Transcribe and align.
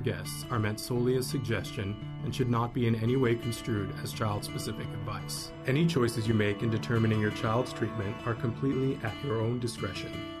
guests 0.00 0.44
are 0.50 0.58
meant 0.58 0.80
solely 0.80 1.16
as 1.16 1.26
suggestion 1.26 1.96
and 2.24 2.34
should 2.34 2.50
not 2.50 2.74
be 2.74 2.86
in 2.86 2.94
any 2.96 3.16
way 3.16 3.34
construed 3.36 3.94
as 4.02 4.12
child 4.12 4.44
specific 4.44 4.86
advice. 4.88 5.52
Any 5.66 5.86
choices 5.86 6.26
you 6.26 6.34
make 6.34 6.62
in 6.62 6.70
determining 6.70 7.20
your 7.20 7.30
child's 7.30 7.72
treatment 7.72 8.16
are 8.26 8.34
completely 8.34 8.98
at 9.04 9.14
your 9.24 9.40
own 9.40 9.60
discretion. 9.60 10.39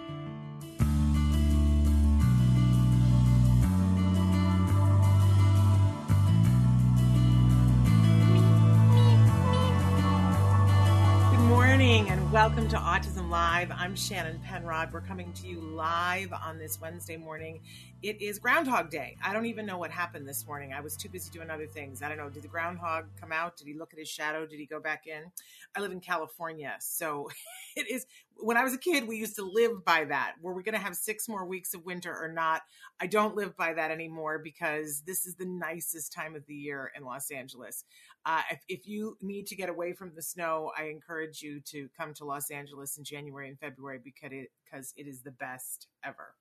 Welcome 12.40 12.66
to 12.66 12.76
Autism 12.78 13.28
Live. 13.28 13.70
I'm 13.70 13.94
Shannon 13.94 14.40
Penrod. 14.42 14.94
We're 14.94 15.02
coming 15.02 15.30
to 15.34 15.46
you 15.46 15.60
live 15.60 16.32
on 16.32 16.58
this 16.58 16.80
Wednesday 16.80 17.18
morning. 17.18 17.60
It 18.02 18.22
is 18.22 18.38
Groundhog 18.38 18.88
Day. 18.88 19.18
I 19.22 19.34
don't 19.34 19.44
even 19.44 19.66
know 19.66 19.76
what 19.76 19.90
happened 19.90 20.26
this 20.26 20.46
morning. 20.46 20.72
I 20.72 20.80
was 20.80 20.96
too 20.96 21.10
busy 21.10 21.30
doing 21.30 21.50
other 21.50 21.66
things. 21.66 22.02
I 22.02 22.08
don't 22.08 22.16
know. 22.16 22.30
Did 22.30 22.42
the 22.42 22.48
groundhog 22.48 23.08
come 23.20 23.30
out? 23.30 23.58
Did 23.58 23.66
he 23.66 23.74
look 23.74 23.92
at 23.92 23.98
his 23.98 24.08
shadow? 24.08 24.46
Did 24.46 24.58
he 24.58 24.64
go 24.64 24.80
back 24.80 25.06
in? 25.06 25.30
I 25.76 25.80
live 25.80 25.92
in 25.92 26.00
California, 26.00 26.76
so 26.80 27.28
it 27.76 27.90
is. 27.90 28.06
When 28.38 28.56
I 28.56 28.64
was 28.64 28.72
a 28.72 28.78
kid, 28.78 29.06
we 29.06 29.18
used 29.18 29.36
to 29.36 29.44
live 29.44 29.84
by 29.84 30.04
that. 30.04 30.34
Were 30.40 30.54
we 30.54 30.62
going 30.62 30.74
to 30.74 30.80
have 30.80 30.96
six 30.96 31.28
more 31.28 31.44
weeks 31.44 31.74
of 31.74 31.84
winter 31.84 32.10
or 32.12 32.32
not? 32.32 32.62
I 32.98 33.06
don't 33.06 33.36
live 33.36 33.56
by 33.56 33.74
that 33.74 33.90
anymore 33.90 34.38
because 34.38 35.02
this 35.06 35.26
is 35.26 35.34
the 35.34 35.44
nicest 35.44 36.12
time 36.12 36.34
of 36.34 36.46
the 36.46 36.54
year 36.54 36.90
in 36.96 37.04
Los 37.04 37.30
Angeles. 37.30 37.84
Uh, 38.24 38.42
if, 38.50 38.60
if, 38.68 38.88
you 38.88 39.16
need 39.20 39.46
to 39.46 39.56
get 39.56 39.68
away 39.68 39.92
from 39.92 40.12
the 40.14 40.22
snow, 40.22 40.70
I 40.78 40.84
encourage 40.84 41.42
you 41.42 41.60
to 41.66 41.88
come 41.98 42.12
to 42.14 42.24
Los 42.24 42.50
Angeles 42.50 42.98
in 42.98 43.04
January 43.04 43.48
and 43.48 43.58
February 43.58 44.00
because 44.02 44.32
it 44.32 44.50
because 44.64 44.94
it 44.96 45.06
is 45.06 45.22
the 45.22 45.30
best 45.30 45.88
ever. 46.04 46.34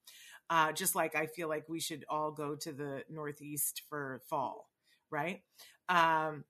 Uh, 0.50 0.72
just 0.72 0.95
like 0.95 1.16
I 1.16 1.28
feel 1.28 1.47
like 1.47 1.69
we 1.69 1.80
should 1.80 2.06
all 2.09 2.31
go 2.31 2.56
to 2.56 2.72
the 2.72 3.03
Northeast 3.09 3.83
for 3.89 4.22
fall, 4.30 4.69
right? 5.11 5.41
Um, 5.88 6.44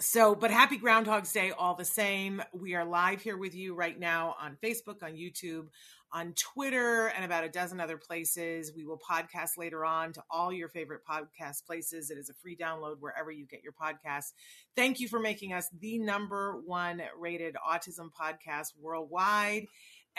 so, 0.00 0.34
but 0.34 0.50
happy 0.50 0.76
Groundhog's 0.76 1.32
Day 1.32 1.50
all 1.50 1.74
the 1.74 1.84
same. 1.84 2.42
We 2.52 2.74
are 2.74 2.84
live 2.84 3.20
here 3.20 3.36
with 3.36 3.54
you 3.54 3.74
right 3.74 3.98
now 3.98 4.36
on 4.40 4.56
Facebook, 4.62 5.02
on 5.02 5.12
YouTube, 5.12 5.66
on 6.12 6.34
Twitter, 6.34 7.08
and 7.08 7.24
about 7.24 7.44
a 7.44 7.48
dozen 7.48 7.80
other 7.80 7.96
places. 7.96 8.72
We 8.74 8.84
will 8.84 8.98
podcast 8.98 9.58
later 9.58 9.84
on 9.84 10.12
to 10.12 10.22
all 10.30 10.52
your 10.52 10.68
favorite 10.68 11.02
podcast 11.08 11.66
places. 11.66 12.10
It 12.10 12.18
is 12.18 12.30
a 12.30 12.34
free 12.34 12.56
download 12.56 12.96
wherever 13.00 13.30
you 13.30 13.46
get 13.46 13.62
your 13.62 13.72
podcasts. 13.72 14.32
Thank 14.76 15.00
you 15.00 15.08
for 15.08 15.18
making 15.18 15.52
us 15.52 15.68
the 15.80 15.98
number 15.98 16.60
one 16.64 17.02
rated 17.18 17.56
autism 17.56 18.10
podcast 18.18 18.74
worldwide. 18.80 19.66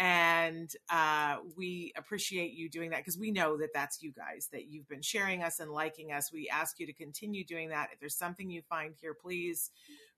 And 0.01 0.73
uh, 0.89 1.39
we 1.57 1.91
appreciate 1.97 2.53
you 2.53 2.69
doing 2.69 2.91
that 2.91 2.99
because 2.99 3.17
we 3.17 3.31
know 3.31 3.57
that 3.57 3.73
that's 3.73 4.01
you 4.01 4.13
guys, 4.13 4.47
that 4.53 4.67
you've 4.69 4.87
been 4.87 5.01
sharing 5.01 5.43
us 5.43 5.59
and 5.59 5.69
liking 5.69 6.13
us. 6.13 6.31
We 6.31 6.47
ask 6.47 6.79
you 6.79 6.85
to 6.85 6.93
continue 6.93 7.43
doing 7.43 7.69
that. 7.69 7.89
If 7.91 7.99
there's 7.99 8.15
something 8.15 8.49
you 8.49 8.61
find 8.61 8.95
here, 9.01 9.13
please 9.13 9.71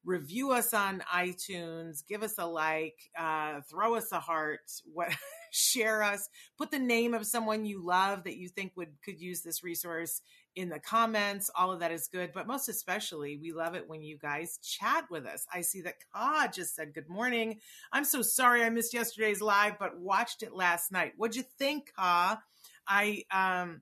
review 0.05 0.52
us 0.52 0.73
on 0.73 1.03
iTunes, 1.11 2.05
give 2.07 2.21
us 2.21 2.35
a 2.37 2.45
like, 2.45 3.09
uh, 3.17 3.61
throw 3.69 3.95
us 3.95 4.11
a 4.11 4.19
heart, 4.19 4.71
what, 4.93 5.09
share 5.52 6.02
us, 6.02 6.30
put 6.57 6.71
the 6.71 6.80
name 6.80 7.13
of 7.13 7.27
someone 7.27 7.66
you 7.66 7.85
love 7.85 8.23
that 8.23 8.38
you 8.38 8.49
think 8.49 8.73
would 8.75 9.02
could 9.03 9.19
use 9.19 9.41
this 9.41 9.63
resource 9.63 10.21
in 10.55 10.69
the 10.69 10.80
comments. 10.80 11.49
All 11.55 11.71
of 11.71 11.80
that 11.80 11.91
is 11.91 12.08
good, 12.08 12.31
but 12.33 12.47
most 12.47 12.67
especially, 12.67 13.38
we 13.38 13.53
love 13.53 13.75
it 13.75 13.88
when 13.88 14.02
you 14.02 14.17
guys 14.17 14.58
chat 14.58 15.05
with 15.09 15.25
us. 15.25 15.45
I 15.53 15.61
see 15.61 15.81
that 15.81 15.95
Ka 16.13 16.47
just 16.53 16.75
said 16.75 16.93
good 16.93 17.09
morning. 17.09 17.59
I'm 17.91 18.05
so 18.05 18.21
sorry 18.21 18.63
I 18.63 18.69
missed 18.69 18.93
yesterday's 18.93 19.41
live, 19.41 19.77
but 19.80 19.99
watched 19.99 20.43
it 20.43 20.53
last 20.53 20.92
night. 20.92 21.14
What'd 21.17 21.36
you 21.36 21.43
think, 21.58 21.92
Ka? 21.95 22.42
I 22.87 23.23
um 23.31 23.81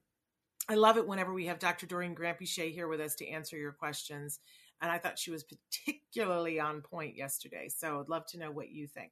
I 0.68 0.74
love 0.74 0.98
it 0.98 1.06
whenever 1.08 1.32
we 1.32 1.46
have 1.46 1.58
Dr. 1.58 1.86
Doreen 1.86 2.14
Granpeesheh 2.14 2.72
here 2.72 2.86
with 2.86 3.00
us 3.00 3.16
to 3.16 3.28
answer 3.28 3.56
your 3.56 3.72
questions. 3.72 4.38
And 4.80 4.90
I 4.90 4.98
thought 4.98 5.18
she 5.18 5.32
was 5.32 5.44
particularly 5.44 6.60
on 6.60 6.80
point 6.80 7.16
yesterday. 7.16 7.68
So 7.68 8.00
I'd 8.00 8.08
love 8.08 8.26
to 8.26 8.38
know 8.38 8.50
what 8.50 8.70
you 8.70 8.86
think. 8.86 9.10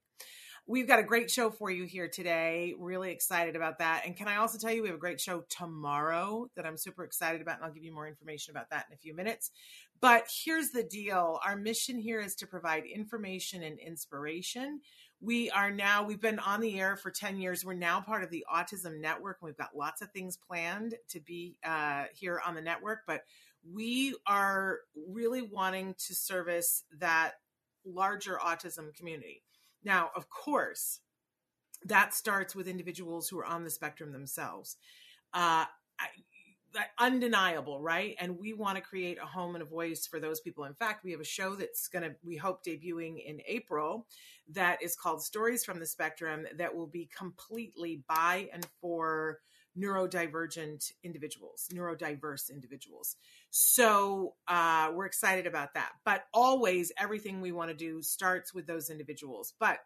We've 0.71 0.87
got 0.87 0.99
a 0.99 1.03
great 1.03 1.31
show 1.31 1.49
for 1.49 1.71
you 1.71 1.85
here 1.85 2.09
today. 2.09 2.75
Really 2.79 3.11
excited 3.11 3.57
about 3.57 3.79
that. 3.79 4.03
And 4.05 4.15
can 4.15 4.29
I 4.29 4.37
also 4.37 4.59
tell 4.59 4.71
you, 4.71 4.83
we 4.83 4.89
have 4.89 4.97
a 4.97 5.01
great 5.01 5.19
show 5.19 5.43
tomorrow 5.49 6.51
that 6.57 6.67
I'm 6.67 6.77
super 6.77 7.05
excited 7.05 7.41
about. 7.41 7.57
And 7.57 7.65
I'll 7.65 7.73
give 7.73 7.85
you 7.85 7.95
more 7.95 8.07
information 8.07 8.51
about 8.51 8.69
that 8.69 8.85
in 8.91 8.93
a 8.93 8.99
few 8.99 9.17
minutes. 9.17 9.51
But 10.03 10.29
here's 10.45 10.69
the 10.69 10.83
deal 10.83 11.41
our 11.43 11.57
mission 11.57 11.99
here 11.99 12.21
is 12.21 12.35
to 12.35 12.47
provide 12.47 12.85
information 12.85 13.63
and 13.63 13.79
inspiration. 13.79 14.83
We 15.23 15.49
are 15.53 15.71
now, 15.71 16.03
we've 16.03 16.21
been 16.21 16.39
on 16.39 16.61
the 16.61 16.79
air 16.79 16.97
for 16.97 17.11
10 17.11 17.39
years. 17.39 17.65
We're 17.65 17.73
now 17.73 18.03
part 18.03 18.23
of 18.23 18.29
the 18.29 18.45
Autism 18.55 19.01
Network. 19.01 19.39
And 19.41 19.47
we've 19.47 19.57
got 19.57 19.75
lots 19.75 20.03
of 20.03 20.11
things 20.11 20.37
planned 20.37 20.97
to 21.09 21.21
be 21.21 21.57
uh, 21.65 22.05
here 22.13 22.43
on 22.47 22.55
the 22.55 22.61
network. 22.61 23.05
But 23.07 23.23
we 23.73 24.17
are 24.27 24.81
really 25.09 25.41
wanting 25.41 25.95
to 26.09 26.15
service 26.15 26.85
that 26.99 27.37
larger 27.87 28.39
autism 28.45 28.95
community. 28.95 29.45
Now, 29.89 30.11
of 30.15 30.29
course, 30.29 31.01
that 31.83 32.13
starts 32.13 32.55
with 32.55 32.69
individuals 32.69 33.27
who 33.27 33.39
are 33.39 33.47
on 33.47 33.65
the 33.65 33.71
spectrum 33.71 34.13
themselves. 34.13 34.77
Uh, 35.33 35.65
I, 35.99 36.09
undeniable, 36.99 37.81
right? 37.81 38.15
And 38.21 38.39
we 38.39 38.53
want 38.53 38.77
to 38.77 38.83
create 38.83 39.17
a 39.17 39.25
home 39.25 39.55
and 39.55 39.63
a 39.63 39.67
voice 39.67 40.07
for 40.07 40.21
those 40.21 40.41
people. 40.41 40.65
In 40.65 40.75
fact, 40.75 41.05
we 41.05 41.13
have 41.13 41.23
a 41.23 41.25
show 41.25 41.55
that's 41.55 41.89
going 41.89 42.03
to, 42.03 42.15
we 42.23 42.37
hope, 42.37 42.63
debuting 42.63 43.25
in 43.25 43.41
April 43.47 44.07
that 44.53 44.83
is 44.83 44.95
called 44.95 45.23
Stories 45.23 45.65
from 45.65 45.81
the 45.81 45.87
Spectrum 45.87 46.47
that 46.59 46.77
will 46.77 46.87
be 46.87 47.09
completely 47.17 48.03
by 48.07 48.51
and 48.53 48.67
for 48.83 49.39
neurodivergent 49.79 50.93
individuals, 51.05 51.69
neurodiverse 51.73 52.51
individuals. 52.51 53.17
So 53.51 54.35
uh, 54.49 54.91
we're 54.95 55.07
excited 55.07 55.47
about 55.47 55.75
that. 55.75 55.93
But 56.05 56.25
always, 56.33 56.93
everything 56.99 57.41
we 57.41 57.53
want 57.53 57.71
to 57.71 57.77
do 57.77 58.03
starts 58.03 58.53
with 58.53 58.67
those 58.67 58.91
individuals. 58.91 59.55
But 59.59 59.79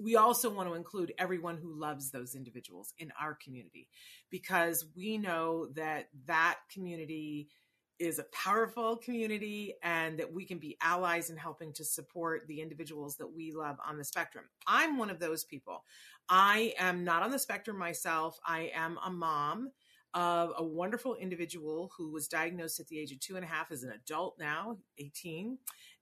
we 0.00 0.16
also 0.16 0.48
want 0.50 0.68
to 0.68 0.74
include 0.74 1.12
everyone 1.18 1.56
who 1.56 1.78
loves 1.78 2.10
those 2.10 2.34
individuals 2.34 2.94
in 2.98 3.12
our 3.20 3.34
community 3.34 3.88
because 4.30 4.86
we 4.96 5.18
know 5.18 5.66
that 5.74 6.08
that 6.26 6.58
community 6.72 7.48
is 7.98 8.18
a 8.18 8.24
powerful 8.32 8.96
community 8.96 9.74
and 9.82 10.18
that 10.18 10.32
we 10.32 10.44
can 10.44 10.58
be 10.58 10.76
allies 10.82 11.30
in 11.30 11.36
helping 11.36 11.72
to 11.72 11.84
support 11.84 12.46
the 12.46 12.60
individuals 12.60 13.16
that 13.16 13.26
we 13.26 13.52
love 13.52 13.76
on 13.86 13.98
the 13.98 14.04
spectrum. 14.04 14.44
I'm 14.66 14.98
one 14.98 15.10
of 15.10 15.18
those 15.18 15.44
people. 15.44 15.84
I 16.28 16.74
am 16.78 17.04
not 17.04 17.22
on 17.22 17.30
the 17.30 17.38
spectrum 17.38 17.78
myself. 17.78 18.38
I 18.46 18.70
am 18.74 18.98
a 19.04 19.10
mom 19.10 19.70
of 20.14 20.52
a 20.56 20.64
wonderful 20.64 21.16
individual 21.16 21.90
who 21.96 22.10
was 22.10 22.28
diagnosed 22.28 22.80
at 22.80 22.86
the 22.88 22.98
age 22.98 23.12
of 23.12 23.20
two 23.20 23.36
and 23.36 23.44
a 23.44 23.48
half 23.48 23.70
as 23.70 23.82
an 23.82 23.92
adult 23.92 24.36
now, 24.38 24.78
18. 24.98 25.58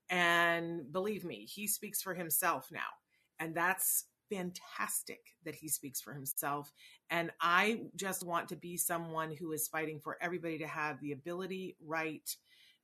And 0.09 0.91
believe 0.91 1.25
me, 1.25 1.45
he 1.45 1.67
speaks 1.67 2.01
for 2.01 2.13
himself 2.13 2.69
now. 2.71 2.87
And 3.39 3.53
that's 3.53 4.05
fantastic 4.29 5.35
that 5.45 5.55
he 5.55 5.67
speaks 5.67 6.01
for 6.01 6.13
himself. 6.13 6.71
And 7.09 7.31
I 7.41 7.81
just 7.95 8.25
want 8.25 8.49
to 8.49 8.55
be 8.55 8.77
someone 8.77 9.35
who 9.35 9.51
is 9.51 9.67
fighting 9.67 9.99
for 9.99 10.17
everybody 10.21 10.57
to 10.59 10.67
have 10.67 10.99
the 11.01 11.11
ability, 11.11 11.75
right, 11.85 12.29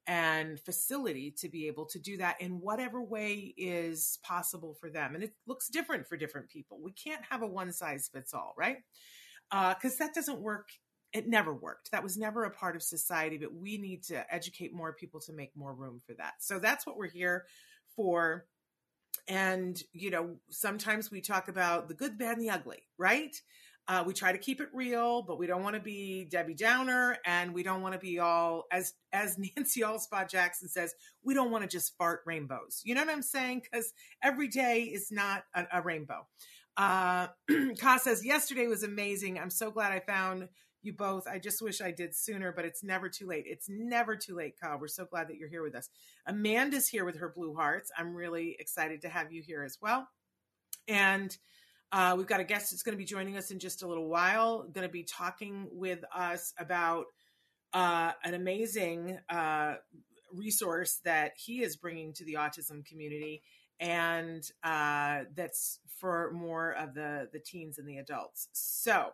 and 0.05 0.59
facility 0.59 1.31
to 1.39 1.49
be 1.49 1.67
able 1.67 1.85
to 1.85 1.99
do 1.99 2.17
that 2.17 2.41
in 2.41 2.59
whatever 2.59 3.01
way 3.01 3.53
is 3.57 4.19
possible 4.23 4.73
for 4.73 4.89
them. 4.89 5.15
And 5.15 5.23
it 5.23 5.33
looks 5.47 5.69
different 5.69 6.07
for 6.07 6.17
different 6.17 6.49
people. 6.49 6.79
We 6.81 6.91
can't 6.91 7.23
have 7.29 7.41
a 7.41 7.47
one 7.47 7.71
size 7.71 8.09
fits 8.13 8.33
all, 8.33 8.53
right? 8.57 8.77
Because 9.49 9.93
uh, 9.93 10.05
that 10.05 10.13
doesn't 10.13 10.41
work. 10.41 10.69
It 11.13 11.27
never 11.27 11.53
worked. 11.53 11.91
That 11.91 12.03
was 12.03 12.17
never 12.17 12.43
a 12.43 12.49
part 12.49 12.75
of 12.75 12.81
society, 12.81 13.37
but 13.37 13.53
we 13.53 13.77
need 13.77 14.03
to 14.05 14.33
educate 14.33 14.73
more 14.73 14.93
people 14.93 15.19
to 15.21 15.33
make 15.33 15.55
more 15.55 15.73
room 15.73 16.01
for 16.05 16.13
that. 16.15 16.33
So 16.39 16.59
that's 16.59 16.87
what 16.87 16.97
we're 16.97 17.09
here 17.09 17.45
for 17.95 18.45
and, 19.27 19.81
you 19.93 20.09
know, 20.09 20.35
sometimes 20.49 21.11
we 21.11 21.21
talk 21.21 21.47
about 21.47 21.87
the 21.87 21.93
good, 21.93 22.17
bad, 22.17 22.37
and 22.37 22.41
the 22.41 22.49
ugly, 22.49 22.83
right? 22.97 23.35
Uh, 23.87 24.03
we 24.05 24.13
try 24.13 24.31
to 24.31 24.37
keep 24.37 24.61
it 24.61 24.69
real, 24.73 25.21
but 25.23 25.37
we 25.37 25.45
don't 25.45 25.61
want 25.61 25.75
to 25.75 25.81
be 25.81 26.25
Debbie 26.31 26.53
Downer, 26.53 27.17
and 27.25 27.53
we 27.53 27.63
don't 27.63 27.81
want 27.81 27.93
to 27.93 27.99
be 27.99 28.17
all 28.19 28.63
as 28.71 28.93
as 29.11 29.37
Nancy 29.57 29.81
Alspaugh 29.81 30.29
Jackson 30.29 30.69
says. 30.69 30.93
We 31.21 31.33
don't 31.33 31.51
want 31.51 31.63
to 31.63 31.69
just 31.69 31.97
fart 31.97 32.21
rainbows. 32.25 32.81
You 32.85 32.95
know 32.95 33.01
what 33.01 33.13
I'm 33.13 33.21
saying? 33.21 33.63
Because 33.63 33.91
every 34.23 34.47
day 34.47 34.83
is 34.83 35.11
not 35.11 35.43
a, 35.53 35.65
a 35.73 35.81
rainbow. 35.81 36.27
Uh, 36.77 37.27
Ka 37.79 37.97
says 37.97 38.25
yesterday 38.25 38.67
was 38.67 38.83
amazing. 38.83 39.37
I'm 39.37 39.49
so 39.49 39.69
glad 39.69 39.91
I 39.91 39.99
found 39.99 40.47
you 40.83 40.93
both. 40.93 41.27
I 41.27 41.39
just 41.39 41.61
wish 41.61 41.81
I 41.81 41.91
did 41.91 42.15
sooner, 42.15 42.51
but 42.51 42.65
it's 42.65 42.83
never 42.83 43.09
too 43.09 43.27
late. 43.27 43.45
It's 43.47 43.69
never 43.69 44.15
too 44.15 44.35
late, 44.35 44.55
Kyle. 44.59 44.77
We're 44.79 44.87
so 44.87 45.05
glad 45.05 45.27
that 45.29 45.37
you're 45.37 45.49
here 45.49 45.63
with 45.63 45.75
us. 45.75 45.89
Amanda's 46.25 46.87
here 46.87 47.05
with 47.05 47.17
her 47.17 47.29
Blue 47.29 47.55
Hearts. 47.55 47.91
I'm 47.97 48.15
really 48.15 48.55
excited 48.59 49.01
to 49.01 49.09
have 49.09 49.31
you 49.31 49.41
here 49.41 49.63
as 49.63 49.77
well. 49.81 50.07
And 50.87 51.35
uh, 51.91 52.15
we've 52.17 52.27
got 52.27 52.39
a 52.39 52.43
guest 52.43 52.71
that's 52.71 52.83
going 52.83 52.93
to 52.93 52.97
be 52.97 53.05
joining 53.05 53.37
us 53.37 53.51
in 53.51 53.59
just 53.59 53.83
a 53.83 53.87
little 53.87 54.07
while, 54.07 54.63
going 54.63 54.87
to 54.87 54.91
be 54.91 55.03
talking 55.03 55.67
with 55.71 56.03
us 56.13 56.53
about 56.57 57.05
uh, 57.73 58.11
an 58.23 58.33
amazing 58.33 59.19
uh, 59.29 59.75
resource 60.33 60.99
that 61.05 61.33
he 61.37 61.61
is 61.61 61.75
bringing 61.75 62.13
to 62.13 62.25
the 62.25 62.33
autism 62.33 62.85
community 62.85 63.43
and 63.79 64.49
uh, 64.63 65.23
that's 65.35 65.79
for 65.99 66.31
more 66.31 66.71
of 66.71 66.93
the 66.93 67.27
the 67.33 67.39
teens 67.39 67.77
and 67.77 67.87
the 67.87 67.97
adults. 67.97 68.47
So 68.53 69.09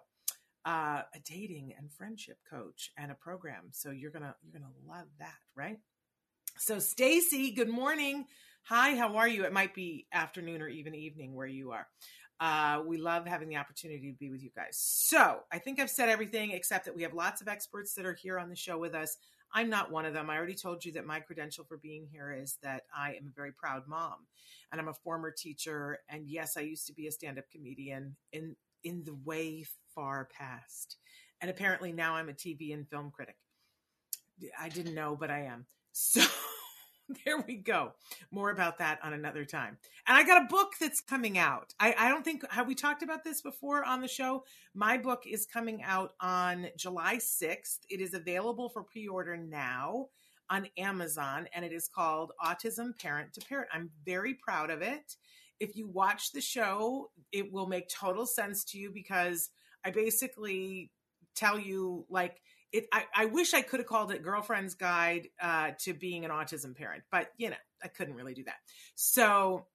uh, 0.65 1.01
a 1.13 1.19
dating 1.25 1.73
and 1.77 1.91
friendship 1.91 2.37
coach 2.49 2.91
and 2.97 3.11
a 3.11 3.15
program. 3.15 3.69
So 3.71 3.91
you're 3.91 4.11
gonna 4.11 4.35
you're 4.41 4.59
gonna 4.59 4.73
love 4.87 5.07
that, 5.19 5.37
right? 5.55 5.77
So 6.57 6.79
Stacy, 6.79 7.51
good 7.51 7.69
morning. 7.69 8.25
Hi, 8.63 8.95
how 8.95 9.17
are 9.17 9.27
you? 9.27 9.45
It 9.45 9.53
might 9.53 9.73
be 9.73 10.05
afternoon 10.13 10.61
or 10.61 10.67
even 10.67 10.93
evening 10.93 11.33
where 11.33 11.47
you 11.47 11.71
are. 11.71 11.87
Uh, 12.39 12.81
we 12.85 12.97
love 12.97 13.25
having 13.25 13.49
the 13.49 13.57
opportunity 13.57 14.11
to 14.11 14.17
be 14.17 14.29
with 14.29 14.43
you 14.43 14.49
guys. 14.55 14.77
So 14.77 15.39
I 15.51 15.59
think 15.59 15.79
I've 15.79 15.89
said 15.89 16.07
everything 16.07 16.51
except 16.51 16.85
that 16.85 16.95
we 16.95 17.03
have 17.03 17.13
lots 17.13 17.41
of 17.41 17.47
experts 17.47 17.93
that 17.95 18.05
are 18.05 18.13
here 18.13 18.39
on 18.39 18.49
the 18.49 18.55
show 18.55 18.77
with 18.77 18.93
us. 18.93 19.17
I'm 19.53 19.69
not 19.69 19.91
one 19.91 20.05
of 20.05 20.13
them. 20.13 20.29
I 20.29 20.37
already 20.37 20.55
told 20.55 20.85
you 20.85 20.91
that 20.93 21.05
my 21.05 21.19
credential 21.19 21.65
for 21.65 21.77
being 21.77 22.07
here 22.11 22.31
is 22.31 22.57
that 22.61 22.83
I 22.95 23.13
am 23.13 23.27
a 23.27 23.35
very 23.35 23.51
proud 23.51 23.87
mom 23.87 24.27
and 24.71 24.79
I'm 24.79 24.87
a 24.87 24.93
former 24.93 25.31
teacher. 25.31 25.99
And 26.07 26.27
yes, 26.27 26.55
I 26.55 26.61
used 26.61 26.87
to 26.87 26.93
be 26.93 27.07
a 27.07 27.11
stand 27.11 27.39
up 27.39 27.45
comedian 27.51 28.15
in, 28.31 28.55
in 28.83 29.03
the 29.03 29.15
way 29.25 29.65
far 29.95 30.29
past. 30.37 30.97
And 31.41 31.49
apparently 31.49 31.91
now 31.91 32.15
I'm 32.15 32.29
a 32.29 32.33
TV 32.33 32.73
and 32.73 32.87
film 32.87 33.11
critic. 33.11 33.35
I 34.59 34.69
didn't 34.69 34.95
know, 34.95 35.17
but 35.19 35.29
I 35.29 35.41
am. 35.41 35.65
So 35.91 36.21
there 37.25 37.43
we 37.47 37.55
go. 37.55 37.93
More 38.31 38.51
about 38.51 38.77
that 38.77 38.99
on 39.03 39.13
another 39.13 39.43
time. 39.43 39.77
And 40.07 40.15
I 40.15 40.23
got 40.23 40.43
a 40.43 40.47
book 40.47 40.73
that's 40.79 41.01
coming 41.01 41.37
out. 41.37 41.73
I, 41.79 41.95
I, 41.97 42.09
don't 42.09 42.23
think, 42.23 42.49
have 42.51 42.67
we 42.67 42.75
talked 42.75 43.01
about 43.01 43.23
this 43.23 43.41
before 43.41 43.83
on 43.83 44.01
the 44.01 44.07
show? 44.07 44.43
My 44.75 44.97
book 44.97 45.23
is 45.25 45.45
coming 45.45 45.81
out 45.83 46.13
on 46.21 46.67
July 46.77 47.15
6th. 47.15 47.79
It 47.89 47.99
is 47.99 48.13
available 48.13 48.69
for 48.69 48.83
pre 48.83 49.07
order 49.07 49.35
now 49.35 50.09
on 50.49 50.67
Amazon 50.77 51.47
and 51.53 51.63
it 51.63 51.71
is 51.71 51.89
called 51.93 52.31
Autism 52.43 52.97
Parent 52.99 53.33
to 53.33 53.41
Parent. 53.41 53.69
I'm 53.73 53.89
very 54.05 54.33
proud 54.33 54.69
of 54.69 54.81
it. 54.81 55.15
If 55.59 55.75
you 55.75 55.87
watch 55.87 56.31
the 56.31 56.41
show, 56.41 57.11
it 57.31 57.51
will 57.51 57.67
make 57.67 57.89
total 57.89 58.25
sense 58.25 58.63
to 58.65 58.77
you 58.77 58.91
because 58.91 59.49
I 59.83 59.91
basically 59.91 60.91
tell 61.35 61.59
you, 61.59 62.05
like, 62.09 62.41
it 62.71 62.85
I, 62.93 63.05
I 63.15 63.25
wish 63.25 63.53
I 63.53 63.61
could 63.61 63.79
have 63.79 63.87
called 63.87 64.11
it 64.11 64.23
girlfriend's 64.23 64.75
guide 64.75 65.27
uh, 65.41 65.71
to 65.79 65.93
being 65.93 66.25
an 66.25 66.31
autism 66.31 66.75
parent, 66.75 67.03
but 67.11 67.29
you 67.37 67.49
know, 67.49 67.55
I 67.83 67.87
couldn't 67.87 68.15
really 68.15 68.33
do 68.33 68.43
that. 68.43 68.57
So 68.95 69.65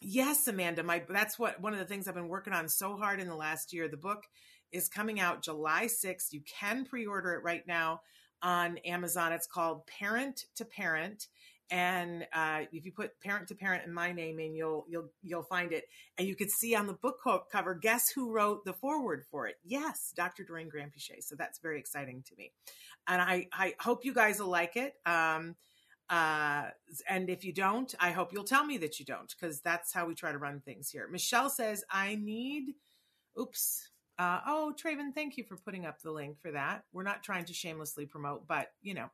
yes, 0.00 0.46
Amanda, 0.46 0.82
my 0.82 1.02
that's 1.08 1.38
what 1.38 1.60
one 1.60 1.72
of 1.72 1.78
the 1.78 1.86
things 1.86 2.06
I've 2.06 2.14
been 2.14 2.28
working 2.28 2.52
on 2.52 2.68
so 2.68 2.96
hard 2.96 3.20
in 3.20 3.28
the 3.28 3.34
last 3.34 3.72
year. 3.72 3.88
The 3.88 3.96
book 3.96 4.24
is 4.72 4.88
coming 4.88 5.20
out 5.20 5.42
July 5.42 5.86
6th. 5.86 6.32
You 6.32 6.42
can 6.46 6.84
pre-order 6.84 7.32
it 7.34 7.44
right 7.44 7.66
now 7.66 8.00
on 8.42 8.78
Amazon. 8.78 9.32
It's 9.32 9.46
called 9.46 9.86
Parent 9.86 10.44
to 10.56 10.64
Parent 10.64 11.28
and 11.70 12.26
uh, 12.32 12.60
if 12.72 12.84
you 12.84 12.92
put 12.92 13.18
parent 13.20 13.48
to 13.48 13.54
parent 13.54 13.84
and 13.84 13.94
my 13.94 14.12
name 14.12 14.38
in 14.38 14.54
you'll 14.54 14.86
you'll 14.88 15.10
you'll 15.22 15.42
find 15.42 15.72
it. 15.72 15.84
And 16.18 16.26
you 16.28 16.36
could 16.36 16.50
see 16.50 16.74
on 16.74 16.86
the 16.86 16.92
book 16.94 17.18
cover 17.50 17.74
guess 17.74 18.10
who 18.10 18.30
wrote 18.30 18.64
the 18.64 18.72
foreword 18.72 19.24
for 19.30 19.46
it? 19.46 19.56
Yes 19.64 20.12
dr 20.14 20.42
doreen 20.44 20.70
granpeesheh 20.70 21.22
so 21.22 21.34
that's 21.36 21.58
very 21.58 21.78
exciting 21.78 22.22
to 22.28 22.34
me. 22.36 22.52
And 23.08 23.20
i 23.20 23.48
i 23.52 23.74
hope 23.80 24.04
you 24.04 24.14
guys 24.14 24.38
will 24.38 24.48
like 24.48 24.76
it. 24.76 24.94
Um 25.06 25.56
uh 26.08 26.66
and 27.08 27.28
if 27.28 27.44
you 27.44 27.52
don't 27.52 27.92
i 27.98 28.12
hope 28.12 28.32
you'll 28.32 28.44
tell 28.44 28.64
me 28.64 28.78
that 28.78 29.00
you 29.00 29.04
don't 29.04 29.34
because 29.38 29.60
that's 29.60 29.92
how 29.92 30.06
we 30.06 30.14
try 30.14 30.30
to 30.30 30.38
run 30.38 30.60
things 30.60 30.88
here. 30.88 31.08
Michelle 31.10 31.50
says 31.50 31.82
i 31.90 32.14
need 32.14 32.74
oops 33.40 33.90
uh, 34.18 34.40
oh, 34.46 34.74
Traven, 34.74 35.14
thank 35.14 35.36
you 35.36 35.44
for 35.44 35.56
putting 35.56 35.84
up 35.84 36.00
the 36.00 36.10
link 36.10 36.40
for 36.40 36.50
that. 36.52 36.84
We're 36.92 37.02
not 37.02 37.22
trying 37.22 37.44
to 37.46 37.52
shamelessly 37.52 38.06
promote, 38.06 38.46
but 38.48 38.72
you 38.80 38.94
know, 38.94 39.10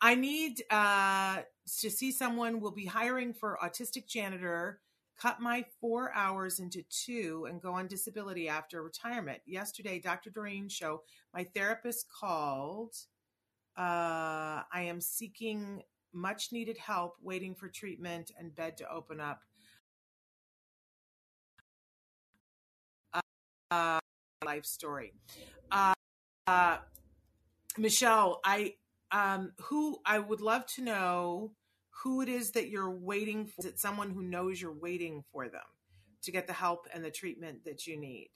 I 0.00 0.14
need 0.14 0.62
uh, 0.70 1.38
to 1.80 1.90
see 1.90 2.12
someone. 2.12 2.60
We'll 2.60 2.70
be 2.70 2.86
hiring 2.86 3.34
for 3.34 3.58
autistic 3.62 4.06
janitor. 4.06 4.80
Cut 5.18 5.40
my 5.40 5.64
four 5.80 6.12
hours 6.14 6.60
into 6.60 6.82
two 6.88 7.46
and 7.48 7.60
go 7.60 7.72
on 7.72 7.86
disability 7.88 8.48
after 8.48 8.82
retirement. 8.82 9.40
Yesterday, 9.44 9.98
Dr. 9.98 10.30
Doreen 10.30 10.68
show, 10.68 11.02
my 11.32 11.44
therapist 11.44 12.06
called. 12.08 12.94
Uh, 13.76 14.62
I 14.72 14.82
am 14.82 15.00
seeking 15.00 15.82
much 16.12 16.52
needed 16.52 16.78
help, 16.78 17.16
waiting 17.20 17.56
for 17.56 17.68
treatment 17.68 18.30
and 18.38 18.54
bed 18.54 18.76
to 18.76 18.92
open 18.92 19.20
up. 19.20 19.40
Life 24.44 24.66
story. 24.66 25.12
Uh, 25.70 25.94
uh, 26.46 26.78
Michelle, 27.78 28.40
I 28.44 28.74
um, 29.10 29.52
who 29.62 29.98
I 30.04 30.18
would 30.18 30.40
love 30.40 30.66
to 30.74 30.82
know 30.82 31.52
who 32.02 32.20
it 32.20 32.28
is 32.28 32.52
that 32.52 32.68
you're 32.68 32.90
waiting 32.90 33.46
for. 33.46 33.60
Is 33.60 33.66
it 33.66 33.78
someone 33.78 34.10
who 34.10 34.22
knows 34.22 34.60
you're 34.60 34.72
waiting 34.72 35.24
for 35.32 35.48
them 35.48 35.62
to 36.22 36.32
get 36.32 36.46
the 36.46 36.52
help 36.52 36.86
and 36.92 37.04
the 37.04 37.10
treatment 37.10 37.64
that 37.64 37.86
you 37.86 37.98
need? 37.98 38.30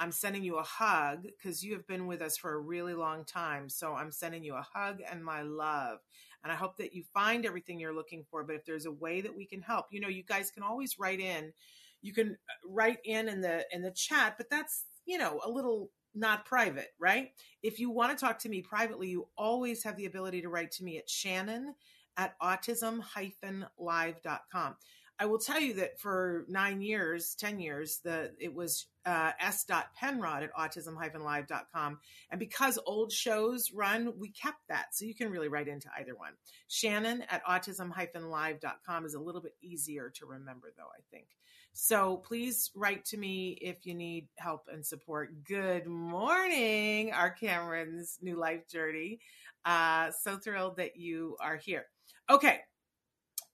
I'm 0.00 0.12
sending 0.12 0.44
you 0.44 0.56
a 0.58 0.62
hug 0.62 1.24
because 1.24 1.64
you 1.64 1.72
have 1.72 1.86
been 1.86 2.06
with 2.06 2.22
us 2.22 2.36
for 2.36 2.54
a 2.54 2.58
really 2.58 2.94
long 2.94 3.24
time. 3.24 3.68
So 3.68 3.94
I'm 3.94 4.12
sending 4.12 4.44
you 4.44 4.54
a 4.54 4.66
hug 4.74 5.00
and 5.10 5.24
my 5.24 5.42
love. 5.42 5.98
And 6.44 6.52
I 6.52 6.54
hope 6.54 6.76
that 6.76 6.94
you 6.94 7.02
find 7.12 7.44
everything 7.44 7.80
you're 7.80 7.94
looking 7.94 8.24
for. 8.30 8.44
But 8.44 8.54
if 8.54 8.64
there's 8.64 8.86
a 8.86 8.92
way 8.92 9.20
that 9.22 9.36
we 9.36 9.44
can 9.44 9.60
help, 9.60 9.86
you 9.90 10.00
know, 10.00 10.08
you 10.08 10.22
guys 10.22 10.52
can 10.52 10.62
always 10.62 10.98
write 11.00 11.18
in. 11.18 11.52
You 12.00 12.12
can 12.12 12.30
uh, 12.30 12.68
write 12.68 12.98
in 13.04 13.28
in 13.28 13.40
the 13.40 13.66
in 13.72 13.82
the 13.82 13.90
chat, 13.90 14.34
but 14.38 14.48
that's 14.48 14.84
you 15.08 15.18
know, 15.18 15.40
a 15.42 15.50
little 15.50 15.90
not 16.14 16.44
private, 16.44 16.90
right? 17.00 17.30
If 17.62 17.80
you 17.80 17.88
want 17.90 18.16
to 18.16 18.24
talk 18.24 18.38
to 18.40 18.48
me 18.48 18.60
privately, 18.60 19.08
you 19.08 19.28
always 19.36 19.82
have 19.84 19.96
the 19.96 20.06
ability 20.06 20.42
to 20.42 20.50
write 20.50 20.72
to 20.72 20.84
me 20.84 20.98
at 20.98 21.08
shannon 21.08 21.74
at 22.16 22.36
autism-live.com. 22.40 24.76
I 25.20 25.26
will 25.26 25.38
tell 25.38 25.60
you 25.60 25.74
that 25.74 25.98
for 25.98 26.44
nine 26.48 26.80
years, 26.80 27.34
10 27.36 27.58
years, 27.58 27.98
the 28.04 28.30
it 28.38 28.54
was 28.54 28.86
uh, 29.04 29.32
s.penrod 29.40 30.44
at 30.44 30.54
autism-live.com. 30.54 31.98
And 32.30 32.38
because 32.38 32.78
old 32.86 33.10
shows 33.10 33.72
run, 33.72 34.12
we 34.18 34.30
kept 34.30 34.68
that. 34.68 34.94
So 34.94 35.06
you 35.06 35.14
can 35.14 35.30
really 35.30 35.48
write 35.48 35.66
into 35.66 35.88
either 35.98 36.14
one. 36.14 36.34
Shannon 36.68 37.24
at 37.30 37.44
autism-live.com 37.44 39.06
is 39.06 39.14
a 39.14 39.20
little 39.20 39.40
bit 39.40 39.56
easier 39.62 40.12
to 40.16 40.26
remember, 40.26 40.72
though, 40.76 40.84
I 40.84 41.00
think. 41.10 41.26
So 41.72 42.16
please 42.16 42.70
write 42.74 43.04
to 43.06 43.16
me 43.16 43.58
if 43.60 43.86
you 43.86 43.94
need 43.94 44.28
help 44.36 44.68
and 44.72 44.84
support. 44.84 45.44
Good 45.44 45.86
morning, 45.86 47.12
our 47.12 47.30
Cameron's 47.30 48.18
New 48.20 48.36
Life 48.36 48.68
Journey. 48.68 49.20
Uh, 49.64 50.10
so 50.10 50.36
thrilled 50.36 50.76
that 50.78 50.96
you 50.96 51.36
are 51.40 51.56
here. 51.56 51.86
Okay. 52.28 52.60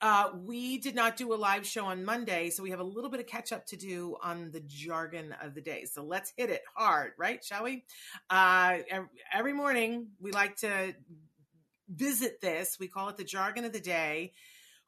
Uh, 0.01 0.31
we 0.45 0.79
did 0.79 0.95
not 0.95 1.17
do 1.17 1.33
a 1.33 1.37
live 1.37 1.67
show 1.67 1.87
on 1.87 2.05
Monday, 2.05 2.51
so 2.51 2.63
we 2.63 2.71
have 2.71 2.81
a 2.81 2.85
little 2.85 3.09
bit 3.09 3.21
of 3.21 3.27
catch 3.27 3.53
up 3.53 3.65
to 3.65 3.77
do 3.77 4.17
on 4.23 4.51
the 4.51 4.61
jargon 4.61 5.35
of 5.43 5.55
the 5.55 5.63
day. 5.63 5.87
So 5.87 6.05
let's 6.05 6.33
hit 6.37 6.51
it 6.51 6.63
hard, 6.75 7.13
right? 7.17 7.43
Shall 7.43 7.65
we? 7.65 7.85
Uh, 8.29 8.79
every 9.33 9.55
morning, 9.55 10.09
we 10.21 10.31
like 10.31 10.57
to 10.57 10.95
visit 11.89 12.41
this. 12.41 12.77
We 12.79 12.89
call 12.89 13.09
it 13.09 13.17
the 13.17 13.25
jargon 13.25 13.65
of 13.65 13.73
the 13.73 13.81
day. 13.81 14.33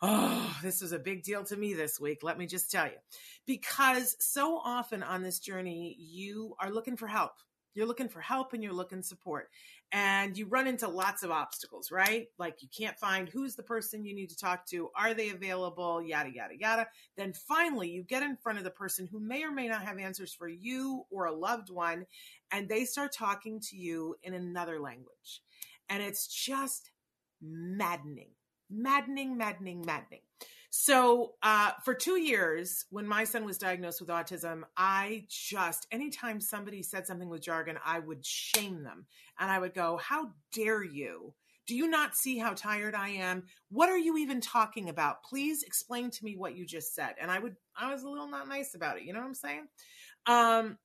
Oh, 0.03 0.57
this 0.63 0.83
was 0.83 0.93
a 0.93 0.99
big 0.99 1.23
deal 1.23 1.43
to 1.45 1.57
me 1.57 1.73
this 1.73 1.99
week. 1.99 2.23
Let 2.23 2.37
me 2.37 2.47
just 2.47 2.71
tell 2.71 2.87
you. 2.87 2.99
Because 3.47 4.17
so 4.21 4.61
often 4.63 5.03
on 5.03 5.23
this 5.23 5.39
journey, 5.39 5.97
you 5.99 6.55
are 6.61 6.71
looking 6.71 6.97
for 6.97 7.07
help. 7.07 7.33
You're 7.75 7.87
looking 7.87 8.09
for 8.09 8.21
help 8.21 8.53
and 8.53 8.63
you're 8.63 8.73
looking 8.73 9.03
support. 9.03 9.49
And 9.93 10.37
you 10.37 10.47
run 10.47 10.67
into 10.67 10.89
lots 10.89 11.23
of 11.23 11.31
obstacles, 11.31 11.91
right? 11.91 12.27
Like 12.39 12.63
you 12.63 12.69
can't 12.77 12.99
find 12.99 13.29
who's 13.29 13.55
the 13.55 13.63
person 13.63 14.05
you 14.05 14.15
need 14.15 14.31
to 14.31 14.37
talk 14.37 14.67
to. 14.69 14.91
Are 14.97 15.15
they 15.15 15.31
available? 15.31 16.03
Yada, 16.03 16.31
yada, 16.33 16.59
yada. 16.59 16.87
Then 17.17 17.33
finally, 17.33 17.89
you 17.89 18.03
get 18.03 18.23
in 18.23 18.37
front 18.37 18.59
of 18.59 18.65
the 18.65 18.71
person 18.71 19.07
who 19.07 19.21
may 19.21 19.45
or 19.45 19.51
may 19.51 19.69
not 19.69 19.83
have 19.83 19.99
answers 19.99 20.35
for 20.35 20.49
you 20.49 21.05
or 21.11 21.27
a 21.27 21.35
loved 21.35 21.71
one, 21.71 22.07
and 22.51 22.69
they 22.69 22.85
start 22.85 23.13
talking 23.13 23.61
to 23.71 23.77
you 23.77 24.17
in 24.23 24.35
another 24.35 24.81
language. 24.81 25.43
And 25.89 26.03
it's 26.03 26.27
just 26.27 26.91
maddening 27.41 28.31
maddening, 28.71 29.37
maddening, 29.37 29.85
maddening. 29.85 30.21
So, 30.71 31.35
uh, 31.43 31.73
for 31.85 31.95
two 31.95 32.21
years, 32.21 32.85
when 32.91 33.07
my 33.07 33.25
son 33.25 33.45
was 33.45 33.57
diagnosed 33.57 34.01
with 34.01 34.11
autism, 34.11 34.63
I 34.77 35.25
just, 35.29 35.87
anytime 35.91 36.41
somebody 36.41 36.83
said 36.83 37.07
something 37.07 37.31
with 37.31 37.41
jargon, 37.41 37.79
I 37.85 37.99
would 37.99 38.27
shame 38.27 38.83
them. 38.83 39.07
And 39.39 39.51
I 39.51 39.59
would 39.59 39.75
go, 39.75 39.97
How 39.97 40.33
dare 40.53 40.85
you? 40.85 41.33
Do 41.67 41.75
you 41.75 41.89
not 41.89 42.15
see 42.15 42.39
how 42.39 42.53
tired 42.53 42.95
I 42.95 43.09
am? 43.09 43.45
What 43.71 43.89
are 43.89 43.99
you 43.99 44.19
even 44.19 44.41
talking 44.41 44.89
about? 44.89 45.25
Please 45.25 45.63
explain 45.63 46.11
to 46.11 46.25
me 46.25 46.37
what 46.37 46.57
you 46.57 46.65
just 46.65 46.95
said. 46.95 47.15
And 47.21 47.31
I 47.31 47.39
would, 47.39 47.57
I 47.77 47.93
was 47.93 48.03
a 48.05 48.09
little 48.09 48.29
not 48.29 48.49
nice 48.49 48.75
about 48.75 48.99
it. 48.99 49.05
You 49.05 49.13
know 49.13 49.21
what 49.21 49.27
I'm 49.27 49.35
saying? 49.35 49.67
Um, 50.27 50.79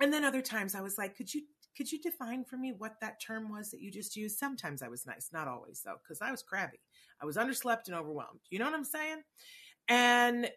and 0.00 0.12
then 0.12 0.24
other 0.24 0.42
times 0.42 0.74
I 0.74 0.80
was 0.80 0.96
like, 0.96 1.16
Could 1.16 1.32
you 1.34 1.42
could 1.76 1.92
you 1.92 2.00
define 2.00 2.44
for 2.44 2.56
me 2.56 2.72
what 2.76 2.96
that 3.00 3.20
term 3.20 3.52
was 3.52 3.70
that 3.70 3.80
you 3.80 3.92
just 3.92 4.16
used? 4.16 4.36
Sometimes 4.36 4.82
I 4.82 4.88
was 4.88 5.06
nice, 5.06 5.28
not 5.32 5.46
always 5.46 5.82
though, 5.84 5.98
because 6.02 6.20
I 6.20 6.32
was 6.32 6.42
crabby. 6.42 6.78
I 7.20 7.26
was 7.26 7.36
underslept 7.36 7.86
and 7.86 7.94
overwhelmed. 7.94 8.40
You 8.50 8.58
know 8.58 8.66
what 8.66 8.74
I'm 8.74 8.84
saying? 8.84 9.22
And 9.88 10.50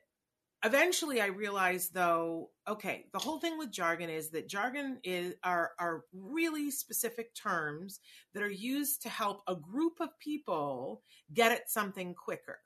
eventually 0.64 1.22
I 1.22 1.28
realized 1.28 1.94
though, 1.94 2.50
okay, 2.68 3.06
the 3.14 3.20
whole 3.20 3.40
thing 3.40 3.58
with 3.58 3.72
jargon 3.72 4.10
is 4.10 4.30
that 4.32 4.48
jargon 4.48 5.00
is 5.04 5.36
are 5.44 5.72
are 5.80 6.04
really 6.14 6.70
specific 6.72 7.34
terms 7.34 8.00
that 8.34 8.44
are 8.44 8.52
used 8.52 9.02
to 9.04 9.10
help 9.10 9.42
a 9.48 9.56
group 9.56 9.94
of 10.00 10.18
people 10.20 11.02
get 11.34 11.52
at 11.52 11.70
something 11.70 12.14
quicker. 12.14 12.60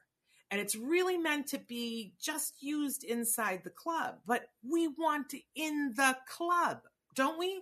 And 0.52 0.62
it's 0.62 0.76
really 0.76 1.18
meant 1.18 1.48
to 1.48 1.60
be 1.60 2.14
just 2.22 2.62
used 2.62 3.04
inside 3.04 3.62
the 3.64 3.72
club, 3.72 4.16
but 4.26 4.44
we 4.64 4.88
want 4.88 5.34
in 5.56 5.94
the 5.96 6.16
club, 6.30 6.82
don't 7.16 7.40
we? 7.40 7.62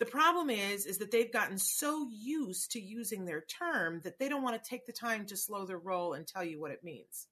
The 0.00 0.06
problem 0.06 0.48
is 0.48 0.86
is 0.86 0.98
that 0.98 1.10
they've 1.10 1.32
gotten 1.32 1.58
so 1.58 2.08
used 2.10 2.72
to 2.72 2.80
using 2.80 3.24
their 3.24 3.42
term 3.42 4.00
that 4.02 4.18
they 4.18 4.28
don't 4.30 4.42
want 4.42 4.60
to 4.60 4.68
take 4.68 4.86
the 4.86 4.92
time 4.92 5.26
to 5.26 5.36
slow 5.36 5.66
their 5.66 5.78
roll 5.78 6.14
and 6.14 6.26
tell 6.26 6.42
you 6.42 6.58
what 6.58 6.72
it 6.72 6.82
means. 6.82 7.28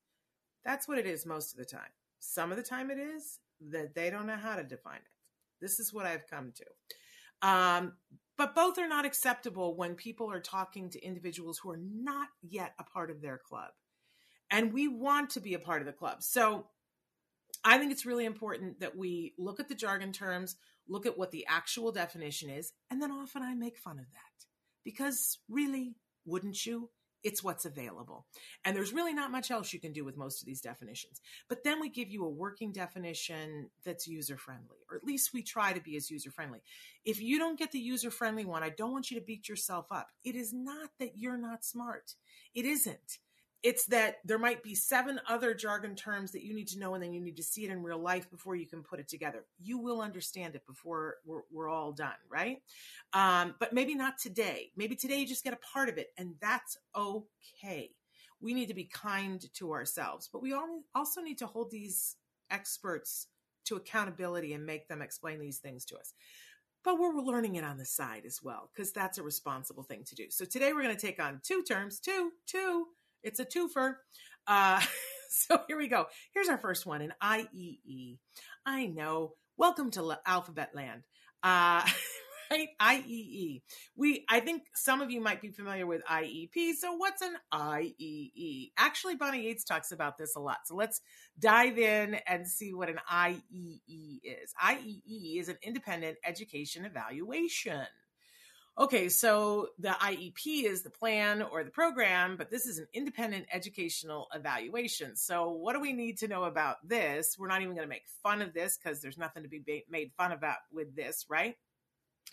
That's 0.65 0.87
what 0.87 0.99
it 0.99 1.07
is 1.07 1.25
most 1.25 1.53
of 1.53 1.59
the 1.59 1.65
time. 1.65 1.91
Some 2.21 2.51
of 2.51 2.59
the 2.59 2.63
time 2.63 2.91
it 2.91 2.99
is 2.99 3.41
that 3.71 3.95
they 3.95 4.11
don't 4.11 4.27
know 4.27 4.37
how 4.37 4.55
to 4.55 4.63
define 4.63 4.97
it. 4.97 5.63
This 5.63 5.81
is 5.81 5.95
what 5.95 6.05
I've 6.05 6.29
come 6.29 6.53
to. 6.57 7.49
Um, 7.49 7.95
but 8.37 8.55
both 8.55 8.79
are 8.79 8.89
not 8.89 9.07
acceptable 9.07 9.75
when 9.75 9.95
people 9.95 10.31
are 10.31 10.41
talking 10.41 10.91
to 10.91 11.03
individuals 11.03 11.59
who 11.59 11.71
are 11.71 11.81
not 11.81 12.29
yet 12.43 12.75
a 12.79 12.85
part 12.85 13.11
of 13.11 13.23
their 13.23 13.39
club. 13.39 13.71
And 14.51 14.75
we 14.75 14.89
want 14.89 15.31
to 15.31 15.41
be 15.41 15.55
a 15.55 15.59
part 15.59 15.81
of 15.81 15.87
the 15.87 15.93
club. 15.93 16.23
So 16.23 16.67
I 17.65 17.79
think 17.79 17.93
it's 17.93 18.07
really 18.07 18.27
important 18.27 18.81
that 18.81 18.97
we 18.97 19.35
look 19.39 19.59
at 19.59 19.69
the 19.69 19.75
jargon 19.75 20.13
terms, 20.13 20.57
look 20.89 21.07
at 21.07 21.19
what 21.19 21.31
the 21.31 21.47
actual 21.49 21.93
definition 21.93 22.51
is, 22.51 22.73
and 22.91 23.01
then 23.01 23.11
often 23.11 23.43
I 23.43 23.55
make 23.55 23.77
fun 23.77 23.99
of 23.99 24.11
that. 24.13 24.47
Because 24.85 25.39
really, 25.49 25.97
wouldn't 26.25 26.65
you? 26.65 26.91
It's 27.25 27.43
what's 27.43 27.65
available. 27.65 28.27
And 28.65 28.77
there's 28.77 28.93
really 28.93 29.13
not 29.13 29.33
much 29.33 29.51
else 29.51 29.73
you 29.73 29.81
can 29.81 29.93
do 29.93 30.05
with 30.05 30.17
most 30.17 30.41
of 30.41 30.47
these 30.47 30.61
definitions. 30.61 31.21
But 31.49 31.65
then 31.65 31.81
we 31.81 31.89
give 31.89 32.09
you 32.09 32.25
a 32.25 32.31
working 32.31 32.71
definition 32.71 33.71
that's 33.85 34.07
user 34.07 34.37
friendly, 34.37 34.79
or 34.89 34.97
at 34.97 35.05
least 35.05 35.35
we 35.35 35.43
try 35.43 35.73
to 35.73 35.81
be 35.81 35.97
as 35.97 36.11
user 36.11 36.31
friendly. 36.31 36.63
If 37.05 37.21
you 37.21 37.39
don't 37.39 37.59
get 37.59 37.73
the 37.73 37.81
user 37.81 38.13
friendly 38.13 38.45
one, 38.45 38.63
I 38.63 38.69
don't 38.69 38.93
want 38.93 39.11
you 39.11 39.19
to 39.19 39.27
beat 39.27 39.49
yourself 39.49 39.87
up. 39.91 40.11
It 40.25 40.37
is 40.37 40.53
not 40.53 40.91
that 41.01 41.17
you're 41.17 41.39
not 41.39 41.65
smart, 41.65 42.15
it 42.55 42.65
isn't 42.65 43.19
it's 43.63 43.87
that 43.87 44.17
there 44.25 44.39
might 44.39 44.63
be 44.63 44.75
seven 44.75 45.21
other 45.29 45.53
jargon 45.53 45.97
terms 45.97 46.31
that 46.33 46.45
you 46.45 46.55
need 46.55 46.69
to 46.69 46.79
know 46.79 46.95
and 46.95 47.03
then 47.03 47.13
you 47.13 47.21
need 47.21 47.37
to 47.37 47.43
see 47.43 47.65
it 47.65 47.71
in 47.71 47.83
real 47.83 47.99
life 47.99 48.31
before 48.31 48.55
you 48.55 48.67
can 48.67 48.83
put 48.83 49.01
it 49.01 49.09
together. 49.09 49.45
You 49.59 49.79
will 49.79 50.01
understand 50.01 50.55
it 50.55 50.65
before 50.67 51.17
we're, 51.25 51.43
we're 51.51 51.69
all 51.69 51.93
done 51.93 52.13
right? 52.31 52.59
Um, 53.13 53.55
but 53.59 53.73
maybe 53.73 53.95
not 53.95 54.19
today. 54.19 54.71
Maybe 54.77 54.95
today 54.95 55.19
you 55.19 55.27
just 55.27 55.45
get 55.45 55.53
a 55.53 55.73
part 55.73 55.89
of 55.89 55.99
it 55.99 56.09
and 56.17 56.35
that's 56.41 56.77
okay. 56.95 57.91
We 58.41 58.55
need 58.55 58.67
to 58.67 58.75
be 58.75 58.85
kind 58.85 59.45
to 59.55 59.73
ourselves 59.73 60.29
but 60.33 60.43
we 60.43 60.53
all 60.53 60.83
also 60.95 61.21
need 61.21 61.39
to 61.39 61.47
hold 61.47 61.71
these 61.71 62.17
experts 62.51 63.27
to 63.65 63.77
accountability 63.77 64.55
and 64.55 64.65
make 64.65 64.89
them 64.89 65.03
explain 65.03 65.41
these 65.41 65.59
things 65.59 65.85
to 65.87 65.97
us. 65.97 66.15
But 66.85 66.99
we're 66.99 67.21
learning 67.21 67.57
it 67.57 67.65
on 67.65 67.77
the 67.77 67.85
side 67.85 68.23
as 68.25 68.41
well 68.43 68.71
because 68.73 68.93
that's 68.93 69.19
a 69.19 69.23
responsible 69.23 69.83
thing 69.83 70.05
to 70.05 70.15
do. 70.15 70.27
So 70.31 70.45
today 70.45 70.73
we're 70.73 70.83
going 70.83 70.97
to 70.97 71.07
take 71.07 71.21
on 71.21 71.41
two 71.43 71.63
terms 71.63 71.99
two 71.99 72.31
two 72.47 72.87
it's 73.23 73.41
a 73.41 73.45
twofer. 73.45 73.95
Uh, 74.47 74.81
so 75.31 75.61
here 75.69 75.79
we 75.79 75.89
go. 75.89 76.07
Here's 76.33 76.49
our 76.49 76.59
first 76.59 76.87
one 76.87 77.03
an 77.03 77.15
IEE. 77.23 78.19
I 78.65 78.87
know. 78.87 79.35
Welcome 79.57 79.91
to 79.93 80.17
Alphabet 80.25 80.71
Land. 80.75 81.03
Uh, 81.43 81.83
right? 82.51 82.69
IEE. 82.81 83.63
We, 83.97 84.25
I 84.29 84.41
think 84.41 84.63
some 84.75 85.01
of 85.01 85.11
you 85.11 85.21
might 85.21 85.41
be 85.41 85.51
familiar 85.51 85.87
with 85.87 86.03
IEP. 86.05 86.75
So 86.79 86.95
what's 86.95 87.23
an 87.23 87.35
IEE? 87.53 88.73
Actually, 88.77 89.17
Bonnie 89.17 89.43
Yates 89.43 89.65
talks 89.65 89.93
about 89.93 90.17
this 90.17 90.37
a 90.37 90.41
lot. 90.41 90.59
So 90.67 90.75
let's 90.75 91.01
dive 91.39 91.79
in 91.79 92.17
and 92.27 92.47
see 92.47 92.73
what 92.73 92.89
an 92.89 93.01
IEE 93.13 94.21
is. 94.23 94.55
IEE 94.63 95.41
is 95.41 95.49
an 95.49 95.59
independent 95.63 96.19
education 96.25 96.85
evaluation 96.85 97.87
okay, 98.79 99.09
so 99.09 99.69
the 99.79 99.89
IEP 99.89 100.65
is 100.65 100.83
the 100.83 100.91
plan 100.91 101.43
or 101.43 101.65
the 101.65 101.71
program, 101.71 102.37
but 102.37 102.51
this 102.51 102.67
is 102.67 102.79
an 102.79 102.87
independent 102.95 103.47
educational 103.53 104.29
evaluation. 104.35 105.17
So, 105.17 105.51
what 105.51 105.75
do 105.75 105.81
we 105.81 105.93
need 105.93 106.19
to 106.19 106.29
know 106.29 106.45
about 106.45 106.77
this? 106.87 107.37
We're 107.39 107.49
not 107.49 107.63
even 107.63 107.75
going 107.75 107.87
to 107.87 107.91
make 107.91 108.05
fun 108.23 108.41
of 108.41 108.55
this 108.55 108.79
because 108.79 109.01
there's 109.01 109.19
nothing 109.19 109.43
to 109.43 109.49
be 109.49 109.85
made 109.91 110.13
fun 110.17 110.33
of 110.33 110.39
about 110.39 110.59
with 110.73 110.95
this, 110.95 111.27
right? 111.29 111.57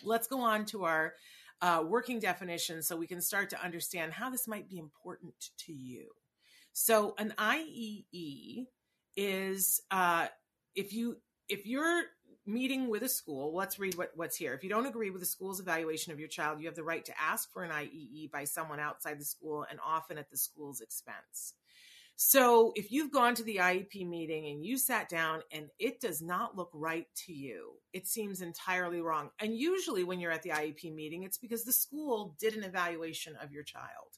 Let's 0.02 0.28
go 0.28 0.40
on 0.40 0.64
to 0.66 0.84
our 0.84 1.14
uh, 1.60 1.82
working 1.86 2.20
definition 2.20 2.82
so 2.82 2.96
we 2.96 3.06
can 3.06 3.20
start 3.20 3.50
to 3.50 3.62
understand 3.62 4.12
how 4.12 4.30
this 4.30 4.46
might 4.46 4.68
be 4.68 4.78
important 4.78 5.34
to 5.66 5.72
you. 5.72 6.08
So, 6.72 7.14
an 7.18 7.34
IEE 7.38 8.66
is 9.16 9.80
uh, 9.90 10.26
if 10.74 10.92
you 10.92 11.16
if 11.48 11.66
you're 11.66 12.02
meeting 12.46 12.88
with 12.88 13.02
a 13.02 13.08
school, 13.08 13.54
let's 13.54 13.78
read 13.78 13.96
what, 13.96 14.12
what's 14.14 14.36
here. 14.36 14.54
If 14.54 14.62
you 14.62 14.70
don't 14.70 14.86
agree 14.86 15.10
with 15.10 15.20
the 15.20 15.26
school's 15.26 15.60
evaluation 15.60 16.12
of 16.12 16.18
your 16.18 16.28
child, 16.28 16.60
you 16.60 16.66
have 16.66 16.76
the 16.76 16.84
right 16.84 17.04
to 17.04 17.20
ask 17.20 17.52
for 17.52 17.62
an 17.62 17.70
IEE 17.70 18.30
by 18.30 18.44
someone 18.44 18.80
outside 18.80 19.20
the 19.20 19.24
school 19.24 19.66
and 19.68 19.78
often 19.84 20.18
at 20.18 20.30
the 20.30 20.36
school's 20.36 20.80
expense. 20.80 21.54
So 22.18 22.72
if 22.74 22.90
you've 22.90 23.12
gone 23.12 23.34
to 23.34 23.42
the 23.42 23.56
IEP 23.56 24.08
meeting 24.08 24.46
and 24.46 24.64
you 24.64 24.78
sat 24.78 25.10
down 25.10 25.42
and 25.52 25.66
it 25.78 26.00
does 26.00 26.22
not 26.22 26.56
look 26.56 26.70
right 26.72 27.06
to 27.26 27.32
you, 27.34 27.74
it 27.92 28.06
seems 28.06 28.40
entirely 28.40 29.02
wrong. 29.02 29.28
And 29.38 29.54
usually 29.54 30.02
when 30.02 30.18
you're 30.18 30.32
at 30.32 30.42
the 30.42 30.50
IEP 30.50 30.94
meeting, 30.94 31.24
it's 31.24 31.36
because 31.36 31.64
the 31.64 31.72
school 31.72 32.34
did 32.40 32.56
an 32.56 32.64
evaluation 32.64 33.36
of 33.42 33.52
your 33.52 33.64
child. 33.64 34.16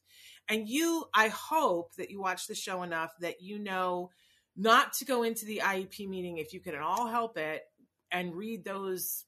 And 0.48 0.68
you, 0.68 1.06
I 1.12 1.26
hope 1.28 1.96
that 1.96 2.10
you 2.10 2.20
watch 2.20 2.46
the 2.46 2.54
show 2.54 2.84
enough 2.84 3.10
that 3.20 3.42
you 3.42 3.58
know 3.58 4.10
not 4.56 4.92
to 4.94 5.04
go 5.04 5.24
into 5.24 5.44
the 5.44 5.62
IEP 5.64 6.08
meeting 6.08 6.38
if 6.38 6.52
you 6.52 6.60
can 6.60 6.74
at 6.74 6.82
all 6.82 7.08
help 7.08 7.36
it 7.36 7.62
and 8.12 8.34
read 8.34 8.64
those 8.64 9.24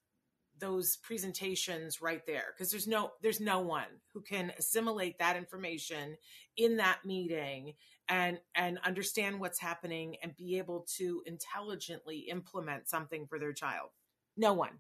those 0.61 0.99
presentations 0.99 2.03
right 2.03 2.25
there 2.27 2.55
because 2.55 2.71
there's 2.71 2.87
no 2.87 3.11
there's 3.23 3.41
no 3.41 3.61
one 3.61 3.87
who 4.13 4.21
can 4.21 4.53
assimilate 4.59 5.19
that 5.19 5.37
information 5.37 6.17
in 6.57 6.77
that 6.77 6.99
meeting 7.05 7.73
and 8.09 8.39
and 8.55 8.79
understand 8.85 9.41
what's 9.41 9.59
happening 9.59 10.17
and 10.23 10.37
be 10.37 10.59
able 10.59 10.87
to 10.97 11.23
intelligently 11.27 12.19
implement 12.31 12.89
something 12.89 13.27
for 13.27 13.39
their 13.39 13.53
child. 13.53 13.89
No 14.37 14.53
one. 14.53 14.79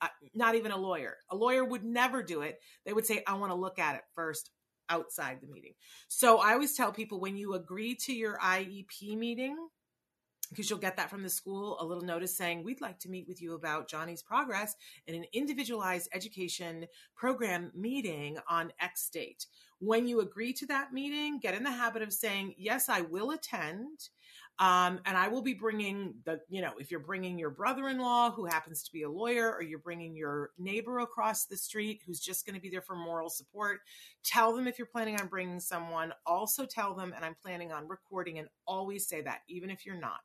Uh, 0.00 0.08
not 0.34 0.56
even 0.56 0.72
a 0.72 0.76
lawyer. 0.76 1.16
A 1.30 1.36
lawyer 1.36 1.64
would 1.64 1.84
never 1.84 2.22
do 2.22 2.42
it. 2.42 2.60
They 2.84 2.92
would 2.92 3.06
say 3.06 3.22
i 3.26 3.34
want 3.34 3.52
to 3.52 3.56
look 3.56 3.78
at 3.78 3.94
it 3.96 4.02
first 4.14 4.50
outside 4.88 5.38
the 5.40 5.48
meeting. 5.48 5.74
So 6.08 6.38
i 6.38 6.52
always 6.52 6.76
tell 6.76 6.92
people 6.92 7.20
when 7.20 7.36
you 7.36 7.54
agree 7.54 7.94
to 8.02 8.12
your 8.12 8.38
iep 8.38 9.16
meeting 9.16 9.56
because 10.52 10.68
you'll 10.68 10.78
get 10.78 10.96
that 10.96 11.10
from 11.10 11.22
the 11.22 11.28
school 11.28 11.76
a 11.80 11.84
little 11.84 12.04
notice 12.04 12.36
saying 12.36 12.62
we'd 12.62 12.80
like 12.80 12.98
to 13.00 13.08
meet 13.08 13.26
with 13.26 13.40
you 13.40 13.54
about 13.54 13.88
johnny's 13.88 14.22
progress 14.22 14.76
in 15.06 15.14
an 15.14 15.24
individualized 15.32 16.08
education 16.12 16.86
program 17.16 17.72
meeting 17.74 18.38
on 18.48 18.72
x 18.80 19.08
date. 19.10 19.46
When 19.78 20.06
you 20.06 20.20
agree 20.20 20.52
to 20.54 20.66
that 20.66 20.92
meeting 20.92 21.40
get 21.40 21.54
in 21.54 21.64
the 21.64 21.70
habit 21.70 22.02
of 22.02 22.12
saying 22.12 22.54
yes 22.58 22.88
i 22.88 23.00
will 23.00 23.30
attend 23.30 24.10
um, 24.62 25.00
and 25.06 25.16
I 25.16 25.26
will 25.26 25.42
be 25.42 25.54
bringing 25.54 26.14
the, 26.24 26.38
you 26.48 26.62
know, 26.62 26.70
if 26.78 26.92
you're 26.92 27.00
bringing 27.00 27.36
your 27.36 27.50
brother 27.50 27.88
in 27.88 27.98
law 27.98 28.30
who 28.30 28.46
happens 28.46 28.84
to 28.84 28.92
be 28.92 29.02
a 29.02 29.10
lawyer, 29.10 29.52
or 29.52 29.60
you're 29.60 29.80
bringing 29.80 30.14
your 30.14 30.50
neighbor 30.56 31.00
across 31.00 31.46
the 31.46 31.56
street 31.56 32.00
who's 32.06 32.20
just 32.20 32.46
going 32.46 32.54
to 32.54 32.60
be 32.60 32.70
there 32.70 32.80
for 32.80 32.94
moral 32.94 33.28
support, 33.28 33.80
tell 34.22 34.54
them 34.54 34.68
if 34.68 34.78
you're 34.78 34.86
planning 34.86 35.20
on 35.20 35.26
bringing 35.26 35.58
someone. 35.58 36.12
Also 36.26 36.64
tell 36.64 36.94
them, 36.94 37.12
and 37.16 37.24
I'm 37.24 37.34
planning 37.42 37.72
on 37.72 37.88
recording, 37.88 38.38
and 38.38 38.46
always 38.64 39.08
say 39.08 39.20
that, 39.22 39.40
even 39.48 39.68
if 39.68 39.84
you're 39.84 39.98
not 39.98 40.20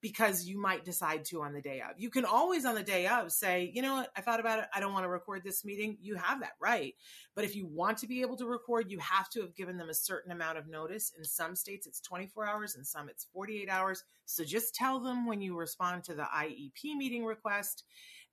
because 0.00 0.44
you 0.44 0.60
might 0.60 0.84
decide 0.84 1.24
to 1.24 1.42
on 1.42 1.52
the 1.52 1.60
day 1.60 1.80
of. 1.80 1.98
You 1.98 2.10
can 2.10 2.24
always 2.24 2.64
on 2.64 2.74
the 2.74 2.82
day 2.82 3.06
of 3.06 3.32
say, 3.32 3.70
you 3.74 3.82
know 3.82 3.94
what, 3.94 4.10
I 4.16 4.20
thought 4.20 4.40
about 4.40 4.58
it. 4.58 4.66
I 4.74 4.80
don't 4.80 4.92
want 4.92 5.04
to 5.04 5.08
record 5.08 5.42
this 5.42 5.64
meeting. 5.64 5.96
You 6.00 6.16
have 6.16 6.40
that 6.40 6.52
right. 6.60 6.94
But 7.34 7.44
if 7.44 7.56
you 7.56 7.66
want 7.66 7.98
to 7.98 8.06
be 8.06 8.20
able 8.20 8.36
to 8.36 8.46
record, 8.46 8.90
you 8.90 8.98
have 8.98 9.28
to 9.30 9.40
have 9.40 9.54
given 9.54 9.78
them 9.78 9.88
a 9.88 9.94
certain 9.94 10.32
amount 10.32 10.58
of 10.58 10.68
notice. 10.68 11.12
In 11.16 11.24
some 11.24 11.56
states, 11.56 11.86
it's 11.86 12.00
24 12.00 12.46
hours, 12.46 12.76
in 12.76 12.84
some, 12.84 13.08
it's 13.08 13.26
48 13.32 13.68
hours. 13.68 14.04
So 14.26 14.44
just 14.44 14.74
tell 14.74 15.00
them 15.00 15.26
when 15.26 15.40
you 15.40 15.56
respond 15.56 16.04
to 16.04 16.14
the 16.14 16.24
IEP 16.24 16.96
meeting 16.96 17.24
request 17.24 17.84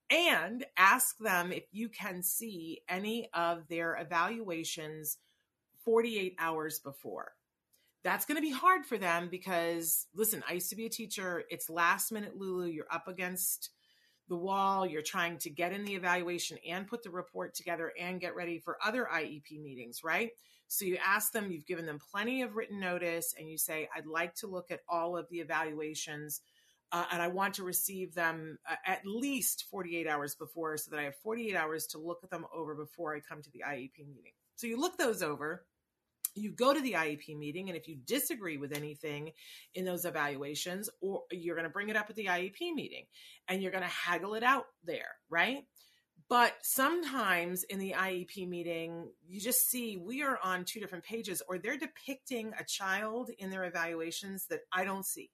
and 0.09 0.65
ask 0.77 1.17
them 1.17 1.51
if 1.51 1.63
you 1.71 1.87
can 1.89 2.21
see 2.23 2.81
any 2.89 3.29
of 3.33 3.67
their 3.69 3.95
evaluations 3.95 5.17
48 5.85 6.35
hours 6.39 6.79
before 6.79 7.33
that's 8.03 8.25
going 8.25 8.35
to 8.35 8.41
be 8.41 8.51
hard 8.51 8.85
for 8.85 8.97
them 8.97 9.29
because 9.29 10.07
listen 10.13 10.43
i 10.49 10.53
used 10.53 10.69
to 10.69 10.75
be 10.75 10.85
a 10.85 10.89
teacher. 10.89 11.43
It's 11.49 11.69
last 11.69 12.11
minute 12.11 12.35
lulu. 12.35 12.67
You're 12.67 12.85
up 12.91 13.07
against 13.07 13.69
the 14.29 14.35
wall. 14.37 14.85
You're 14.85 15.01
trying 15.01 15.37
to 15.39 15.49
get 15.49 15.73
in 15.73 15.85
the 15.85 15.95
evaluation 15.95 16.57
and 16.67 16.87
put 16.87 17.03
the 17.03 17.09
report 17.09 17.55
together 17.55 17.91
and 17.99 18.21
get 18.21 18.35
ready 18.35 18.59
for 18.59 18.77
other 18.83 19.07
iep 19.13 19.61
meetings 19.61 20.03
right? 20.03 20.31
So 20.67 20.85
you 20.85 20.97
ask 21.05 21.31
them 21.31 21.51
you've 21.51 21.67
given 21.67 21.85
them 21.85 21.99
plenty 22.11 22.41
of 22.41 22.55
written 22.55 22.79
notice 22.79 23.35
and 23.37 23.49
you 23.49 23.57
say 23.57 23.87
i'd 23.95 24.07
like 24.07 24.33
to 24.35 24.47
look 24.47 24.71
at 24.71 24.79
all 24.89 25.15
of 25.15 25.27
the 25.29 25.39
evaluations 25.39 26.41
uh, 26.91 27.05
and 27.11 27.21
i 27.21 27.27
want 27.27 27.53
to 27.55 27.63
receive 27.63 28.15
them 28.15 28.57
uh, 28.67 28.75
at 28.85 29.05
least 29.05 29.65
48 29.69 30.07
hours 30.07 30.33
before 30.33 30.75
so 30.77 30.89
that 30.89 30.99
i 30.99 31.03
have 31.03 31.15
48 31.17 31.55
hours 31.55 31.85
to 31.87 31.99
look 31.99 32.21
at 32.23 32.31
them 32.31 32.45
over 32.55 32.73
before 32.73 33.15
i 33.15 33.19
come 33.19 33.41
to 33.43 33.51
the 33.51 33.63
iep 33.67 33.99
meeting. 33.99 34.33
So 34.55 34.65
you 34.65 34.79
look 34.79 34.97
those 34.97 35.21
over 35.21 35.63
you 36.35 36.51
go 36.51 36.73
to 36.73 36.81
the 36.81 36.93
IEP 36.93 37.37
meeting, 37.37 37.69
and 37.69 37.77
if 37.77 37.87
you 37.87 37.97
disagree 38.05 38.57
with 38.57 38.75
anything 38.75 39.31
in 39.75 39.85
those 39.85 40.05
evaluations, 40.05 40.89
or 41.01 41.23
you're 41.31 41.55
going 41.55 41.67
to 41.67 41.73
bring 41.73 41.89
it 41.89 41.95
up 41.95 42.09
at 42.09 42.15
the 42.15 42.25
IEP 42.25 42.73
meeting 42.73 43.05
and 43.47 43.61
you're 43.61 43.71
going 43.71 43.83
to 43.83 43.89
haggle 43.89 44.33
it 44.35 44.43
out 44.43 44.65
there, 44.83 45.15
right? 45.29 45.63
But 46.29 46.53
sometimes 46.61 47.63
in 47.63 47.79
the 47.79 47.95
IEP 47.97 48.47
meeting, 48.47 49.09
you 49.27 49.39
just 49.39 49.69
see 49.69 49.97
we 49.97 50.23
are 50.23 50.39
on 50.43 50.65
two 50.65 50.79
different 50.79 51.03
pages, 51.03 51.41
or 51.47 51.57
they're 51.57 51.77
depicting 51.77 52.53
a 52.59 52.63
child 52.63 53.29
in 53.37 53.49
their 53.49 53.65
evaluations 53.65 54.47
that 54.47 54.61
I 54.71 54.85
don't 54.85 55.05
see, 55.05 55.29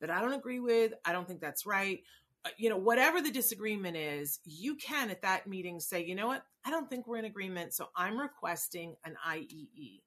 that 0.00 0.10
I 0.10 0.20
don't 0.20 0.32
agree 0.32 0.60
with. 0.60 0.92
I 1.04 1.12
don't 1.12 1.28
think 1.28 1.40
that's 1.40 1.66
right. 1.66 2.00
Uh, 2.44 2.50
you 2.56 2.68
know, 2.68 2.76
whatever 2.76 3.20
the 3.20 3.30
disagreement 3.30 3.96
is, 3.96 4.40
you 4.44 4.74
can 4.76 5.10
at 5.10 5.22
that 5.22 5.46
meeting 5.46 5.80
say, 5.80 6.04
you 6.04 6.14
know 6.14 6.26
what, 6.26 6.44
I 6.64 6.70
don't 6.70 6.88
think 6.88 7.06
we're 7.06 7.18
in 7.18 7.24
agreement. 7.24 7.74
So 7.74 7.88
I'm 7.96 8.18
requesting 8.18 8.94
an 9.04 9.16
IEE. 9.26 10.00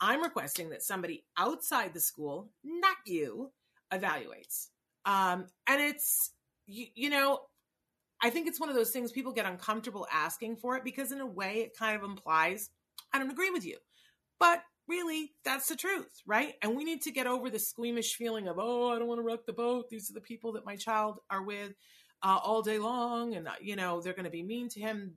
I'm 0.00 0.22
requesting 0.22 0.70
that 0.70 0.82
somebody 0.82 1.24
outside 1.38 1.94
the 1.94 2.00
school, 2.00 2.50
not 2.64 2.96
you, 3.06 3.52
evaluates. 3.92 4.68
Um, 5.04 5.46
and 5.68 5.80
it's, 5.80 6.32
you, 6.66 6.86
you 6.94 7.10
know, 7.10 7.40
I 8.22 8.30
think 8.30 8.46
it's 8.46 8.60
one 8.60 8.68
of 8.68 8.76
those 8.76 8.90
things 8.90 9.10
people 9.10 9.32
get 9.32 9.46
uncomfortable 9.46 10.06
asking 10.12 10.56
for 10.56 10.76
it 10.76 10.84
because, 10.84 11.12
in 11.12 11.20
a 11.20 11.26
way, 11.26 11.60
it 11.60 11.76
kind 11.76 11.96
of 11.96 12.08
implies, 12.08 12.70
I 13.12 13.18
don't 13.18 13.30
agree 13.30 13.50
with 13.50 13.64
you. 13.64 13.76
But 14.38 14.62
really, 14.92 15.32
that's 15.42 15.68
the 15.68 15.74
truth, 15.76 16.20
right? 16.26 16.52
And 16.60 16.76
we 16.76 16.84
need 16.84 17.00
to 17.02 17.10
get 17.10 17.26
over 17.26 17.48
the 17.48 17.58
squeamish 17.58 18.14
feeling 18.14 18.46
of, 18.46 18.56
oh, 18.58 18.90
I 18.92 18.98
don't 18.98 19.08
want 19.08 19.20
to 19.20 19.24
rock 19.24 19.46
the 19.46 19.54
boat. 19.54 19.88
These 19.88 20.10
are 20.10 20.14
the 20.14 20.20
people 20.20 20.52
that 20.52 20.66
my 20.66 20.76
child 20.76 21.18
are 21.30 21.42
with 21.42 21.72
uh, 22.22 22.38
all 22.42 22.60
day 22.60 22.78
long, 22.78 23.34
and 23.34 23.48
uh, 23.48 23.52
you 23.60 23.74
know 23.74 24.00
they're 24.00 24.12
going 24.12 24.26
to 24.26 24.30
be 24.30 24.42
mean 24.42 24.68
to 24.70 24.80
him. 24.80 25.14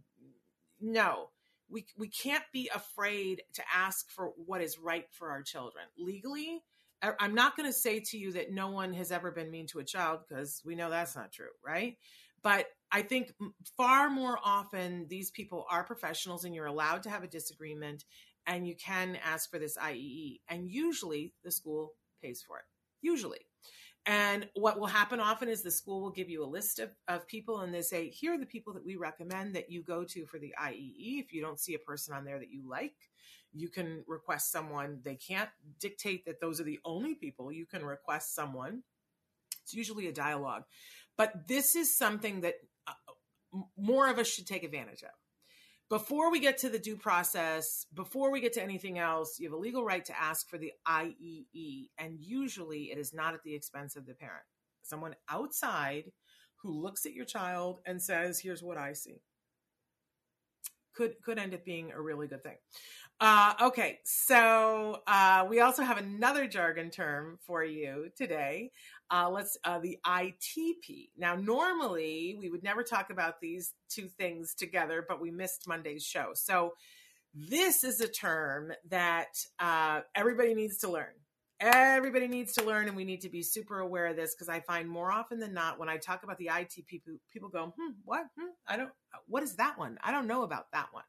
No, 0.80 1.30
we 1.70 1.86
we 1.98 2.08
can't 2.08 2.44
be 2.54 2.72
afraid 2.74 3.44
to 3.56 3.64
ask 3.74 4.10
for 4.10 4.32
what 4.38 4.62
is 4.62 4.80
right 4.80 5.06
for 5.12 5.30
our 5.30 5.44
children 5.44 5.84
legally. 5.98 6.62
I'm 7.20 7.36
not 7.36 7.56
going 7.56 7.70
to 7.70 7.78
say 7.78 8.00
to 8.00 8.18
you 8.18 8.32
that 8.32 8.52
no 8.52 8.72
one 8.72 8.94
has 8.94 9.12
ever 9.12 9.30
been 9.30 9.52
mean 9.52 9.68
to 9.68 9.80
a 9.80 9.84
child 9.84 10.22
because 10.28 10.64
we 10.66 10.76
know 10.76 10.90
that's 10.90 11.16
not 11.16 11.32
true, 11.32 11.54
right? 11.64 11.98
But 12.42 12.66
I 12.92 13.04
think 13.04 13.34
far 13.78 14.10
more 14.10 14.40
often 14.44 15.06
these 15.08 15.30
people 15.30 15.66
are 15.70 15.84
professionals 15.84 16.46
and 16.46 16.56
you're 16.56 16.66
allowed 16.66 17.04
to 17.04 17.10
have 17.12 17.24
a 17.24 17.28
disagreement 17.28 18.06
and 18.48 18.68
you 18.68 18.76
can 18.76 19.18
ask 19.24 19.50
for 19.50 19.60
this 19.60 19.78
IEE. 19.78 20.40
And 20.48 20.70
usually 20.70 21.34
the 21.44 21.52
school 21.52 21.94
pays 22.22 22.44
for 22.46 22.58
it. 22.58 22.66
Usually. 23.02 23.40
And 24.08 24.48
what 24.54 24.80
will 24.80 24.88
happen 24.88 25.20
often 25.20 25.50
is 25.50 25.64
the 25.64 25.72
school 25.72 26.02
will 26.02 26.12
give 26.12 26.30
you 26.30 26.44
a 26.44 26.46
list 26.46 26.80
of, 26.80 26.92
of 27.08 27.28
people 27.28 27.62
and 27.62 27.74
they 27.74 27.82
say, 27.82 28.10
here 28.10 28.34
are 28.34 28.38
the 28.38 28.46
people 28.46 28.74
that 28.74 28.86
we 28.86 28.96
recommend 28.96 29.56
that 29.56 29.72
you 29.72 29.82
go 29.82 30.04
to 30.04 30.26
for 30.28 30.38
the 30.38 30.54
IEE. 30.62 31.20
If 31.20 31.34
you 31.34 31.42
don't 31.42 31.60
see 31.60 31.74
a 31.74 31.80
person 31.80 32.14
on 32.14 32.24
there 32.24 32.38
that 32.38 32.52
you 32.52 32.62
like, 32.70 32.94
you 33.52 33.70
can 33.70 34.04
request 34.06 34.52
someone. 34.52 35.00
They 35.04 35.16
can't 35.16 35.50
dictate 35.80 36.26
that 36.26 36.40
those 36.40 36.62
are 36.62 36.66
the 36.66 36.80
only 36.86 37.16
people. 37.16 37.52
You 37.52 37.66
can 37.66 37.84
request 37.84 38.36
someone. 38.36 38.84
It's 39.64 39.74
usually 39.74 40.08
a 40.08 40.14
dialogue. 40.14 40.64
But 41.18 41.48
this 41.48 41.76
is 41.76 41.98
something 41.98 42.42
that 42.42 42.56
uh, 42.86 42.94
more 43.76 44.08
of 44.08 44.20
us 44.20 44.28
should 44.28 44.46
take 44.46 44.64
advantage 44.64 45.02
of 45.02 45.10
before 45.90 46.32
we 46.32 46.40
get 46.40 46.58
to 46.60 46.70
the 46.70 46.80
due 46.80 46.98
process, 46.98 47.86
before 47.94 48.32
we 48.32 48.42
get 48.42 48.54
to 48.54 48.64
anything 48.64 48.98
else, 48.98 49.40
you 49.40 49.48
have 49.48 49.54
a 49.54 49.62
legal 49.62 49.86
right 49.86 50.04
to 50.06 50.20
ask 50.20 50.50
for 50.50 50.58
the 50.58 50.72
IEE. 50.88 51.90
And 51.98 52.18
usually 52.20 52.86
it 52.86 52.98
is 52.98 53.14
not 53.14 53.34
at 53.34 53.44
the 53.44 53.54
expense 53.54 53.96
of 53.96 54.06
the 54.06 54.16
parent. 54.16 54.46
Someone 54.82 55.16
outside 55.30 56.12
who 56.58 56.72
looks 56.72 57.06
at 57.06 57.14
your 57.14 57.26
child 57.26 57.80
and 57.86 58.02
says, 58.02 58.40
here's 58.40 58.64
what 58.64 58.78
I 58.78 58.94
see. 58.94 59.22
Could 60.96 61.22
could 61.22 61.38
end 61.38 61.54
up 61.54 61.66
being 61.66 61.92
a 61.92 62.02
really 62.02 62.26
good 62.26 62.42
thing. 62.42 62.56
Uh, 63.20 63.54
okay, 63.62 64.00
so 64.06 65.02
uh, 65.08 65.46
we 65.50 65.60
also 65.60 65.84
have 65.84 65.98
another 65.98 66.48
jargon 66.48 66.90
term 66.90 67.38
for 67.46 67.64
you 67.64 68.10
today. 68.16 68.72
Uh, 69.12 69.30
let's 69.30 69.58
uh, 69.64 69.80
the 69.80 69.98
ITP. 70.06 71.10
Now, 71.18 71.36
normally 71.36 72.38
we 72.40 72.50
would 72.50 72.64
never 72.64 72.84
talk 72.84 73.10
about 73.12 73.40
these 73.40 73.74
two 73.90 74.08
things 74.08 74.56
together, 74.56 75.06
but 75.08 75.22
we 75.22 75.32
missed 75.32 75.68
Monday's 75.68 76.04
show. 76.04 76.32
So 76.34 76.74
this 77.34 77.84
is 77.84 78.02
a 78.02 78.08
term 78.08 78.72
that 78.90 79.28
uh, 79.60 80.02
everybody 80.16 80.54
needs 80.54 80.78
to 80.80 80.90
learn 80.90 81.14
everybody 81.66 82.28
needs 82.28 82.54
to 82.54 82.64
learn 82.64 82.88
and 82.88 82.96
we 82.96 83.04
need 83.04 83.22
to 83.22 83.30
be 83.30 83.42
super 83.42 83.80
aware 83.80 84.08
of 84.08 84.16
this 84.16 84.36
because 84.36 84.50
i 84.50 84.60
find 84.60 84.88
more 84.88 85.12
often 85.12 85.40
than 85.40 85.54
not 85.54 85.80
when 85.80 85.90
i 85.90 85.98
talk 85.98 86.24
about 86.24 86.38
the 86.38 86.50
itp 86.52 87.02
people 87.32 87.50
go 87.50 87.74
hmm 87.78 87.92
what? 88.04 88.26
Hmm, 88.40 88.50
i 88.68 88.78
don't 88.78 88.92
what 89.28 89.44
is 89.44 89.56
that 89.56 89.78
one? 89.78 89.98
I 90.04 90.12
don't 90.12 90.28
know 90.28 90.44
about 90.44 90.72
that 90.74 90.88
one. 90.92 91.04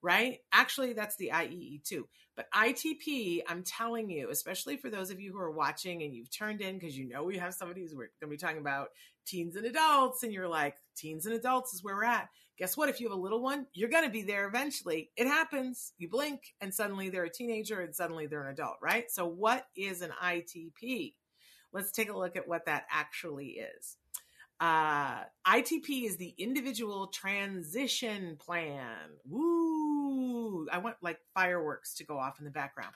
Right? 0.00 0.38
Actually 0.52 0.92
that's 0.92 1.16
the 1.16 1.32
iee 1.34 1.82
too. 1.82 2.08
But 2.36 2.46
itp 2.54 3.42
i'm 3.48 3.62
telling 3.62 4.08
you 4.10 4.30
especially 4.30 4.76
for 4.76 4.90
those 4.90 5.10
of 5.10 5.20
you 5.20 5.32
who 5.32 5.38
are 5.38 5.50
watching 5.50 6.02
and 6.02 6.14
you've 6.14 6.30
turned 6.30 6.60
in 6.60 6.78
because 6.78 6.96
you 6.96 7.08
know 7.08 7.24
we 7.24 7.36
have 7.38 7.54
somebody 7.54 7.80
who's 7.80 7.92
going 7.92 8.08
to 8.22 8.26
be 8.28 8.36
talking 8.36 8.58
about 8.58 8.88
teens 9.26 9.56
and 9.56 9.66
adults 9.66 10.22
and 10.22 10.32
you're 10.32 10.48
like 10.48 10.76
teens 10.96 11.26
and 11.26 11.34
adults 11.34 11.74
is 11.74 11.82
where 11.82 11.96
we're 11.96 12.04
at 12.04 12.28
guess 12.58 12.76
what? 12.76 12.88
If 12.88 13.00
you 13.00 13.08
have 13.08 13.16
a 13.16 13.20
little 13.20 13.42
one, 13.42 13.66
you're 13.72 13.88
going 13.88 14.04
to 14.04 14.10
be 14.10 14.22
there 14.22 14.48
eventually. 14.48 15.10
It 15.16 15.26
happens. 15.26 15.92
You 15.98 16.08
blink 16.08 16.54
and 16.60 16.74
suddenly 16.74 17.08
they're 17.08 17.24
a 17.24 17.30
teenager 17.30 17.80
and 17.80 17.94
suddenly 17.94 18.26
they're 18.26 18.44
an 18.44 18.52
adult, 18.52 18.76
right? 18.82 19.10
So, 19.10 19.26
what 19.26 19.66
is 19.76 20.02
an 20.02 20.12
ITP? 20.22 21.14
Let's 21.72 21.92
take 21.92 22.10
a 22.10 22.16
look 22.16 22.36
at 22.36 22.48
what 22.48 22.66
that 22.66 22.84
actually 22.90 23.58
is. 23.58 23.96
Uh, 24.60 25.20
ITP 25.46 26.04
is 26.04 26.16
the 26.16 26.34
individual 26.36 27.06
transition 27.06 28.36
plan. 28.40 28.96
Woo! 29.24 30.66
I 30.72 30.78
want 30.78 30.96
like 31.00 31.20
fireworks 31.34 31.94
to 31.96 32.04
go 32.04 32.18
off 32.18 32.40
in 32.40 32.44
the 32.44 32.50
background. 32.50 32.94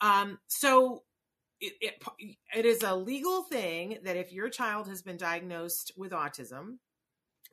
Um, 0.00 0.38
so, 0.46 1.02
it, 1.60 1.74
it, 1.80 2.02
it 2.56 2.66
is 2.66 2.82
a 2.82 2.96
legal 2.96 3.42
thing 3.42 3.98
that 4.04 4.16
if 4.16 4.32
your 4.32 4.48
child 4.48 4.88
has 4.88 5.02
been 5.02 5.16
diagnosed 5.16 5.92
with 5.96 6.10
autism, 6.10 6.78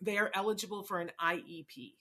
they 0.02 0.18
are 0.18 0.32
eligible 0.34 0.84
for 0.84 1.00
an 1.00 1.12
IEP. 1.22 1.94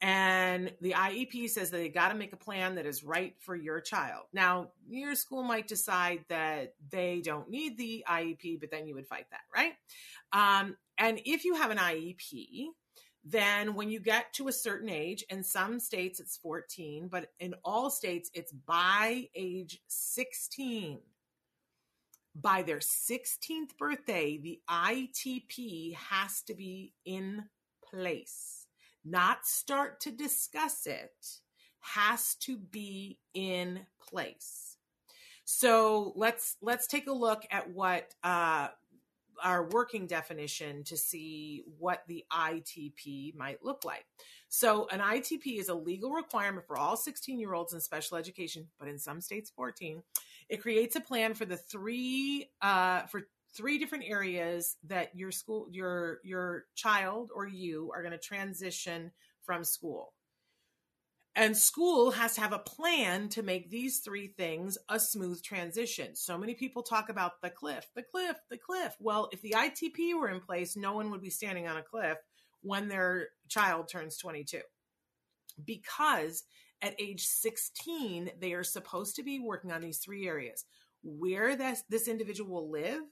And 0.00 0.72
the 0.80 0.92
IEP 0.92 1.48
says 1.48 1.70
they 1.70 1.88
got 1.88 2.08
to 2.08 2.16
make 2.16 2.32
a 2.32 2.36
plan 2.36 2.74
that 2.74 2.86
is 2.86 3.04
right 3.04 3.34
for 3.38 3.54
your 3.54 3.80
child. 3.80 4.24
Now, 4.32 4.72
your 4.88 5.14
school 5.14 5.44
might 5.44 5.68
decide 5.68 6.24
that 6.28 6.74
they 6.90 7.20
don't 7.24 7.48
need 7.48 7.78
the 7.78 8.04
IEP, 8.08 8.58
but 8.58 8.72
then 8.72 8.88
you 8.88 8.96
would 8.96 9.06
fight 9.06 9.26
that, 9.30 9.42
right? 9.54 9.74
Um, 10.32 10.76
and 10.98 11.20
if 11.24 11.44
you 11.44 11.54
have 11.54 11.70
an 11.70 11.78
IEP, 11.78 12.66
then 13.24 13.74
when 13.74 13.90
you 13.90 14.00
get 14.00 14.32
to 14.34 14.48
a 14.48 14.52
certain 14.52 14.88
age, 14.88 15.24
in 15.30 15.44
some 15.44 15.78
states 15.78 16.18
it's 16.18 16.36
14, 16.36 17.06
but 17.08 17.28
in 17.38 17.54
all 17.64 17.88
states 17.88 18.28
it's 18.34 18.50
by 18.50 19.28
age 19.36 19.80
16 19.86 20.98
by 22.34 22.62
their 22.62 22.78
16th 22.78 23.76
birthday, 23.78 24.38
the 24.38 24.60
ITP 24.68 25.94
has 25.94 26.42
to 26.42 26.54
be 26.54 26.92
in 27.04 27.44
place, 27.82 28.66
not 29.04 29.46
start 29.46 30.00
to 30.00 30.10
discuss 30.10 30.86
it, 30.86 31.40
has 31.80 32.34
to 32.36 32.56
be 32.56 33.18
in 33.34 33.80
place. 34.00 34.76
So 35.44 36.12
let's 36.16 36.56
let's 36.62 36.86
take 36.86 37.08
a 37.08 37.12
look 37.12 37.44
at 37.50 37.70
what 37.70 38.14
uh, 38.22 38.68
our 39.42 39.68
working 39.68 40.06
definition 40.06 40.84
to 40.84 40.96
see 40.96 41.64
what 41.78 42.04
the 42.06 42.24
ITP 42.32 43.34
might 43.34 43.64
look 43.64 43.84
like. 43.84 44.06
So, 44.48 44.86
an 44.88 45.00
ITP 45.00 45.58
is 45.58 45.68
a 45.68 45.74
legal 45.74 46.12
requirement 46.12 46.66
for 46.66 46.76
all 46.76 46.96
16 46.96 47.38
year 47.38 47.54
olds 47.54 47.72
in 47.72 47.80
special 47.80 48.16
education, 48.16 48.68
but 48.78 48.88
in 48.88 48.98
some 48.98 49.20
states 49.20 49.50
14. 49.54 50.02
It 50.52 50.60
creates 50.60 50.96
a 50.96 51.00
plan 51.00 51.32
for 51.32 51.46
the 51.46 51.56
three 51.56 52.50
uh, 52.60 53.06
for 53.06 53.22
three 53.56 53.78
different 53.78 54.04
areas 54.06 54.76
that 54.84 55.16
your 55.16 55.30
school 55.30 55.66
your 55.70 56.18
your 56.24 56.66
child 56.74 57.30
or 57.34 57.46
you 57.46 57.90
are 57.94 58.02
going 58.02 58.12
to 58.12 58.18
transition 58.18 59.12
from 59.46 59.64
school. 59.64 60.12
And 61.34 61.56
school 61.56 62.10
has 62.10 62.34
to 62.34 62.42
have 62.42 62.52
a 62.52 62.58
plan 62.58 63.30
to 63.30 63.42
make 63.42 63.70
these 63.70 64.00
three 64.00 64.26
things 64.26 64.76
a 64.90 65.00
smooth 65.00 65.42
transition. 65.42 66.14
So 66.16 66.36
many 66.36 66.52
people 66.52 66.82
talk 66.82 67.08
about 67.08 67.40
the 67.40 67.48
cliff, 67.48 67.86
the 67.96 68.02
cliff, 68.02 68.36
the 68.50 68.58
cliff. 68.58 68.94
Well, 69.00 69.30
if 69.32 69.40
the 69.40 69.54
ITP 69.56 70.12
were 70.20 70.28
in 70.28 70.40
place, 70.40 70.76
no 70.76 70.92
one 70.92 71.10
would 71.10 71.22
be 71.22 71.30
standing 71.30 71.66
on 71.66 71.78
a 71.78 71.82
cliff 71.82 72.18
when 72.60 72.88
their 72.88 73.28
child 73.48 73.88
turns 73.88 74.18
22. 74.18 74.60
Because 75.64 76.44
at 76.82 77.00
age 77.00 77.24
16, 77.24 78.32
they 78.40 78.52
are 78.52 78.64
supposed 78.64 79.16
to 79.16 79.22
be 79.22 79.38
working 79.38 79.70
on 79.70 79.80
these 79.80 79.98
three 79.98 80.26
areas. 80.26 80.64
Where 81.04 81.56
this, 81.56 81.82
this 81.88 82.08
individual 82.08 82.50
will 82.50 82.70
live 82.70 83.02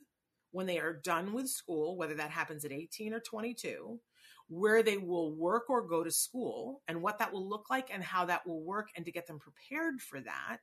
when 0.50 0.66
they 0.66 0.78
are 0.78 0.92
done 0.92 1.33
with 1.33 1.48
school, 1.48 1.96
whether 1.96 2.14
that 2.14 2.30
happens 2.30 2.64
at 2.64 2.72
18 2.72 3.14
or 3.14 3.20
22, 3.20 4.00
where 4.48 4.83
they 4.83 4.96
will 4.96 5.33
work 5.37 5.70
or 5.70 5.87
go 5.87 6.02
to 6.02 6.11
school 6.11 6.83
and 6.88 7.00
what 7.00 7.18
that 7.18 7.33
will 7.33 7.48
look 7.48 7.70
like 7.70 7.88
and 7.92 8.02
how 8.02 8.24
that 8.24 8.46
will 8.46 8.62
work 8.64 8.88
and 8.96 9.04
to 9.04 9.12
get 9.12 9.28
them 9.28 9.38
prepared 9.38 10.00
for 10.00 10.20
that. 10.20 10.59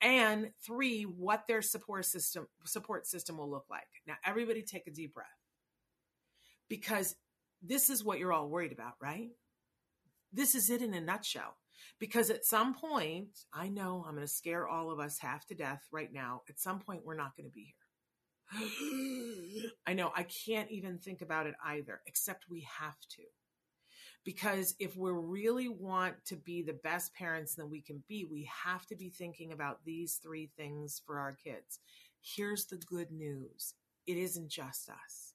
And 0.00 0.50
three 0.64 1.02
what 1.02 1.44
their 1.48 1.62
support 1.62 2.04
system 2.04 2.46
support 2.64 3.06
system 3.06 3.38
will 3.38 3.50
look 3.50 3.64
like. 3.68 3.86
Now 4.06 4.14
everybody 4.24 4.62
take 4.62 4.86
a 4.86 4.92
deep 4.92 5.14
breath. 5.14 5.26
Because 6.68 7.16
this 7.62 7.90
is 7.90 8.04
what 8.04 8.18
you're 8.18 8.32
all 8.32 8.48
worried 8.48 8.72
about 8.72 8.94
right? 9.00 9.30
This 10.32 10.54
is 10.54 10.70
it 10.70 10.82
in 10.82 10.94
a 10.94 11.00
nutshell 11.00 11.56
because 11.98 12.30
at 12.30 12.44
some 12.44 12.74
point 12.74 13.28
i 13.52 13.68
know 13.68 14.04
i'm 14.06 14.14
going 14.14 14.26
to 14.26 14.32
scare 14.32 14.66
all 14.66 14.90
of 14.90 15.00
us 15.00 15.18
half 15.18 15.46
to 15.46 15.54
death 15.54 15.82
right 15.92 16.12
now 16.12 16.42
at 16.48 16.58
some 16.58 16.78
point 16.78 17.04
we're 17.04 17.14
not 17.14 17.36
going 17.36 17.46
to 17.48 17.54
be 17.54 17.64
here 17.64 17.86
I 19.86 19.92
know 19.94 20.12
I 20.14 20.24
can't 20.24 20.70
even 20.70 20.98
think 20.98 21.22
about 21.22 21.46
it 21.46 21.54
either, 21.64 22.00
except 22.06 22.50
we 22.50 22.66
have 22.78 22.98
to. 23.10 23.22
Because 24.24 24.74
if 24.80 24.96
we 24.96 25.10
really 25.12 25.68
want 25.68 26.14
to 26.26 26.36
be 26.36 26.62
the 26.62 26.72
best 26.72 27.14
parents 27.14 27.54
that 27.54 27.66
we 27.66 27.80
can 27.80 28.02
be, 28.08 28.24
we 28.24 28.48
have 28.64 28.84
to 28.86 28.96
be 28.96 29.08
thinking 29.08 29.52
about 29.52 29.84
these 29.84 30.18
three 30.22 30.50
things 30.56 31.00
for 31.06 31.18
our 31.18 31.32
kids. 31.32 31.78
Here's 32.20 32.66
the 32.66 32.76
good 32.76 33.12
news 33.12 33.74
it 34.06 34.16
isn't 34.16 34.48
just 34.50 34.88
us, 34.88 35.34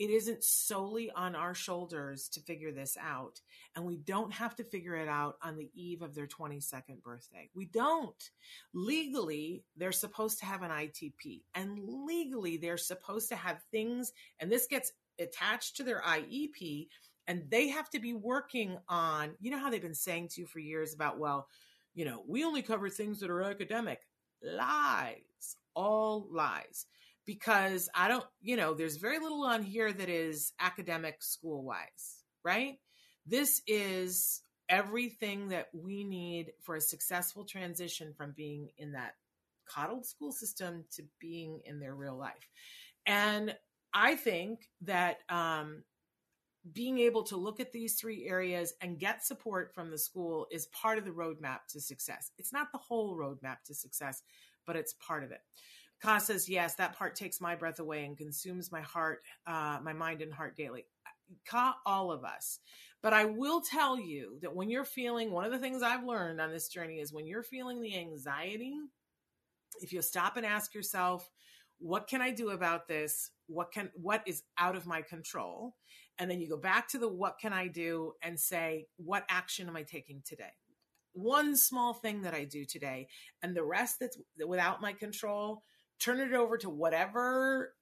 it 0.00 0.08
isn't 0.08 0.42
solely 0.42 1.10
on 1.10 1.36
our 1.36 1.52
shoulders 1.52 2.30
to 2.30 2.40
figure 2.40 2.72
this 2.72 2.96
out. 2.98 3.38
And 3.76 3.84
we 3.84 3.98
don't 3.98 4.32
have 4.32 4.56
to 4.56 4.64
figure 4.64 4.96
it 4.96 5.08
out 5.08 5.36
on 5.42 5.58
the 5.58 5.70
eve 5.74 6.00
of 6.00 6.14
their 6.14 6.26
22nd 6.26 7.02
birthday. 7.04 7.50
We 7.54 7.66
don't. 7.66 8.30
Legally, 8.72 9.62
they're 9.76 9.92
supposed 9.92 10.38
to 10.38 10.46
have 10.46 10.62
an 10.62 10.70
ITP, 10.70 11.42
and 11.54 11.78
legally, 12.06 12.56
they're 12.56 12.78
supposed 12.78 13.28
to 13.28 13.36
have 13.36 13.62
things, 13.70 14.14
and 14.40 14.50
this 14.50 14.66
gets 14.66 14.90
attached 15.18 15.76
to 15.76 15.84
their 15.84 16.00
IEP, 16.00 16.88
and 17.28 17.42
they 17.50 17.68
have 17.68 17.90
to 17.90 18.00
be 18.00 18.14
working 18.14 18.78
on, 18.88 19.32
you 19.38 19.50
know, 19.50 19.58
how 19.58 19.68
they've 19.68 19.82
been 19.82 19.92
saying 19.92 20.28
to 20.28 20.40
you 20.40 20.46
for 20.46 20.60
years 20.60 20.94
about, 20.94 21.18
well, 21.18 21.46
you 21.94 22.06
know, 22.06 22.24
we 22.26 22.42
only 22.42 22.62
cover 22.62 22.88
things 22.88 23.20
that 23.20 23.28
are 23.28 23.42
academic. 23.42 24.00
Lies, 24.42 25.56
all 25.74 26.26
lies 26.30 26.86
because 27.30 27.88
I 27.94 28.08
don't, 28.08 28.24
you 28.42 28.56
know, 28.56 28.74
there's 28.74 28.96
very 28.96 29.20
little 29.20 29.44
on 29.44 29.62
here 29.62 29.92
that 29.92 30.08
is 30.08 30.52
academic 30.58 31.22
school 31.22 31.62
wise, 31.62 32.24
right? 32.44 32.80
This 33.24 33.62
is 33.68 34.42
everything 34.68 35.50
that 35.50 35.68
we 35.72 36.02
need 36.02 36.50
for 36.64 36.74
a 36.74 36.80
successful 36.80 37.44
transition 37.44 38.14
from 38.16 38.34
being 38.36 38.70
in 38.78 38.94
that 38.94 39.12
coddled 39.64 40.06
school 40.06 40.32
system 40.32 40.84
to 40.96 41.04
being 41.20 41.60
in 41.64 41.78
their 41.78 41.94
real 41.94 42.16
life. 42.18 42.48
And 43.06 43.54
I 43.94 44.16
think 44.16 44.68
that 44.80 45.18
um, 45.28 45.84
being 46.72 46.98
able 46.98 47.22
to 47.22 47.36
look 47.36 47.60
at 47.60 47.70
these 47.70 47.94
three 47.94 48.26
areas 48.28 48.74
and 48.80 48.98
get 48.98 49.24
support 49.24 49.72
from 49.72 49.92
the 49.92 49.98
school 49.98 50.48
is 50.50 50.66
part 50.66 50.98
of 50.98 51.04
the 51.04 51.12
roadmap 51.12 51.58
to 51.68 51.80
success. 51.80 52.32
It's 52.38 52.52
not 52.52 52.72
the 52.72 52.78
whole 52.78 53.16
roadmap 53.16 53.58
to 53.66 53.74
success, 53.76 54.20
but 54.66 54.74
it's 54.74 54.94
part 54.94 55.22
of 55.22 55.30
it. 55.30 55.42
Ka 56.02 56.18
says, 56.18 56.48
yes, 56.48 56.76
that 56.76 56.96
part 56.96 57.14
takes 57.14 57.40
my 57.40 57.54
breath 57.54 57.78
away 57.78 58.04
and 58.04 58.16
consumes 58.16 58.72
my 58.72 58.80
heart, 58.80 59.22
uh, 59.46 59.78
my 59.82 59.92
mind 59.92 60.22
and 60.22 60.32
heart 60.32 60.56
daily. 60.56 60.86
Ka, 61.46 61.76
all 61.84 62.10
of 62.10 62.24
us. 62.24 62.58
But 63.02 63.12
I 63.12 63.26
will 63.26 63.60
tell 63.60 63.98
you 63.98 64.38
that 64.42 64.54
when 64.54 64.70
you're 64.70 64.84
feeling, 64.84 65.30
one 65.30 65.44
of 65.44 65.52
the 65.52 65.58
things 65.58 65.82
I've 65.82 66.04
learned 66.04 66.40
on 66.40 66.50
this 66.50 66.68
journey 66.68 67.00
is 67.00 67.12
when 67.12 67.26
you're 67.26 67.42
feeling 67.42 67.80
the 67.80 67.98
anxiety, 67.98 68.74
if 69.80 69.92
you 69.92 70.02
stop 70.02 70.36
and 70.36 70.44
ask 70.44 70.74
yourself, 70.74 71.30
what 71.78 72.08
can 72.08 72.20
I 72.20 72.30
do 72.30 72.50
about 72.50 72.88
this? 72.88 73.30
What 73.46 73.72
can, 73.72 73.90
what 73.94 74.22
is 74.26 74.42
out 74.58 74.76
of 74.76 74.86
my 74.86 75.02
control? 75.02 75.76
And 76.18 76.30
then 76.30 76.40
you 76.40 76.48
go 76.48 76.58
back 76.58 76.88
to 76.88 76.98
the 76.98 77.08
what 77.08 77.38
can 77.40 77.52
I 77.54 77.68
do 77.68 78.12
and 78.22 78.38
say, 78.38 78.86
what 78.96 79.24
action 79.30 79.68
am 79.68 79.76
I 79.76 79.82
taking 79.82 80.22
today? 80.26 80.52
One 81.12 81.56
small 81.56 81.94
thing 81.94 82.22
that 82.22 82.34
I 82.34 82.44
do 82.44 82.64
today, 82.64 83.08
and 83.42 83.56
the 83.56 83.64
rest 83.64 83.96
that's 84.00 84.18
without 84.46 84.82
my 84.82 84.92
control, 84.92 85.62
turn 86.00 86.18
it 86.20 86.32
over 86.32 86.56
to 86.58 86.70
whatever, 86.70 87.74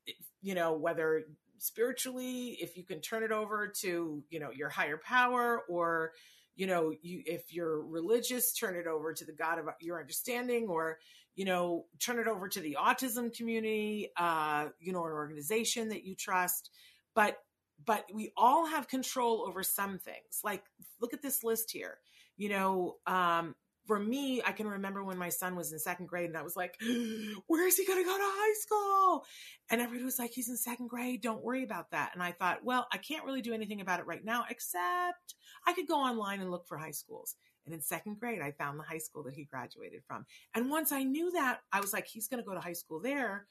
you 0.43 0.55
know, 0.55 0.73
whether 0.73 1.25
spiritually, 1.59 2.59
if 2.61 2.77
you 2.77 2.85
can 2.85 3.01
turn 3.01 3.23
it 3.23 3.33
over 3.33 3.73
to, 3.81 4.23
you 4.29 4.41
know, 4.41 4.51
your 4.51 4.69
higher 4.69 4.97
power 4.97 5.63
or, 5.69 6.13
you 6.57 6.67
know, 6.67 6.93
you, 7.03 7.23
if 7.27 7.53
you're 7.53 7.81
religious, 7.81 8.53
turn 8.53 8.77
it 8.77 8.87
over 8.87 9.13
to 9.13 9.25
the 9.25 9.33
God 9.33 9.59
of 9.59 9.67
your 9.81 10.01
understanding 10.01 10.67
or, 10.69 10.99
you 11.37 11.45
know, 11.45 11.87
turn 12.01 12.19
it 12.19 12.27
over 12.27 12.49
to 12.49 12.61
the 12.61 12.77
autism 12.81 13.35
community, 13.37 14.11
uh, 14.17 14.67
you 14.81 14.93
know, 14.93 15.05
an 15.07 15.13
organization 15.13 15.89
that 15.91 16.05
you 16.05 16.17
trust. 16.17 16.71
But, 17.15 17.37
but 17.85 18.07
we 18.13 18.33
all 18.37 18.67
have 18.67 18.89
control 18.89 19.45
over 19.49 19.63
some 19.63 19.99
things. 19.99 20.41
Like, 20.43 20.65
look 21.01 21.15
at 21.15 21.23
this 21.23 21.45
list 21.45 21.71
here. 21.71 21.99
You 22.37 22.49
know, 22.49 22.97
um, 23.07 23.55
for 23.89 23.99
me, 23.99 24.43
I 24.47 24.53
can 24.53 24.69
remember 24.69 25.03
when 25.03 25.17
my 25.17 25.31
son 25.31 25.57
was 25.57 25.73
in 25.73 25.79
second 25.79 26.07
grade 26.07 26.29
and 26.29 26.37
I 26.37 26.43
was 26.43 26.55
like, 26.55 26.79
where 27.47 27.67
is 27.67 27.77
he 27.79 27.87
going 27.87 27.99
to 27.99 28.09
go 28.09 28.17
to 28.17 28.23
high 28.23 28.55
school? 28.61 29.25
And 29.71 29.81
everybody 29.81 30.05
was 30.05 30.19
like, 30.19 30.31
he's 30.31 30.51
in 30.51 30.59
second 30.59 30.89
grade. 30.89 31.23
Don't 31.23 31.43
worry 31.43 31.65
about 31.65 31.91
that. 31.91 32.11
And 32.13 32.23
I 32.23 32.33
thought, 32.33 32.63
well, 32.63 32.87
I 32.93 32.99
can't 32.99 33.25
really 33.25 33.41
do 33.41 33.55
anything 33.55 33.81
about 33.81 33.99
it 33.99 34.07
right 34.07 34.25
now, 34.25 34.45
except 34.51 35.35
I 35.67 35.73
could 35.73 35.89
go 35.89 35.97
online 35.97 36.41
and 36.41 36.51
look 36.51 36.69
for 36.69 36.77
high 36.77 36.93
schools. 36.93 37.35
And 37.65 37.75
in 37.75 37.81
second 37.81 38.21
grade, 38.21 38.43
I 38.43 38.53
found 38.53 38.79
the 38.79 38.85
high 38.85 38.99
school 38.99 39.23
that 39.25 39.35
he 39.35 39.45
graduated 39.45 40.03
from. 40.07 40.27
And 40.55 40.71
once 40.71 40.93
I 40.93 41.03
knew 41.03 41.33
that, 41.33 41.61
I 41.73 41.81
was 41.81 41.95
like, 41.95 42.07
he's 42.07 42.29
going 42.29 42.43
to 42.43 42.47
go 42.47 42.55
to 42.55 42.61
high 42.61 42.75
school 42.75 43.01
there. 43.01 43.47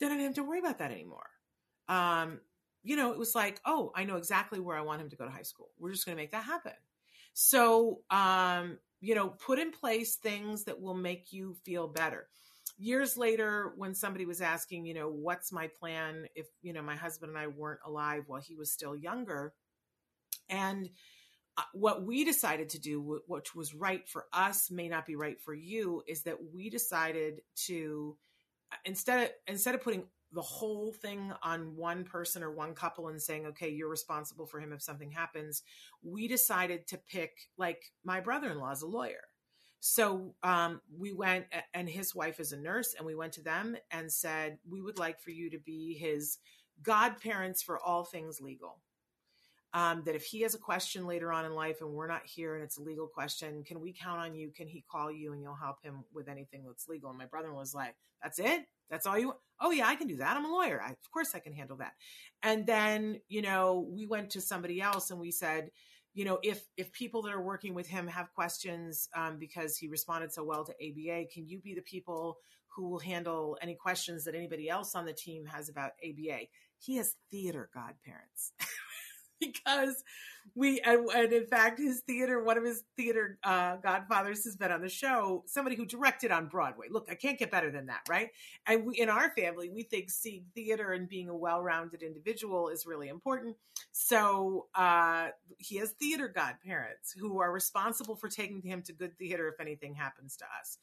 Then 0.00 0.10
I 0.10 0.14
didn't 0.14 0.26
have 0.26 0.34
to 0.36 0.42
worry 0.44 0.58
about 0.58 0.78
that 0.78 0.90
anymore. 0.90 1.30
Um, 1.88 2.40
you 2.82 2.96
know, 2.96 3.12
it 3.12 3.18
was 3.18 3.34
like, 3.34 3.60
oh, 3.64 3.92
I 3.94 4.04
know 4.04 4.16
exactly 4.16 4.58
where 4.58 4.76
I 4.76 4.82
want 4.82 5.00
him 5.00 5.10
to 5.10 5.16
go 5.16 5.24
to 5.24 5.30
high 5.30 5.42
school. 5.42 5.70
We're 5.78 5.92
just 5.92 6.04
going 6.04 6.16
to 6.16 6.22
make 6.22 6.32
that 6.32 6.44
happen. 6.44 6.72
So, 7.32 8.00
um, 8.10 8.78
you 9.00 9.14
know, 9.14 9.28
put 9.28 9.58
in 9.58 9.70
place 9.70 10.16
things 10.16 10.64
that 10.64 10.80
will 10.80 10.94
make 10.94 11.32
you 11.32 11.54
feel 11.64 11.88
better. 11.88 12.28
Years 12.78 13.16
later, 13.16 13.72
when 13.76 13.94
somebody 13.94 14.24
was 14.24 14.40
asking, 14.40 14.86
you 14.86 14.94
know, 14.94 15.08
what's 15.08 15.52
my 15.52 15.68
plan 15.80 16.26
if, 16.34 16.46
you 16.62 16.72
know, 16.72 16.82
my 16.82 16.96
husband 16.96 17.30
and 17.30 17.38
I 17.38 17.48
weren't 17.48 17.80
alive 17.84 18.24
while 18.26 18.40
he 18.40 18.54
was 18.54 18.70
still 18.70 18.94
younger, 18.94 19.52
and 20.48 20.88
uh, 21.56 21.62
what 21.72 22.04
we 22.04 22.24
decided 22.24 22.68
to 22.70 22.78
do, 22.78 23.20
which 23.26 23.54
was 23.54 23.74
right 23.74 24.08
for 24.08 24.26
us, 24.32 24.70
may 24.70 24.88
not 24.88 25.06
be 25.06 25.16
right 25.16 25.40
for 25.40 25.54
you, 25.54 26.02
is 26.06 26.22
that 26.22 26.36
we 26.54 26.70
decided 26.70 27.40
to 27.66 28.16
uh, 28.70 28.76
instead 28.84 29.24
of 29.24 29.30
instead 29.48 29.74
of 29.74 29.82
putting 29.82 30.04
the 30.32 30.42
whole 30.42 30.92
thing 30.92 31.32
on 31.42 31.74
one 31.76 32.04
person 32.04 32.42
or 32.42 32.50
one 32.50 32.74
couple 32.74 33.08
and 33.08 33.20
saying, 33.20 33.46
okay, 33.46 33.70
you're 33.70 33.88
responsible 33.88 34.46
for 34.46 34.60
him 34.60 34.72
if 34.72 34.82
something 34.82 35.10
happens, 35.10 35.62
we 36.02 36.28
decided 36.28 36.86
to 36.88 36.98
pick, 37.10 37.30
like, 37.56 37.92
my 38.04 38.20
brother 38.20 38.50
in 38.50 38.58
law 38.58 38.70
is 38.70 38.82
a 38.82 38.86
lawyer. 38.86 39.22
So 39.80 40.34
um, 40.42 40.80
we 40.98 41.12
went, 41.12 41.46
and 41.72 41.88
his 41.88 42.14
wife 42.14 42.40
is 42.40 42.52
a 42.52 42.58
nurse, 42.58 42.94
and 42.98 43.06
we 43.06 43.14
went 43.14 43.32
to 43.34 43.42
them 43.42 43.76
and 43.90 44.12
said, 44.12 44.58
we 44.68 44.82
would 44.82 44.98
like 44.98 45.20
for 45.20 45.30
you 45.30 45.50
to 45.50 45.58
be 45.58 45.94
his 45.94 46.38
godparents 46.82 47.62
for 47.62 47.78
all 47.78 48.04
things 48.04 48.40
legal. 48.40 48.80
Um, 49.74 50.02
that 50.06 50.14
if 50.14 50.24
he 50.24 50.40
has 50.42 50.54
a 50.54 50.58
question 50.58 51.06
later 51.06 51.30
on 51.30 51.44
in 51.44 51.52
life 51.52 51.82
and 51.82 51.90
we're 51.90 52.06
not 52.06 52.22
here 52.24 52.54
and 52.54 52.64
it's 52.64 52.78
a 52.78 52.82
legal 52.82 53.06
question, 53.06 53.64
can 53.64 53.80
we 53.80 53.92
count 53.92 54.18
on 54.18 54.34
you? 54.34 54.50
Can 54.50 54.66
he 54.66 54.82
call 54.90 55.12
you 55.12 55.34
and 55.34 55.42
you'll 55.42 55.54
help 55.54 55.82
him 55.82 56.04
with 56.14 56.26
anything 56.26 56.64
that's 56.64 56.88
legal? 56.88 57.10
And 57.10 57.18
my 57.18 57.26
brother 57.26 57.52
was 57.52 57.74
like, 57.74 57.94
that's 58.22 58.38
it? 58.38 58.62
That's 58.90 59.06
all 59.06 59.18
you? 59.18 59.34
Oh 59.60 59.70
yeah, 59.70 59.86
I 59.86 59.96
can 59.96 60.08
do 60.08 60.16
that. 60.16 60.36
I'm 60.36 60.46
a 60.46 60.50
lawyer. 60.50 60.80
I, 60.82 60.90
of 60.90 61.10
course 61.12 61.34
I 61.34 61.40
can 61.40 61.52
handle 61.52 61.76
that. 61.78 61.92
And 62.42 62.66
then, 62.66 63.20
you 63.28 63.42
know, 63.42 63.86
we 63.90 64.06
went 64.06 64.30
to 64.30 64.40
somebody 64.40 64.80
else 64.80 65.10
and 65.10 65.20
we 65.20 65.30
said, 65.30 65.70
you 66.14 66.24
know, 66.24 66.38
if 66.42 66.62
if 66.76 66.90
people 66.92 67.22
that 67.22 67.32
are 67.32 67.40
working 67.40 67.74
with 67.74 67.86
him 67.86 68.06
have 68.08 68.32
questions 68.34 69.08
um, 69.14 69.38
because 69.38 69.76
he 69.76 69.88
responded 69.88 70.32
so 70.32 70.42
well 70.42 70.64
to 70.64 70.72
ABA, 70.72 71.26
can 71.32 71.46
you 71.46 71.60
be 71.60 71.74
the 71.74 71.82
people 71.82 72.38
who 72.74 72.88
will 72.88 72.98
handle 72.98 73.58
any 73.60 73.74
questions 73.74 74.24
that 74.24 74.34
anybody 74.34 74.68
else 74.68 74.94
on 74.94 75.04
the 75.04 75.12
team 75.12 75.44
has 75.46 75.68
about 75.68 75.92
ABA? 76.04 76.46
He 76.78 76.96
has 76.96 77.14
theater 77.30 77.68
godparents. 77.74 78.52
because 79.52 80.02
we 80.54 80.80
and, 80.80 81.08
and, 81.10 81.32
in 81.32 81.46
fact 81.46 81.78
his 81.78 82.00
theater 82.00 82.42
one 82.42 82.58
of 82.58 82.64
his 82.64 82.82
theater 82.96 83.38
uh, 83.44 83.76
godfathers 83.76 84.44
has 84.44 84.56
been 84.56 84.72
on 84.72 84.80
the 84.80 84.88
show 84.88 85.44
somebody 85.46 85.76
who 85.76 85.86
directed 85.86 86.30
on 86.30 86.48
broadway. 86.48 86.86
Look 86.90 87.08
i 87.10 87.14
can't 87.14 87.38
get 87.38 87.50
better 87.50 87.70
than 87.70 87.86
that 87.86 88.00
right? 88.08 88.30
And 88.66 88.86
we 88.86 88.96
in 88.96 89.08
our 89.08 89.30
family 89.30 89.70
we 89.70 89.82
think 89.82 90.10
seeing 90.10 90.44
theater 90.54 90.92
and 90.92 91.08
being 91.08 91.28
a 91.28 91.36
well-rounded 91.36 92.02
individual 92.02 92.68
is 92.68 92.86
really 92.86 93.08
important. 93.08 93.56
So 93.92 94.66
uh, 94.74 95.28
he 95.58 95.76
has 95.76 95.90
theater 95.92 96.28
godparents 96.28 97.14
who 97.18 97.40
are 97.40 97.52
responsible 97.52 98.16
for 98.16 98.28
taking 98.28 98.62
him 98.62 98.82
to 98.82 98.92
good 98.92 99.16
theater 99.18 99.48
if 99.48 99.60
anything 99.60 99.94
happens 99.94 100.36
to 100.38 100.44
us. 100.60 100.78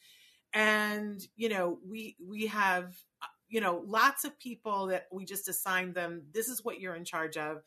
And 0.53 1.21
you 1.35 1.49
know 1.49 1.79
we 1.87 2.15
we 2.25 2.47
have 2.47 2.95
uh, 3.21 3.27
you 3.49 3.61
know 3.61 3.83
lots 3.85 4.23
of 4.25 4.39
people 4.39 4.87
that 4.87 5.07
we 5.11 5.25
just 5.25 5.49
assign 5.49 5.93
them 5.93 6.23
this 6.33 6.47
is 6.47 6.63
what 6.63 6.79
you're 6.79 6.95
in 6.95 7.05
charge 7.05 7.37
of 7.37 7.63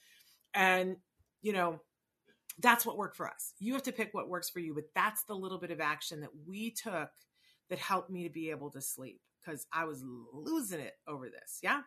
and, 0.55 0.97
you 1.43 1.53
know, 1.53 1.81
that's 2.61 2.85
what 2.85 2.97
worked 2.97 3.17
for 3.17 3.29
us. 3.29 3.53
You 3.59 3.75
have 3.75 3.85
to 3.85 3.93
pick 3.93 4.13
what 4.13 4.29
works 4.29 4.51
for 4.51 4.61
you, 4.61 4.75
but 4.75 4.85
that's 4.95 5.25
the 5.25 5.35
little 5.35 5.59
bit 5.59 5.71
of 5.71 5.81
action 5.81 6.21
that 6.21 6.31
we 6.47 6.71
took 6.73 7.11
that 7.71 7.79
helped 7.79 8.11
me 8.11 8.25
to 8.25 8.31
be 8.31 8.51
able 8.51 8.71
to 8.71 8.81
sleep 8.81 9.21
because 9.41 9.67
I 9.73 9.85
was 9.85 10.03
losing 10.33 10.81
it 10.81 10.95
over 11.07 11.29
this. 11.29 11.59
Yeah. 11.63 11.83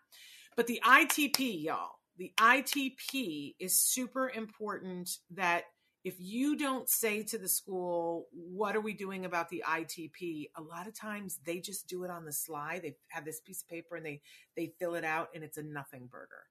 But 0.56 0.68
the 0.68 0.82
ITP, 0.86 1.64
y'all, 1.64 1.92
the 2.18 2.32
ITP 2.38 3.56
is 3.60 3.80
super 3.80 4.30
important 4.30 5.18
that 5.32 5.64
if 6.04 6.16
you 6.20 6.56
don't 6.56 6.90
say 6.90 7.22
to 7.24 7.38
the 7.38 7.48
school, 7.48 8.28
what 8.32 8.76
are 8.76 8.82
we 8.82 8.94
doing 8.94 9.26
about 9.26 9.50
the 9.50 9.64
ITP? 9.68 10.50
A 10.58 10.62
lot 10.62 10.88
of 10.88 10.96
times 10.96 11.40
they 11.46 11.60
just 11.60 11.88
do 11.88 12.04
it 12.04 12.10
on 12.10 12.26
the 12.26 12.34
sly. 12.34 12.80
They 12.82 12.96
have 13.10 13.24
this 13.24 13.40
piece 13.40 13.62
of 13.62 13.70
paper 13.70 13.96
and 13.96 14.06
they 14.06 14.22
they 14.58 14.74
fill 14.80 14.96
it 14.96 15.04
out 15.04 15.30
and 15.36 15.44
it's 15.44 15.58
a 15.58 15.64
nothing 15.64 16.08
burger. 16.12 16.48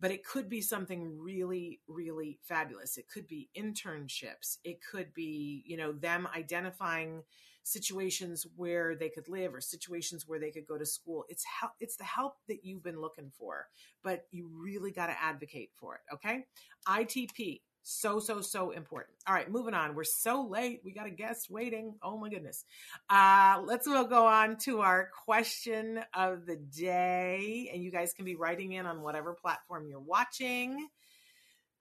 But 0.00 0.10
it 0.10 0.24
could 0.24 0.48
be 0.48 0.62
something 0.62 1.18
really 1.18 1.80
really 1.86 2.38
fabulous. 2.42 2.96
It 2.96 3.08
could 3.12 3.28
be 3.28 3.50
internships. 3.56 4.58
It 4.64 4.78
could 4.82 5.12
be 5.12 5.62
you 5.66 5.76
know 5.76 5.92
them 5.92 6.26
identifying 6.34 7.24
situations 7.62 8.46
where 8.56 8.94
they 8.94 9.08
could 9.08 9.26
live 9.28 9.54
or 9.54 9.60
situations 9.60 10.24
where 10.26 10.38
they 10.38 10.50
could 10.50 10.66
go 10.66 10.78
to 10.78 10.86
school. 10.86 11.24
It's 11.28 11.44
help 11.60 11.72
it's 11.78 11.96
the 11.96 12.04
help 12.04 12.36
that 12.48 12.64
you've 12.64 12.82
been 12.82 13.00
looking 13.00 13.30
for 13.38 13.66
but 14.02 14.26
you 14.30 14.50
really 14.52 14.90
got 14.90 15.06
to 15.06 15.22
advocate 15.22 15.70
for 15.74 15.94
it 15.96 16.14
okay? 16.14 16.44
Itp 16.86 17.60
So, 17.86 18.18
so, 18.18 18.40
so 18.40 18.70
important. 18.70 19.18
All 19.26 19.34
right, 19.34 19.50
moving 19.50 19.74
on. 19.74 19.94
We're 19.94 20.04
so 20.04 20.42
late. 20.42 20.80
We 20.84 20.92
got 20.92 21.06
a 21.06 21.10
guest 21.10 21.50
waiting. 21.50 21.94
Oh 22.02 22.16
my 22.16 22.30
goodness. 22.30 22.64
Uh, 23.10 23.60
let's 23.62 23.86
we'll 23.86 24.06
go 24.06 24.26
on 24.26 24.56
to 24.60 24.80
our 24.80 25.10
question 25.26 26.00
of 26.14 26.46
the 26.46 26.56
day. 26.56 27.70
And 27.72 27.82
you 27.82 27.90
guys 27.90 28.14
can 28.14 28.24
be 28.24 28.36
writing 28.36 28.72
in 28.72 28.86
on 28.86 29.02
whatever 29.02 29.34
platform 29.34 29.86
you're 29.86 30.00
watching. 30.00 30.88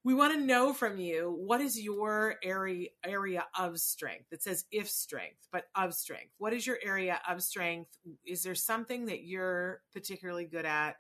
We 0.04 0.13
want 0.13 0.34
to 0.34 0.46
know 0.46 0.74
from 0.74 0.98
you 0.98 1.34
what 1.39 1.62
is 1.62 1.80
your 1.80 2.36
area 2.44 2.89
area 3.06 3.46
of 3.58 3.80
strength. 3.80 4.26
It 4.34 4.44
says 4.44 4.66
if 4.74 4.89
strength, 4.89 5.48
but 5.54 5.68
of 5.74 5.94
strength. 5.94 6.34
What 6.38 6.52
is 6.52 6.68
your 6.68 6.80
area 6.84 7.22
of 7.30 7.42
strength? 7.42 7.98
Is 8.26 8.44
there 8.44 8.56
something 8.56 9.06
that 9.06 9.24
you're 9.24 9.80
particularly 9.94 10.44
good 10.44 10.66
at? 10.66 10.98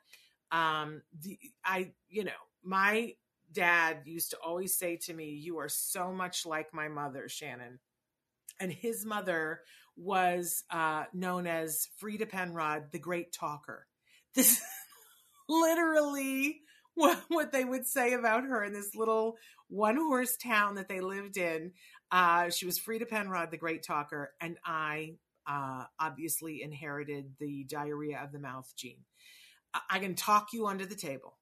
Um, 0.53 1.01
the, 1.19 1.37
I, 1.65 1.91
you 2.07 2.23
know, 2.23 2.31
my 2.63 3.15
dad 3.53 4.01
used 4.05 4.31
to 4.31 4.37
always 4.37 4.77
say 4.77 4.97
to 5.03 5.13
me, 5.13 5.31
You 5.31 5.59
are 5.59 5.69
so 5.69 6.11
much 6.11 6.45
like 6.45 6.73
my 6.73 6.87
mother, 6.87 7.27
Shannon. 7.29 7.79
And 8.59 8.71
his 8.71 9.05
mother 9.05 9.61
was 9.95 10.63
uh, 10.69 11.05
known 11.13 11.47
as 11.47 11.87
Frida 11.97 12.27
Penrod, 12.27 12.91
the 12.91 12.99
great 12.99 13.31
talker. 13.31 13.87
This 14.35 14.61
literally 15.49 16.61
what, 16.95 17.19
what 17.27 17.51
they 17.51 17.65
would 17.65 17.87
say 17.87 18.13
about 18.13 18.43
her 18.43 18.63
in 18.63 18.73
this 18.73 18.95
little 18.95 19.37
one 19.67 19.97
horse 19.97 20.37
town 20.37 20.75
that 20.75 20.87
they 20.87 21.01
lived 21.01 21.37
in. 21.37 21.71
Uh, 22.11 22.49
she 22.49 22.65
was 22.65 22.77
Frida 22.77 23.07
Penrod, 23.07 23.51
the 23.51 23.57
great 23.57 23.83
talker, 23.83 24.33
and 24.39 24.57
I 24.63 25.15
uh, 25.47 25.85
obviously 25.99 26.61
inherited 26.61 27.33
the 27.39 27.65
diarrhea 27.65 28.21
of 28.23 28.31
the 28.31 28.39
mouth 28.39 28.71
gene. 28.77 29.03
I, 29.73 29.81
I 29.91 29.99
can 29.99 30.15
talk 30.15 30.53
you 30.53 30.67
under 30.67 30.85
the 30.85 30.95
table. 30.95 31.37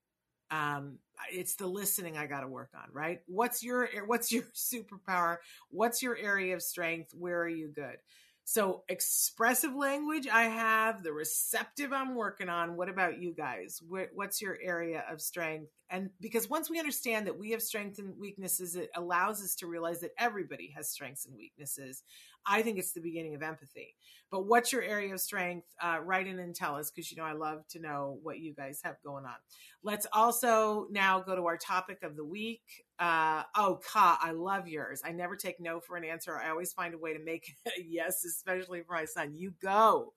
Um, 0.49 0.99
it's 1.31 1.55
the 1.55 1.67
listening 1.67 2.17
I 2.17 2.27
got 2.27 2.41
to 2.41 2.47
work 2.47 2.69
on, 2.75 2.89
right? 2.91 3.21
What's 3.27 3.63
your 3.63 3.87
what's 4.05 4.31
your 4.31 4.43
superpower? 4.55 5.37
What's 5.69 6.01
your 6.01 6.17
area 6.17 6.55
of 6.55 6.61
strength? 6.61 7.13
Where 7.13 7.41
are 7.41 7.49
you 7.49 7.69
good? 7.69 7.97
So 8.43 8.83
expressive 8.89 9.73
language 9.75 10.27
I 10.27 10.43
have, 10.43 11.03
the 11.03 11.13
receptive 11.13 11.93
I'm 11.93 12.15
working 12.15 12.49
on. 12.49 12.75
What 12.75 12.89
about 12.89 13.21
you 13.21 13.33
guys? 13.33 13.81
What's 14.13 14.41
your 14.41 14.57
area 14.61 15.05
of 15.09 15.21
strength? 15.21 15.71
And 15.89 16.09
because 16.19 16.49
once 16.49 16.69
we 16.69 16.79
understand 16.79 17.27
that 17.27 17.37
we 17.37 17.51
have 17.51 17.61
strengths 17.61 17.99
and 17.99 18.17
weaknesses, 18.17 18.75
it 18.75 18.89
allows 18.95 19.41
us 19.43 19.55
to 19.55 19.67
realize 19.67 20.01
that 20.01 20.11
everybody 20.17 20.73
has 20.75 20.89
strengths 20.89 21.25
and 21.25 21.35
weaknesses. 21.37 22.03
I 22.45 22.61
think 22.61 22.79
it's 22.79 22.93
the 22.93 23.01
beginning 23.01 23.35
of 23.35 23.41
empathy. 23.41 23.95
But 24.31 24.47
what's 24.47 24.71
your 24.71 24.81
area 24.81 25.13
of 25.13 25.19
strength? 25.19 25.67
Uh, 25.81 25.99
write 26.03 26.25
in 26.25 26.39
and 26.39 26.55
tell 26.55 26.75
us 26.75 26.89
because 26.89 27.11
you 27.11 27.17
know 27.17 27.23
I 27.23 27.33
love 27.33 27.67
to 27.69 27.79
know 27.79 28.17
what 28.23 28.39
you 28.39 28.53
guys 28.53 28.79
have 28.83 28.95
going 29.03 29.25
on. 29.25 29.35
Let's 29.83 30.07
also 30.13 30.87
now 30.89 31.19
go 31.19 31.35
to 31.35 31.45
our 31.45 31.57
topic 31.57 31.99
of 32.03 32.15
the 32.15 32.23
week. 32.23 32.61
Uh, 32.97 33.43
oh, 33.57 33.79
Ka, 33.91 34.17
I 34.21 34.31
love 34.31 34.67
yours. 34.67 35.01
I 35.03 35.11
never 35.11 35.35
take 35.35 35.59
no 35.59 35.81
for 35.81 35.97
an 35.97 36.05
answer. 36.05 36.37
I 36.37 36.49
always 36.49 36.71
find 36.71 36.93
a 36.93 36.97
way 36.97 37.13
to 37.13 37.23
make 37.23 37.53
yes, 37.85 38.23
especially 38.23 38.83
for 38.83 38.93
my 38.93 39.05
son. 39.05 39.33
You 39.35 39.53
go. 39.61 40.13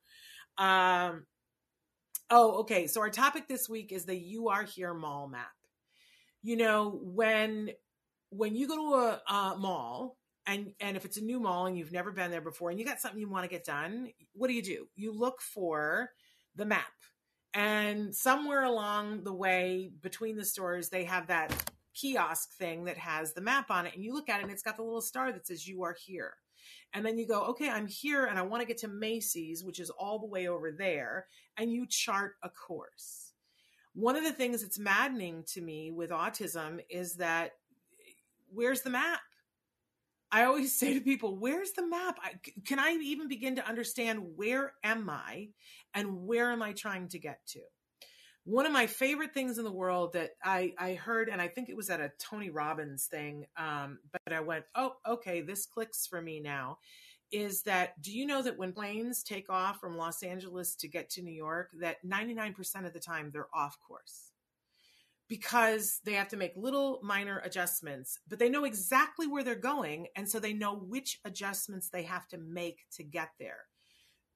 Um, 0.59 1.27
oh, 2.31 2.61
okay. 2.61 2.87
So 2.87 3.01
our 3.01 3.11
topic 3.11 3.49
this 3.49 3.69
week 3.69 3.91
is 3.91 4.05
the 4.05 4.17
You 4.17 4.49
Are 4.49 4.63
Here 4.63 4.95
mall 4.95 5.29
map. 5.29 5.49
You 6.43 6.57
know, 6.57 7.01
when 7.03 7.71
when 8.31 8.55
you 8.55 8.69
go 8.69 8.77
to 8.77 8.95
a, 8.95 9.33
a 9.33 9.59
mall 9.59 10.17
and 10.47 10.73
and 10.81 10.97
if 10.97 11.05
it's 11.05 11.17
a 11.17 11.25
new 11.25 11.41
mall 11.41 11.67
and 11.67 11.77
you've 11.77 11.93
never 11.93 12.13
been 12.13 12.31
there 12.31 12.41
before 12.41 12.71
and 12.71 12.79
you 12.79 12.85
got 12.85 13.01
something 13.01 13.21
you 13.21 13.29
want 13.29 13.45
to 13.45 13.51
get 13.51 13.65
done 13.65 14.09
what 14.35 14.49
do 14.49 14.55
you 14.55 14.63
do? 14.63 14.87
You 14.97 15.13
look 15.13 15.41
for 15.41 16.11
the 16.55 16.67
map. 16.67 16.85
And 17.55 18.15
somewhere 18.15 18.65
along 18.65 19.23
the 19.23 19.33
way 19.33 19.93
between 20.01 20.37
the 20.37 20.45
stores 20.45 20.89
they 20.89 21.05
have 21.05 21.29
that 21.29 21.53
kiosk 21.95 22.53
thing 22.57 22.85
that 22.85 22.99
has 22.99 23.33
the 23.33 23.41
map 23.41 23.71
on 23.71 23.87
it 23.87 23.95
and 23.95 24.05
you 24.05 24.13
look 24.13 24.29
at 24.29 24.41
it 24.41 24.45
and 24.45 24.53
it's 24.53 24.63
got 24.63 24.77
the 24.77 24.83
little 24.83 25.01
star 25.01 25.33
that 25.33 25.47
says 25.47 25.67
you 25.67 25.83
are 25.85 25.97
here. 26.05 26.35
And 26.93 27.05
then 27.05 27.19
you 27.19 27.27
go 27.27 27.43
okay 27.47 27.69
i'm 27.69 27.87
here 27.87 28.27
and 28.27 28.39
i 28.39 28.43
want 28.43 28.61
to 28.61 28.67
get 28.67 28.79
to 28.79 28.89
macy's 28.89 29.65
which 29.65 29.81
is 29.81 29.91
all 29.91 30.19
the 30.19 30.27
way 30.27 30.49
over 30.49 30.73
there 30.73 31.27
and 31.57 31.73
you 31.73 31.87
chart 31.87 32.35
a 32.43 32.49
course. 32.49 33.33
One 33.95 34.17
of 34.17 34.25
the 34.25 34.33
things 34.33 34.63
that's 34.63 34.79
maddening 34.79 35.45
to 35.53 35.61
me 35.61 35.93
with 35.93 36.11
autism 36.11 36.81
is 36.91 37.15
that 37.17 37.53
where's 38.53 38.83
the 38.83 38.91
map 38.91 39.21
I 40.35 40.47
always 40.47 40.77
say 40.77 40.95
to 40.95 41.01
people, 41.01 41.37
where's 41.37 41.71
the 41.75 41.87
map? 41.87 42.19
I, 42.21 42.33
can 42.67 42.81
I 42.81 42.99
even 43.01 43.29
begin 43.29 43.55
to 43.55 43.69
understand 43.69 44.21
where 44.35 44.73
am 44.83 45.09
I 45.09 45.51
and 45.95 46.27
where 46.27 46.51
am 46.51 46.61
I 46.61 46.73
trying 46.73 47.07
to 47.11 47.21
get 47.21 47.39
to? 47.51 47.61
One 48.43 48.67
of 48.67 48.73
my 48.73 48.89
favorite 48.89 49.33
things 49.33 49.59
in 49.59 49.65
the 49.65 49.71
world 49.71 50.15
that 50.15 50.31
I, 50.43 50.73
I 50.77 50.95
heard, 50.95 51.29
and 51.29 51.41
I 51.41 51.47
think 51.47 51.69
it 51.69 51.77
was 51.77 51.89
at 51.89 52.01
a 52.01 52.11
Tony 52.19 52.51
Robbins 52.51 53.07
thing, 53.07 53.47
um, 53.57 54.01
but 54.11 54.35
I 54.35 54.41
went, 54.41 54.65
oh, 54.75 54.95
okay, 55.09 55.41
this 55.41 55.67
clicks 55.67 56.05
for 56.05 56.21
me 56.21 56.41
now, 56.41 56.79
is 57.31 57.63
that 57.63 58.03
do 58.03 58.11
you 58.13 58.27
know 58.27 58.43
that 58.43 58.59
when 58.59 58.73
planes 58.73 59.23
take 59.23 59.49
off 59.49 59.79
from 59.79 59.97
Los 59.97 60.25
Angeles 60.25 60.75
to 60.81 60.89
get 60.89 61.11
to 61.11 61.23
New 61.23 61.33
York, 61.33 61.71
that 61.81 62.05
99% 62.05 62.85
of 62.85 62.93
the 62.93 62.99
time 62.99 63.31
they're 63.33 63.47
off 63.55 63.79
course? 63.87 64.33
Because 65.29 66.01
they 66.05 66.13
have 66.13 66.29
to 66.29 66.37
make 66.37 66.53
little 66.57 67.01
minor 67.03 67.41
adjustments, 67.45 68.19
but 68.29 68.39
they 68.39 68.49
know 68.49 68.65
exactly 68.65 69.27
where 69.27 69.43
they're 69.43 69.55
going. 69.55 70.07
And 70.17 70.29
so 70.29 70.39
they 70.39 70.53
know 70.53 70.75
which 70.77 71.21
adjustments 71.25 71.89
they 71.89 72.03
have 72.03 72.29
to 72.29 72.39
make 72.39 72.81
to 72.97 73.03
get 73.03 73.31
there. 73.39 73.67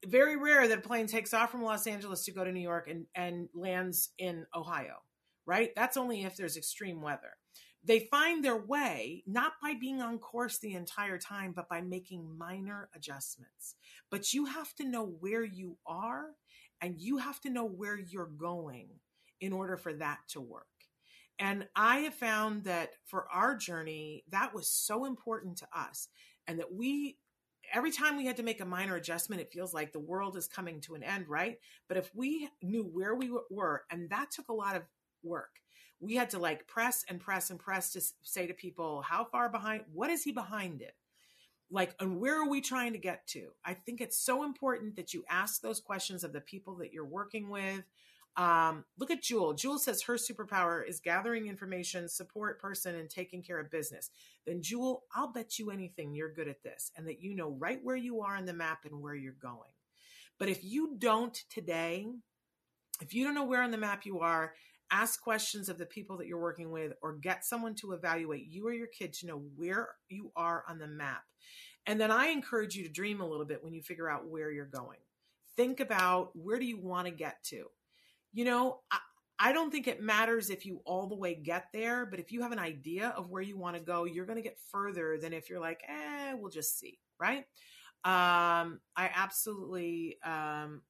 Very 0.06 0.36
rare 0.36 0.66
that 0.68 0.78
a 0.78 0.82
plane 0.82 1.06
takes 1.06 1.34
off 1.34 1.50
from 1.50 1.62
Los 1.62 1.86
Angeles 1.86 2.24
to 2.24 2.32
go 2.32 2.44
to 2.44 2.52
New 2.52 2.60
York 2.60 2.88
and, 2.88 3.06
and 3.14 3.48
lands 3.54 4.10
in 4.18 4.46
Ohio, 4.54 5.02
right? 5.44 5.70
That's 5.76 5.96
only 5.96 6.22
if 6.22 6.36
there's 6.36 6.56
extreme 6.56 7.02
weather. 7.02 7.32
They 7.84 8.00
find 8.00 8.44
their 8.44 8.56
way 8.56 9.22
not 9.26 9.52
by 9.62 9.74
being 9.74 10.02
on 10.02 10.18
course 10.18 10.58
the 10.58 10.74
entire 10.74 11.18
time, 11.18 11.52
but 11.54 11.68
by 11.68 11.80
making 11.80 12.36
minor 12.36 12.88
adjustments. 12.94 13.76
But 14.10 14.32
you 14.32 14.46
have 14.46 14.74
to 14.76 14.84
know 14.84 15.04
where 15.20 15.44
you 15.44 15.78
are 15.86 16.30
and 16.80 16.98
you 16.98 17.18
have 17.18 17.40
to 17.40 17.50
know 17.50 17.64
where 17.64 17.98
you're 17.98 18.26
going 18.26 18.88
in 19.40 19.52
order 19.52 19.76
for 19.76 19.92
that 19.94 20.18
to 20.28 20.40
work. 20.40 20.66
And 21.38 21.68
I 21.76 21.98
have 22.00 22.14
found 22.14 22.64
that 22.64 22.90
for 23.06 23.26
our 23.32 23.54
journey, 23.54 24.24
that 24.30 24.54
was 24.54 24.68
so 24.68 25.04
important 25.04 25.58
to 25.58 25.68
us. 25.74 26.08
And 26.46 26.58
that 26.58 26.74
we, 26.74 27.18
every 27.72 27.92
time 27.92 28.16
we 28.16 28.26
had 28.26 28.38
to 28.38 28.42
make 28.42 28.60
a 28.60 28.64
minor 28.64 28.96
adjustment, 28.96 29.42
it 29.42 29.52
feels 29.52 29.72
like 29.72 29.92
the 29.92 30.00
world 30.00 30.36
is 30.36 30.48
coming 30.48 30.80
to 30.82 30.94
an 30.94 31.02
end, 31.02 31.28
right? 31.28 31.58
But 31.86 31.96
if 31.96 32.10
we 32.14 32.48
knew 32.62 32.82
where 32.82 33.14
we 33.14 33.30
were, 33.50 33.84
and 33.90 34.10
that 34.10 34.30
took 34.30 34.48
a 34.48 34.54
lot 34.54 34.74
of 34.74 34.82
work, 35.22 35.50
we 36.00 36.14
had 36.14 36.30
to 36.30 36.38
like 36.38 36.66
press 36.66 37.04
and 37.08 37.20
press 37.20 37.50
and 37.50 37.58
press 37.58 37.92
to 37.92 38.00
say 38.22 38.46
to 38.46 38.54
people, 38.54 39.02
how 39.02 39.24
far 39.24 39.48
behind, 39.48 39.84
what 39.92 40.10
is 40.10 40.22
he 40.22 40.32
behind 40.32 40.80
it? 40.80 40.94
Like, 41.70 41.94
and 42.00 42.18
where 42.18 42.40
are 42.40 42.48
we 42.48 42.60
trying 42.62 42.92
to 42.94 42.98
get 42.98 43.26
to? 43.28 43.48
I 43.64 43.74
think 43.74 44.00
it's 44.00 44.16
so 44.16 44.42
important 44.42 44.96
that 44.96 45.12
you 45.12 45.24
ask 45.28 45.60
those 45.60 45.80
questions 45.80 46.24
of 46.24 46.32
the 46.32 46.40
people 46.40 46.76
that 46.76 46.92
you're 46.92 47.04
working 47.04 47.50
with 47.50 47.84
um, 48.38 48.84
look 48.96 49.10
at 49.10 49.20
Jewel. 49.20 49.52
Jewel 49.52 49.80
says 49.80 50.00
her 50.02 50.14
superpower 50.14 50.88
is 50.88 51.00
gathering 51.00 51.48
information, 51.48 52.08
support 52.08 52.60
person, 52.60 52.94
and 52.94 53.10
taking 53.10 53.42
care 53.42 53.58
of 53.58 53.68
business. 53.68 54.10
Then, 54.46 54.62
Jewel, 54.62 55.02
I'll 55.12 55.32
bet 55.32 55.58
you 55.58 55.72
anything 55.72 56.14
you're 56.14 56.32
good 56.32 56.46
at 56.46 56.62
this 56.62 56.92
and 56.96 57.06
that 57.08 57.20
you 57.20 57.34
know 57.34 57.56
right 57.58 57.80
where 57.82 57.96
you 57.96 58.20
are 58.20 58.36
on 58.36 58.46
the 58.46 58.52
map 58.52 58.84
and 58.84 59.02
where 59.02 59.16
you're 59.16 59.32
going. 59.32 59.72
But 60.38 60.48
if 60.48 60.62
you 60.62 60.94
don't 60.98 61.34
today, 61.50 62.06
if 63.02 63.12
you 63.12 63.24
don't 63.24 63.34
know 63.34 63.44
where 63.44 63.62
on 63.62 63.72
the 63.72 63.76
map 63.76 64.06
you 64.06 64.20
are, 64.20 64.54
ask 64.92 65.20
questions 65.20 65.68
of 65.68 65.76
the 65.76 65.84
people 65.84 66.16
that 66.18 66.28
you're 66.28 66.40
working 66.40 66.70
with 66.70 66.92
or 67.02 67.14
get 67.14 67.44
someone 67.44 67.74
to 67.74 67.92
evaluate 67.92 68.46
you 68.46 68.68
or 68.68 68.72
your 68.72 68.86
kid 68.86 69.12
to 69.14 69.26
know 69.26 69.42
where 69.56 69.88
you 70.08 70.30
are 70.36 70.62
on 70.68 70.78
the 70.78 70.86
map. 70.86 71.24
And 71.86 72.00
then 72.00 72.12
I 72.12 72.28
encourage 72.28 72.76
you 72.76 72.84
to 72.84 72.88
dream 72.88 73.20
a 73.20 73.28
little 73.28 73.44
bit 73.44 73.64
when 73.64 73.74
you 73.74 73.82
figure 73.82 74.08
out 74.08 74.28
where 74.28 74.52
you're 74.52 74.64
going. 74.64 74.98
Think 75.56 75.80
about 75.80 76.30
where 76.36 76.60
do 76.60 76.64
you 76.64 76.78
want 76.78 77.06
to 77.08 77.10
get 77.12 77.42
to? 77.46 77.64
You 78.38 78.44
know, 78.44 78.78
I, 78.92 78.98
I 79.40 79.52
don't 79.52 79.72
think 79.72 79.88
it 79.88 80.00
matters 80.00 80.48
if 80.48 80.64
you 80.64 80.80
all 80.84 81.08
the 81.08 81.16
way 81.16 81.34
get 81.34 81.64
there, 81.72 82.06
but 82.06 82.20
if 82.20 82.30
you 82.30 82.42
have 82.42 82.52
an 82.52 82.60
idea 82.60 83.12
of 83.16 83.30
where 83.30 83.42
you 83.42 83.58
want 83.58 83.74
to 83.74 83.82
go, 83.82 84.04
you're 84.04 84.26
going 84.26 84.36
to 84.36 84.44
get 84.44 84.60
further 84.70 85.18
than 85.20 85.32
if 85.32 85.50
you're 85.50 85.58
like, 85.58 85.82
eh, 85.88 86.34
we'll 86.34 86.52
just 86.52 86.78
see, 86.78 87.00
right? 87.18 87.46
Um, 88.04 88.78
I 88.96 89.10
absolutely 89.12 90.18
um, 90.24 90.82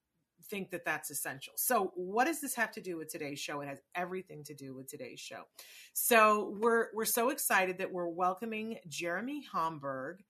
think 0.50 0.72
that 0.72 0.84
that's 0.84 1.10
essential. 1.10 1.54
So, 1.56 1.90
what 1.94 2.26
does 2.26 2.42
this 2.42 2.54
have 2.54 2.70
to 2.72 2.82
do 2.82 2.98
with 2.98 3.10
today's 3.10 3.40
show? 3.40 3.62
It 3.62 3.68
has 3.68 3.80
everything 3.94 4.44
to 4.44 4.54
do 4.54 4.74
with 4.74 4.86
today's 4.90 5.18
show. 5.18 5.44
So, 5.94 6.54
we're 6.60 6.88
we're 6.92 7.06
so 7.06 7.30
excited 7.30 7.78
that 7.78 7.90
we're 7.90 8.08
welcoming 8.08 8.76
Jeremy 8.88 9.42
Hamburgh 9.50 10.22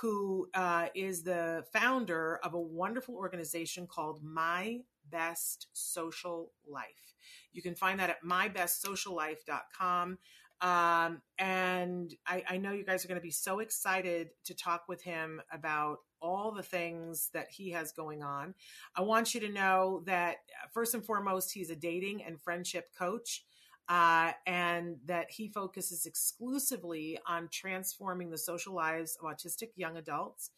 who 0.00 0.48
uh, 0.54 0.86
is 0.94 1.22
the 1.22 1.64
founder 1.70 2.40
of 2.42 2.54
a 2.54 2.60
wonderful 2.60 3.14
organization 3.14 3.86
called 3.86 4.22
My 4.22 4.78
Best 5.10 5.68
Social 5.72 6.52
Life. 6.66 7.14
You 7.52 7.62
can 7.62 7.74
find 7.74 7.98
that 8.00 8.10
at 8.10 8.24
mybestsociallife.com. 8.24 10.18
Um, 10.60 11.22
and 11.38 12.14
I, 12.26 12.44
I 12.48 12.56
know 12.58 12.72
you 12.72 12.84
guys 12.84 13.04
are 13.04 13.08
going 13.08 13.20
to 13.20 13.22
be 13.22 13.30
so 13.32 13.58
excited 13.58 14.28
to 14.44 14.54
talk 14.54 14.84
with 14.88 15.02
him 15.02 15.42
about 15.52 15.98
all 16.20 16.52
the 16.52 16.62
things 16.62 17.30
that 17.34 17.48
he 17.50 17.70
has 17.70 17.90
going 17.90 18.22
on. 18.22 18.54
I 18.94 19.02
want 19.02 19.34
you 19.34 19.40
to 19.40 19.48
know 19.48 20.02
that, 20.06 20.36
uh, 20.62 20.68
first 20.72 20.94
and 20.94 21.04
foremost, 21.04 21.52
he's 21.52 21.70
a 21.70 21.76
dating 21.76 22.22
and 22.24 22.40
friendship 22.40 22.90
coach. 22.96 23.44
uh, 23.88 24.32
and 24.46 24.96
that 25.06 25.30
he 25.30 25.48
focuses 25.48 26.06
exclusively 26.06 27.18
on 27.26 27.48
transforming 27.52 28.30
the 28.30 28.38
social 28.38 28.72
lives 28.74 29.16
of 29.20 29.28
autistic 29.28 29.70
young 29.76 29.96
adults. 29.96 30.50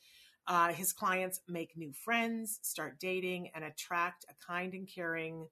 Uh, 0.46 0.68
his 0.72 0.92
clients 0.92 1.40
make 1.48 1.76
new 1.76 1.92
friends, 1.92 2.59
start 2.62 2.98
dating, 3.00 3.50
and 3.54 3.64
attract 3.64 4.24
a 4.28 4.46
kind 4.46 4.74
and 4.74 4.88
caring 4.88 5.46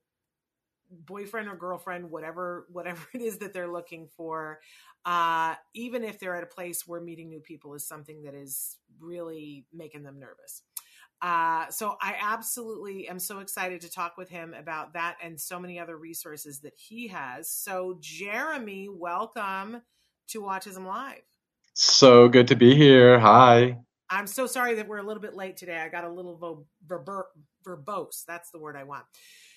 boyfriend 0.90 1.48
or 1.48 1.56
girlfriend, 1.56 2.10
whatever 2.10 2.66
whatever 2.72 3.02
it 3.14 3.20
is 3.20 3.38
that 3.38 3.52
they're 3.52 3.72
looking 3.72 4.08
for. 4.16 4.60
Uh, 5.04 5.54
even 5.74 6.04
if 6.04 6.18
they're 6.18 6.36
at 6.36 6.44
a 6.44 6.46
place 6.46 6.86
where 6.86 7.00
meeting 7.00 7.28
new 7.28 7.40
people 7.40 7.74
is 7.74 7.86
something 7.86 8.22
that 8.22 8.34
is 8.34 8.78
really 9.00 9.66
making 9.72 10.04
them 10.04 10.20
nervous. 10.20 10.62
Uh, 11.20 11.68
so 11.70 11.96
I 12.00 12.16
absolutely 12.20 13.08
am 13.08 13.20
so 13.20 13.38
excited 13.38 13.80
to 13.82 13.90
talk 13.90 14.16
with 14.16 14.28
him 14.28 14.54
about 14.54 14.94
that 14.94 15.16
and 15.22 15.40
so 15.40 15.58
many 15.58 15.78
other 15.78 15.96
resources 15.96 16.60
that 16.60 16.74
he 16.76 17.08
has. 17.08 17.48
So 17.48 17.98
Jeremy, 18.00 18.88
welcome 18.88 19.82
to 20.28 20.42
Autism 20.42 20.84
Live. 20.84 21.22
So 21.74 22.28
good 22.28 22.48
to 22.48 22.56
be 22.56 22.74
here. 22.74 23.20
Hi. 23.20 23.78
I'm 24.12 24.26
so 24.26 24.46
sorry 24.46 24.74
that 24.74 24.86
we're 24.86 24.98
a 24.98 25.02
little 25.02 25.22
bit 25.22 25.34
late 25.34 25.56
today. 25.56 25.78
I 25.78 25.88
got 25.88 26.04
a 26.04 26.10
little 26.10 26.36
vo- 26.36 26.66
verbose. 27.66 28.24
That's 28.26 28.50
the 28.50 28.58
word 28.58 28.76
I 28.76 28.84
want. 28.84 29.04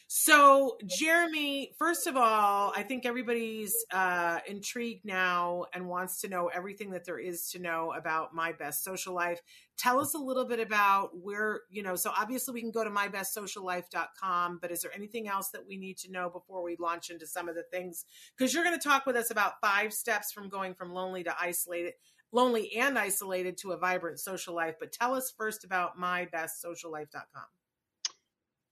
So, 0.08 0.78
Jeremy, 0.86 1.74
first 1.80 2.06
of 2.06 2.15
all, 2.15 2.72
I 2.76 2.84
think 2.84 3.08
everybody's 3.08 3.74
uh, 3.91 4.39
intrigued 4.48 5.04
now 5.04 5.65
and 5.74 5.88
wants 5.88 6.22
to 6.22 6.28
know 6.30 6.48
everything 6.48 6.91
that 6.91 7.06
there 7.06 7.18
is 7.18 7.50
to 7.50 7.60
know 7.60 7.91
about 7.91 8.34
My 8.34 8.52
Best 8.52 8.84
Social 8.84 9.15
Life. 9.15 9.41
Tell 9.78 10.00
us 10.00 10.13
a 10.13 10.20
little 10.20 10.46
bit 10.46 10.60
about 10.60 11.18
where, 11.18 11.62
you 11.72 11.82
know, 11.82 11.96
so 11.96 12.12
obviously 12.15 12.54
we 12.54 12.62
can 12.62 12.70
go 12.70 12.84
to 12.84 12.89
mybestsociallife.com, 12.91 14.60
but 14.62 14.72
is 14.72 14.82
there 14.82 14.91
anything 14.96 15.28
else 15.28 15.50
that 15.50 15.68
we 15.68 15.76
need 15.76 15.98
to 15.98 16.12
know 16.12 16.30
before 16.30 16.62
we 16.62 16.78
launch 16.80 17.10
into 17.10 17.26
some 17.26 17.50
of 17.50 17.56
the 17.56 17.63
things? 17.72 18.06
Because 18.38 18.54
you're 18.54 18.63
going 18.63 18.80
to 18.80 18.88
talk 18.88 19.08
with 19.08 19.15
us 19.15 19.32
about 19.32 19.60
five 19.60 19.91
steps 19.91 20.32
from 20.32 20.50
going 20.50 20.76
from 20.76 20.94
lonely 20.94 21.24
to 21.24 21.36
isolated 21.41 21.94
lonely 22.36 22.76
and 22.76 23.00
isolated 23.00 23.58
to 23.58 23.71
a 23.71 23.78
vibrant 23.78 24.19
social 24.19 24.54
life. 24.54 24.76
But 24.80 24.91
tell 24.91 25.15
us 25.15 25.34
first 25.36 25.63
about 25.63 25.98
mybestsociallife.com. 25.98 27.45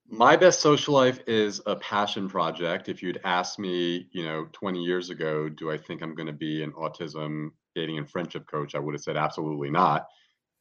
My 0.10 0.36
best 0.36 0.60
social 0.60 0.94
life 0.94 1.22
is 1.28 1.62
a 1.66 1.78
passion 1.78 2.28
project. 2.28 2.90
If 2.90 3.02
you'd 3.02 3.22
asked 3.24 3.58
me, 3.58 4.10
you 4.12 4.26
know, 4.26 4.48
20 4.52 4.84
years 4.84 5.10
ago, 5.10 5.48
do 5.48 5.72
I 5.72 5.78
think 5.78 6.04
I'm 6.04 6.14
going 6.14 6.28
to 6.28 6.34
be 6.34 6.62
an 6.62 6.74
autism 6.74 7.52
dating 7.74 7.98
and 7.98 8.10
friendship 8.10 8.46
coach? 8.46 8.76
I 8.76 8.80
would 8.80 8.94
have 8.94 9.02
said 9.02 9.16
absolutely 9.16 9.72
not. 9.72 10.08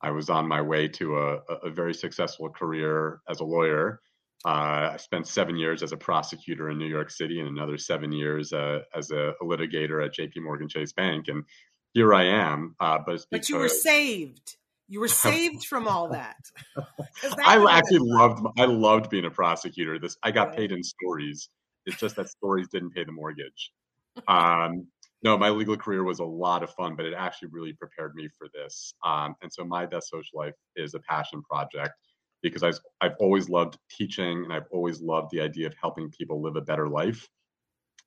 I 0.01 0.11
was 0.11 0.31
on 0.31 0.47
my 0.47 0.63
way 0.63 0.89
to 0.89 1.19
a, 1.19 1.37
a 1.65 1.71
very 1.71 1.93
successful 1.93 2.49
career 2.51 3.21
as 3.29 3.41
a 3.41 3.45
lawyer. 3.45 4.01
Uh, 4.45 4.91
I 4.93 4.97
spent 4.97 5.29
seven 5.29 5.57
years 5.57 5.83
as 5.83 5.93
a 5.93 5.97
prosecutor 5.97 6.71
in 6.71 6.79
New 6.79 6.87
York 6.87 7.11
City 7.11 7.39
and 7.39 7.49
another 7.49 7.79
seven 7.79 8.11
years 8.11 8.53
uh, 8.53 8.81
as 8.95 9.13
a, 9.13 9.35
a, 9.41 9.45
litigator 9.45 10.05
at 10.05 10.15
JP 10.15 10.43
Morgan 10.43 10.69
Chase 10.69 10.93
Bank. 10.93 11.29
And 11.29 11.45
here 11.93 12.15
I 12.15 12.25
am. 12.25 12.75
Uh, 12.81 12.99
but, 13.05 13.25
but 13.31 13.49
you 13.49 13.57
were 13.57 13.69
saved. 13.69 14.57
You 14.89 15.01
were 15.01 15.09
saved 15.27 15.65
from 15.67 15.89
all 15.89 16.09
that. 16.09 16.37
that 16.77 17.39
I 17.45 17.79
actually 17.79 17.99
loved. 18.01 18.47
I 18.59 18.65
loved 18.65 19.11
being 19.11 19.25
a 19.25 19.31
prosecutor. 19.31 19.99
This 19.99 20.17
I 20.23 20.31
got 20.31 20.57
paid 20.57 20.73
in 20.73 20.83
stories. 20.83 21.49
It's 21.87 21.99
just 21.99 22.17
that 22.17 22.29
stories 22.29 22.69
didn't 22.69 22.91
pay 22.91 23.05
the 23.05 23.13
mortgage. 23.13 23.73
Um, 24.29 24.89
no, 25.23 25.39
my 25.39 25.49
legal 25.49 25.77
career 25.77 26.05
was 26.05 26.19
a 26.19 26.25
lot 26.25 26.63
of 26.63 26.71
fun, 26.75 26.97
but 26.97 27.07
it 27.07 27.15
actually 27.17 27.49
really 27.51 27.73
prepared 27.73 28.15
me 28.15 28.29
for 28.37 28.47
this. 28.53 28.93
Um, 29.03 29.35
and 29.41 29.51
so, 29.51 29.65
my 29.65 29.87
best 29.87 30.11
social 30.11 30.39
life 30.39 30.53
is 30.77 30.93
a 30.93 31.01
passion 31.01 31.43
project 31.43 31.95
because 32.43 32.63
I've, 32.63 32.79
I've 33.01 33.15
always 33.21 33.49
loved 33.49 33.79
teaching 33.91 34.45
and 34.45 34.53
I've 34.53 34.67
always 34.71 35.01
loved 35.01 35.29
the 35.31 35.41
idea 35.41 35.67
of 35.67 35.75
helping 35.81 36.11
people 36.11 36.43
live 36.43 36.57
a 36.57 36.61
better 36.61 36.89
life. 36.89 37.27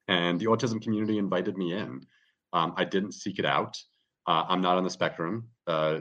And 0.07 0.39
the 0.39 0.45
autism 0.45 0.81
community 0.81 1.17
invited 1.17 1.57
me 1.57 1.73
in. 1.73 2.01
Um, 2.53 2.73
I 2.77 2.85
didn't 2.85 3.13
seek 3.13 3.39
it 3.39 3.45
out. 3.45 3.77
Uh, 4.27 4.43
I'm 4.47 4.61
not 4.61 4.77
on 4.77 4.83
the 4.83 4.89
spectrum, 4.89 5.49
uh, 5.67 5.99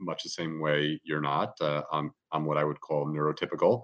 much 0.00 0.22
the 0.22 0.30
same 0.30 0.60
way 0.60 1.00
you're 1.04 1.20
not. 1.20 1.52
Uh, 1.60 1.82
I'm, 1.92 2.10
I'm 2.32 2.46
what 2.46 2.56
I 2.56 2.64
would 2.64 2.80
call 2.80 3.06
neurotypical. 3.06 3.82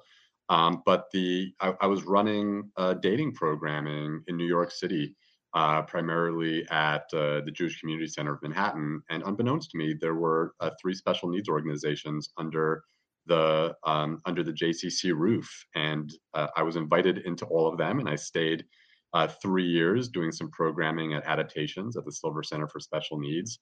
Um, 0.49 0.83
but 0.85 1.07
the 1.13 1.53
I, 1.61 1.75
I, 1.83 1.87
was 1.87 2.03
running 2.03 2.71
dating 3.01 3.33
programming 3.35 4.23
in 4.27 4.37
New 4.37 4.47
York 4.47 4.71
City, 4.71 5.15
uh, 5.55 5.83
primarily 5.83 6.67
at 6.71 7.05
uh, 7.15 7.43
the 7.43 7.53
Jewish 7.53 7.79
Community 7.81 8.09
Center 8.09 8.35
of 8.35 8.43
Manhattan. 8.43 9.03
And 9.09 9.23
unbeknownst 9.23 9.71
to 9.71 9.79
me, 9.79 9.95
there 9.99 10.15
were 10.15 10.53
uh, 10.61 10.71
three 10.81 10.95
special 10.95 11.29
needs 11.29 11.49
organizations 11.49 12.31
under 12.39 12.83
the 13.27 13.75
um, 13.85 14.19
under 14.27 14.43
the 14.43 14.53
JCC 14.53 15.15
roof, 15.15 15.49
and 15.77 16.13
I 16.35 16.63
was 16.63 16.75
invited 16.75 17.19
into 17.19 17.45
all 17.47 17.69
of 17.69 17.79
them, 17.79 18.01
and 18.01 18.09
I 18.09 18.17
stayed 18.17 18.65
uh, 19.15 19.27
three 19.27 19.67
years 19.67 20.09
doing 20.09 20.33
some 20.33 20.51
programming 20.51 21.15
at 21.15 21.25
adaptations 21.27 21.97
at 21.97 22.05
the 22.05 22.13
Silver 22.13 22.43
Center 22.43 22.67
for 22.67 22.81
Special 22.81 23.19
Needs. 23.19 23.59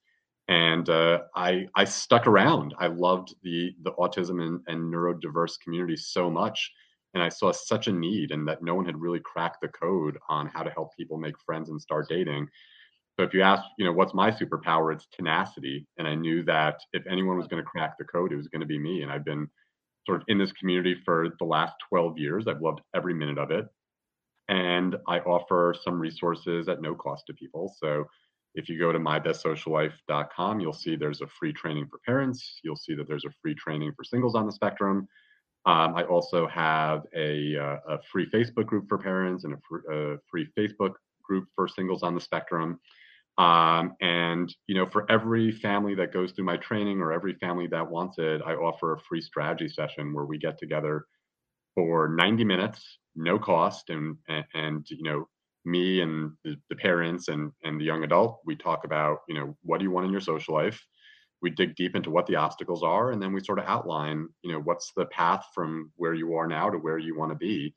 And 0.48 0.88
uh, 0.88 1.20
I, 1.34 1.66
I 1.76 1.84
stuck 1.84 2.26
around. 2.26 2.74
I 2.78 2.88
loved 2.88 3.34
the, 3.42 3.72
the 3.82 3.92
autism 3.92 4.42
and, 4.42 4.60
and 4.66 4.92
neurodiverse 4.92 5.60
community 5.62 5.96
so 5.96 6.30
much. 6.30 6.72
And 7.14 7.22
I 7.22 7.28
saw 7.28 7.50
such 7.50 7.88
a 7.88 7.92
need, 7.92 8.30
and 8.30 8.46
that 8.46 8.62
no 8.62 8.74
one 8.76 8.84
had 8.84 9.00
really 9.00 9.18
cracked 9.18 9.60
the 9.60 9.68
code 9.68 10.16
on 10.28 10.46
how 10.46 10.62
to 10.62 10.70
help 10.70 10.96
people 10.96 11.18
make 11.18 11.34
friends 11.44 11.68
and 11.68 11.80
start 11.80 12.08
dating. 12.08 12.46
So 13.18 13.24
if 13.24 13.34
you 13.34 13.42
ask, 13.42 13.64
you 13.78 13.84
know, 13.84 13.92
what's 13.92 14.14
my 14.14 14.30
superpower? 14.30 14.94
It's 14.94 15.08
tenacity. 15.12 15.86
And 15.98 16.06
I 16.06 16.14
knew 16.14 16.44
that 16.44 16.80
if 16.92 17.04
anyone 17.08 17.36
was 17.36 17.48
going 17.48 17.62
to 17.62 17.68
crack 17.68 17.98
the 17.98 18.04
code, 18.04 18.32
it 18.32 18.36
was 18.36 18.46
going 18.46 18.60
to 18.60 18.66
be 18.66 18.78
me. 18.78 19.02
And 19.02 19.10
I've 19.10 19.24
been 19.24 19.48
sort 20.06 20.20
of 20.20 20.24
in 20.28 20.38
this 20.38 20.52
community 20.52 20.96
for 21.04 21.28
the 21.40 21.44
last 21.44 21.74
12 21.88 22.16
years. 22.16 22.46
I've 22.46 22.62
loved 22.62 22.80
every 22.94 23.12
minute 23.12 23.38
of 23.38 23.50
it 23.50 23.66
and 24.50 24.96
I 25.06 25.20
offer 25.20 25.74
some 25.82 25.98
resources 25.98 26.68
at 26.68 26.82
no 26.82 26.94
cost 26.94 27.24
to 27.28 27.34
people. 27.34 27.72
So 27.78 28.04
if 28.56 28.68
you 28.68 28.80
go 28.80 28.90
to 28.90 28.98
mybestsociallife.com, 28.98 30.58
you'll 30.58 30.72
see 30.72 30.96
there's 30.96 31.20
a 31.20 31.28
free 31.28 31.52
training 31.52 31.86
for 31.88 32.00
parents. 32.04 32.58
You'll 32.64 32.76
see 32.76 32.96
that 32.96 33.06
there's 33.06 33.24
a 33.24 33.30
free 33.40 33.54
training 33.54 33.92
for 33.96 34.02
singles 34.02 34.34
on 34.34 34.46
the 34.46 34.52
spectrum. 34.52 35.06
Um, 35.66 35.94
I 35.94 36.02
also 36.02 36.48
have 36.48 37.02
a, 37.14 37.56
uh, 37.56 37.76
a, 37.88 37.98
free 38.10 38.28
Facebook 38.28 38.66
group 38.66 38.88
for 38.88 38.98
parents 38.98 39.44
and 39.44 39.54
a, 39.54 39.58
fr- 39.68 39.92
a, 39.92 40.18
free 40.28 40.48
Facebook 40.58 40.94
group 41.22 41.46
for 41.54 41.68
singles 41.68 42.02
on 42.02 42.14
the 42.14 42.20
spectrum. 42.20 42.80
Um, 43.38 43.94
and 44.00 44.52
you 44.66 44.74
know, 44.74 44.86
for 44.90 45.08
every 45.10 45.52
family 45.52 45.94
that 45.94 46.12
goes 46.12 46.32
through 46.32 46.46
my 46.46 46.56
training 46.56 47.00
or 47.00 47.12
every 47.12 47.34
family 47.34 47.68
that 47.68 47.88
wants 47.88 48.18
it, 48.18 48.40
I 48.44 48.54
offer 48.54 48.94
a 48.94 49.00
free 49.00 49.20
strategy 49.20 49.68
session 49.68 50.12
where 50.12 50.24
we 50.24 50.38
get 50.38 50.58
together 50.58 51.04
for 51.76 52.08
90 52.08 52.44
minutes 52.44 52.98
no 53.16 53.38
cost 53.38 53.90
and 53.90 54.16
and, 54.28 54.44
and 54.54 54.86
you 54.90 55.02
know 55.02 55.28
me 55.64 56.00
and 56.00 56.32
the, 56.42 56.56
the, 56.70 56.76
parents 56.76 57.28
and 57.28 57.52
and 57.64 57.78
the 57.78 57.84
young 57.84 58.02
adult 58.02 58.40
we 58.46 58.56
talk 58.56 58.84
about 58.84 59.18
you 59.28 59.34
know 59.34 59.56
what 59.62 59.78
do 59.78 59.84
you 59.84 59.90
want 59.90 60.06
in 60.06 60.12
your 60.12 60.20
social 60.20 60.54
life? 60.54 60.82
We 61.42 61.50
dig 61.50 61.74
deep 61.74 61.96
into 61.96 62.10
what 62.10 62.26
the 62.26 62.36
obstacles 62.36 62.82
are 62.82 63.12
and 63.12 63.22
then 63.22 63.32
we 63.32 63.42
sort 63.42 63.58
of 63.58 63.66
outline 63.66 64.28
you 64.42 64.52
know 64.52 64.60
what's 64.60 64.92
the 64.96 65.06
path 65.06 65.46
from 65.54 65.92
where 65.96 66.14
you 66.14 66.34
are 66.34 66.46
now 66.46 66.70
to 66.70 66.78
where 66.78 66.98
you 66.98 67.16
want 67.16 67.32
to 67.32 67.36
be. 67.36 67.74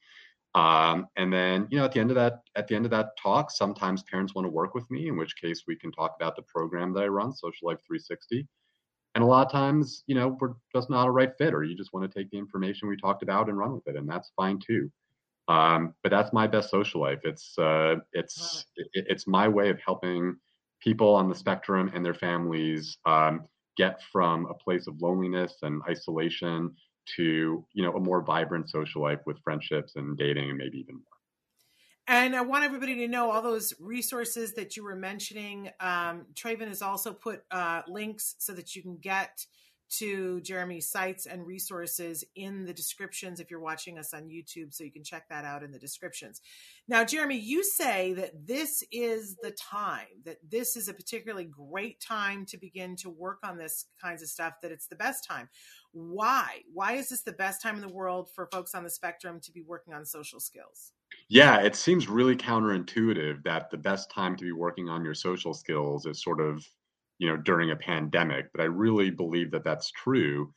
Um, 0.55 1.07
and 1.17 1.33
then 1.33 1.67
you 1.71 1.77
know 1.79 1.85
at 1.85 1.91
the 1.93 1.99
end 1.99 2.11
of 2.11 2.15
that 2.15 2.41
at 2.55 2.67
the 2.67 2.75
end 2.75 2.85
of 2.85 2.91
that 2.91 3.17
talk 3.21 3.49
sometimes 3.49 4.03
parents 4.03 4.35
want 4.35 4.45
to 4.45 4.51
work 4.51 4.75
with 4.75 4.89
me 4.91 5.07
in 5.07 5.17
which 5.17 5.35
case 5.35 5.63
we 5.67 5.75
can 5.75 5.91
talk 5.91 6.15
about 6.15 6.35
the 6.35 6.43
program 6.43 6.93
that 6.93 7.01
i 7.01 7.07
run 7.07 7.33
social 7.33 7.69
life 7.69 7.79
360 7.87 8.47
and 9.15 9.23
a 9.23 9.27
lot 9.27 9.47
of 9.47 9.51
times 9.51 10.03
you 10.05 10.13
know 10.13 10.37
we're 10.39 10.53
just 10.71 10.91
not 10.91 11.07
a 11.07 11.11
right 11.11 11.31
fit 11.39 11.55
or 11.55 11.63
you 11.63 11.75
just 11.75 11.91
want 11.91 12.09
to 12.09 12.19
take 12.19 12.29
the 12.29 12.37
information 12.37 12.87
we 12.87 12.95
talked 12.95 13.23
about 13.23 13.49
and 13.49 13.57
run 13.57 13.73
with 13.73 13.87
it 13.87 13.95
and 13.95 14.07
that's 14.07 14.31
fine 14.35 14.59
too 14.59 14.91
um, 15.47 15.93
but 16.03 16.09
that's 16.09 16.31
my 16.33 16.47
best 16.47 16.69
social 16.69 17.01
life. 17.01 17.19
It's 17.23 17.57
uh, 17.57 17.95
it's 18.13 18.65
it, 18.75 19.05
it's 19.07 19.27
my 19.27 19.47
way 19.47 19.69
of 19.69 19.79
helping 19.85 20.37
people 20.81 21.13
on 21.15 21.29
the 21.29 21.35
spectrum 21.35 21.91
and 21.93 22.05
their 22.05 22.13
families 22.13 22.97
um, 23.05 23.45
get 23.77 24.01
from 24.11 24.45
a 24.47 24.53
place 24.53 24.87
of 24.87 25.01
loneliness 25.01 25.55
and 25.61 25.81
isolation 25.89 26.73
to 27.17 27.65
you 27.73 27.83
know 27.83 27.93
a 27.93 27.99
more 27.99 28.21
vibrant 28.21 28.69
social 28.69 29.01
life 29.01 29.19
with 29.25 29.37
friendships 29.43 29.95
and 29.95 30.17
dating 30.17 30.49
and 30.49 30.57
maybe 30.57 30.77
even 30.77 30.95
more. 30.95 31.03
And 32.07 32.35
I 32.35 32.41
want 32.41 32.65
everybody 32.65 32.95
to 32.95 33.07
know 33.07 33.31
all 33.31 33.41
those 33.41 33.73
resources 33.79 34.53
that 34.55 34.75
you 34.75 34.83
were 34.83 34.95
mentioning. 34.95 35.69
Um, 35.79 36.25
Traven 36.33 36.67
has 36.67 36.81
also 36.81 37.13
put 37.13 37.43
uh, 37.49 37.81
links 37.87 38.35
so 38.39 38.51
that 38.53 38.75
you 38.75 38.81
can 38.81 38.97
get 38.97 39.45
to 39.99 40.41
Jeremy's 40.41 40.89
sites 40.89 41.25
and 41.25 41.45
resources 41.45 42.23
in 42.35 42.65
the 42.65 42.73
descriptions 42.73 43.39
if 43.39 43.51
you're 43.51 43.59
watching 43.59 43.97
us 43.97 44.13
on 44.13 44.23
YouTube, 44.23 44.73
so 44.73 44.83
you 44.83 44.91
can 44.91 45.03
check 45.03 45.29
that 45.29 45.45
out 45.45 45.63
in 45.63 45.71
the 45.71 45.79
descriptions. 45.79 46.41
Now, 46.87 47.03
Jeremy, 47.03 47.37
you 47.37 47.63
say 47.63 48.13
that 48.13 48.47
this 48.47 48.83
is 48.91 49.37
the 49.41 49.51
time, 49.51 50.07
that 50.25 50.37
this 50.49 50.75
is 50.75 50.87
a 50.87 50.93
particularly 50.93 51.45
great 51.45 51.99
time 51.99 52.45
to 52.47 52.57
begin 52.57 52.95
to 52.97 53.09
work 53.09 53.39
on 53.43 53.57
this 53.57 53.85
kinds 54.01 54.21
of 54.21 54.29
stuff, 54.29 54.53
that 54.61 54.71
it's 54.71 54.87
the 54.87 54.95
best 54.95 55.25
time. 55.25 55.49
Why? 55.91 56.61
Why 56.73 56.93
is 56.93 57.09
this 57.09 57.21
the 57.21 57.31
best 57.31 57.61
time 57.61 57.75
in 57.75 57.81
the 57.81 57.93
world 57.93 58.29
for 58.33 58.49
folks 58.51 58.73
on 58.73 58.83
the 58.83 58.89
spectrum 58.89 59.39
to 59.41 59.51
be 59.51 59.61
working 59.61 59.93
on 59.93 60.05
social 60.05 60.39
skills? 60.39 60.91
Yeah, 61.29 61.61
it 61.61 61.75
seems 61.75 62.09
really 62.09 62.35
counterintuitive 62.35 63.43
that 63.43 63.69
the 63.69 63.77
best 63.77 64.09
time 64.09 64.35
to 64.37 64.43
be 64.43 64.51
working 64.51 64.89
on 64.89 65.05
your 65.05 65.13
social 65.13 65.53
skills 65.53 66.05
is 66.05 66.21
sort 66.21 66.41
of 66.41 66.67
you 67.19 67.27
know 67.27 67.37
during 67.37 67.71
a 67.71 67.75
pandemic 67.75 68.47
but 68.53 68.61
i 68.61 68.65
really 68.65 69.09
believe 69.09 69.51
that 69.51 69.63
that's 69.63 69.91
true 69.91 70.51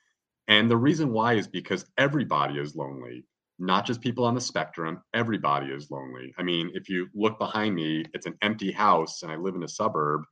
and 0.49 0.71
the 0.71 0.77
reason 0.77 1.13
why 1.13 1.35
is 1.35 1.47
because 1.47 1.87
everybody 1.99 2.59
is 2.59 2.77
lonely 2.77 3.25
not 3.59 3.87
just 3.87 4.01
people 4.01 4.25
on 4.25 4.35
the 4.35 4.41
spectrum, 4.41 5.03
everybody 5.15 5.69
is 5.69 5.91
lonely. 5.91 6.35
I 6.39 6.43
mean, 6.43 6.71
if 6.75 6.89
you 6.89 7.09
look 7.15 7.39
behind 7.39 7.75
me, 7.75 8.05
it's 8.13 8.27
an 8.27 8.37
empty 8.43 8.71
house 8.71 9.23
and 9.23 9.33
I 9.33 9.37
live 9.37 9.55
in 9.55 9.63
a 9.63 9.69
suburb 9.69 10.25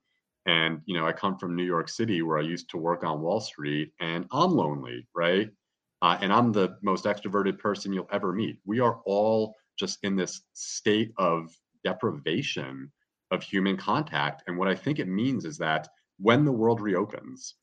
and 0.46 0.80
you 0.84 0.98
know, 0.98 1.06
I 1.06 1.12
come 1.12 1.38
from 1.38 1.56
New 1.56 1.64
York 1.64 1.88
City 1.88 2.20
where 2.20 2.38
I 2.38 2.42
used 2.42 2.68
to 2.70 2.76
work 2.76 3.02
on 3.02 3.22
Wall 3.22 3.40
Street 3.40 3.92
and 4.00 4.26
I'm 4.30 4.50
lonely, 4.50 5.06
right? 5.14 5.50
Uh, 6.02 6.18
and 6.20 6.32
I'm 6.32 6.52
the 6.52 6.76
most 6.82 7.06
extroverted 7.06 7.58
person 7.58 7.92
you'll 7.92 8.08
ever 8.12 8.32
meet. 8.32 8.58
We 8.66 8.80
are 8.80 9.00
all 9.06 9.54
just 9.78 9.98
in 10.02 10.16
this 10.16 10.42
state 10.52 11.12
of 11.16 11.50
deprivation 11.82 12.92
of 13.30 13.42
human 13.42 13.78
contact. 13.78 14.42
And 14.46 14.58
what 14.58 14.68
I 14.68 14.74
think 14.74 14.98
it 14.98 15.08
means 15.08 15.46
is 15.46 15.56
that 15.58 15.88
when 16.18 16.44
the 16.44 16.52
world 16.52 16.80
reopens 16.80 17.54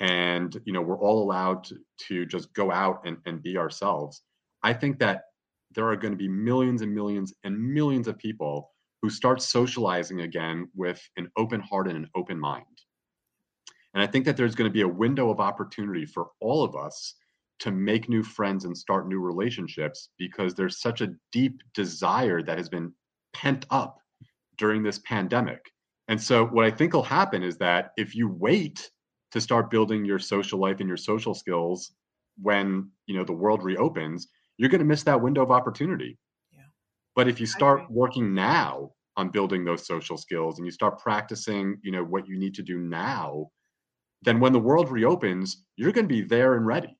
and 0.00 0.60
you 0.64 0.72
know 0.72 0.80
we're 0.80 1.00
all 1.00 1.22
allowed 1.22 1.64
to, 1.64 1.76
to 2.08 2.26
just 2.26 2.52
go 2.54 2.70
out 2.70 3.00
and, 3.04 3.18
and 3.26 3.42
be 3.42 3.56
ourselves, 3.56 4.22
I 4.62 4.72
think 4.72 4.98
that 5.00 5.22
there 5.74 5.88
are 5.88 5.96
going 5.96 6.12
to 6.12 6.18
be 6.18 6.28
millions 6.28 6.82
and 6.82 6.94
millions 6.94 7.34
and 7.44 7.58
millions 7.58 8.08
of 8.08 8.18
people 8.18 8.70
who 9.02 9.10
start 9.10 9.42
socializing 9.42 10.22
again 10.22 10.68
with 10.74 11.00
an 11.16 11.30
open 11.36 11.60
heart 11.60 11.88
and 11.88 11.96
an 11.96 12.08
open 12.16 12.38
mind. 12.38 12.64
And 13.94 14.02
I 14.02 14.06
think 14.06 14.24
that 14.24 14.36
there's 14.36 14.54
going 14.54 14.68
to 14.68 14.72
be 14.72 14.82
a 14.82 14.88
window 14.88 15.30
of 15.30 15.40
opportunity 15.40 16.04
for 16.04 16.28
all 16.40 16.64
of 16.64 16.76
us 16.76 17.14
to 17.60 17.70
make 17.70 18.08
new 18.08 18.22
friends 18.22 18.64
and 18.64 18.76
start 18.76 19.08
new 19.08 19.20
relationships 19.20 20.10
because 20.18 20.54
there's 20.54 20.80
such 20.80 21.00
a 21.00 21.14
deep 21.32 21.60
desire 21.74 22.42
that 22.42 22.58
has 22.58 22.68
been 22.68 22.92
pent 23.32 23.66
up 23.70 23.98
during 24.56 24.82
this 24.82 24.98
pandemic. 25.00 25.60
And 26.08 26.20
so 26.20 26.46
what 26.46 26.64
I 26.64 26.70
think 26.70 26.94
will 26.94 27.02
happen 27.02 27.42
is 27.42 27.58
that 27.58 27.92
if 27.96 28.14
you 28.14 28.28
wait 28.28 28.90
to 29.32 29.40
start 29.40 29.70
building 29.70 30.04
your 30.04 30.18
social 30.18 30.58
life 30.58 30.80
and 30.80 30.88
your 30.88 30.96
social 30.96 31.34
skills 31.34 31.92
when, 32.40 32.90
you 33.06 33.16
know, 33.16 33.24
the 33.24 33.32
world 33.32 33.62
reopens, 33.62 34.26
you're 34.56 34.70
going 34.70 34.80
to 34.80 34.86
miss 34.86 35.02
that 35.02 35.20
window 35.20 35.42
of 35.42 35.50
opportunity. 35.50 36.18
Yeah. 36.50 36.62
But 37.14 37.28
if 37.28 37.40
you 37.40 37.46
start 37.46 37.90
working 37.90 38.34
now 38.34 38.92
on 39.16 39.28
building 39.28 39.64
those 39.64 39.86
social 39.86 40.16
skills 40.16 40.58
and 40.58 40.66
you 40.66 40.70
start 40.70 40.98
practicing, 40.98 41.78
you 41.82 41.92
know, 41.92 42.04
what 42.04 42.26
you 42.26 42.38
need 42.38 42.54
to 42.54 42.62
do 42.62 42.78
now, 42.78 43.50
then 44.22 44.40
when 44.40 44.52
the 44.52 44.58
world 44.58 44.90
reopens, 44.90 45.64
you're 45.76 45.92
going 45.92 46.08
to 46.08 46.14
be 46.14 46.22
there 46.22 46.54
and 46.54 46.66
ready. 46.66 46.96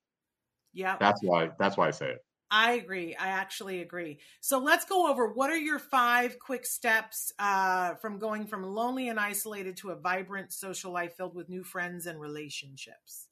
Yeah. 0.74 0.96
That's 1.00 1.20
why 1.22 1.50
that's 1.58 1.76
why 1.76 1.88
I 1.88 1.92
say 1.92 2.10
it. 2.10 2.18
I 2.50 2.72
agree. 2.72 3.14
I 3.14 3.28
actually 3.28 3.82
agree. 3.82 4.20
So 4.40 4.58
let's 4.58 4.84
go 4.84 5.10
over 5.10 5.32
what 5.32 5.50
are 5.50 5.56
your 5.56 5.78
five 5.78 6.38
quick 6.38 6.64
steps 6.64 7.32
uh, 7.38 7.94
from 7.96 8.18
going 8.18 8.46
from 8.46 8.62
lonely 8.62 9.08
and 9.08 9.20
isolated 9.20 9.76
to 9.78 9.90
a 9.90 9.96
vibrant 9.96 10.52
social 10.52 10.90
life 10.90 11.14
filled 11.16 11.34
with 11.34 11.48
new 11.48 11.62
friends 11.62 12.06
and 12.06 12.18
relationships? 12.18 13.28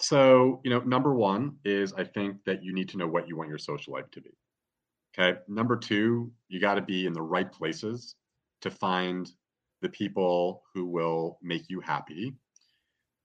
So, 0.00 0.60
you 0.64 0.70
know, 0.70 0.80
number 0.80 1.14
one 1.14 1.56
is 1.64 1.92
I 1.92 2.04
think 2.04 2.44
that 2.46 2.64
you 2.64 2.72
need 2.72 2.88
to 2.90 2.96
know 2.96 3.06
what 3.06 3.28
you 3.28 3.36
want 3.36 3.50
your 3.50 3.58
social 3.58 3.92
life 3.92 4.10
to 4.12 4.20
be. 4.20 4.30
Okay. 5.16 5.38
Number 5.46 5.76
two, 5.76 6.32
you 6.48 6.60
got 6.60 6.74
to 6.74 6.82
be 6.82 7.06
in 7.06 7.12
the 7.12 7.22
right 7.22 7.50
places 7.50 8.16
to 8.62 8.70
find 8.70 9.30
the 9.82 9.88
people 9.90 10.62
who 10.74 10.86
will 10.86 11.38
make 11.42 11.64
you 11.68 11.80
happy. 11.80 12.34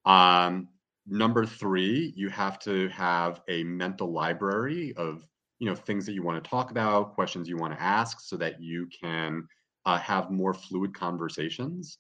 Um, 0.05 0.67
number 1.09 1.45
three 1.45 2.13
you 2.15 2.29
have 2.29 2.59
to 2.59 2.87
have 2.89 3.41
a 3.47 3.63
mental 3.63 4.11
library 4.11 4.93
of 4.95 5.25
you 5.57 5.67
know 5.67 5.75
things 5.75 6.05
that 6.05 6.13
you 6.13 6.21
want 6.21 6.41
to 6.41 6.49
talk 6.49 6.69
about 6.71 7.15
questions 7.15 7.49
you 7.49 7.57
want 7.57 7.73
to 7.73 7.81
ask 7.81 8.21
so 8.21 8.37
that 8.37 8.61
you 8.61 8.87
can 8.87 9.47
uh, 9.85 9.97
have 9.97 10.29
more 10.29 10.53
fluid 10.53 10.93
conversations. 10.93 11.97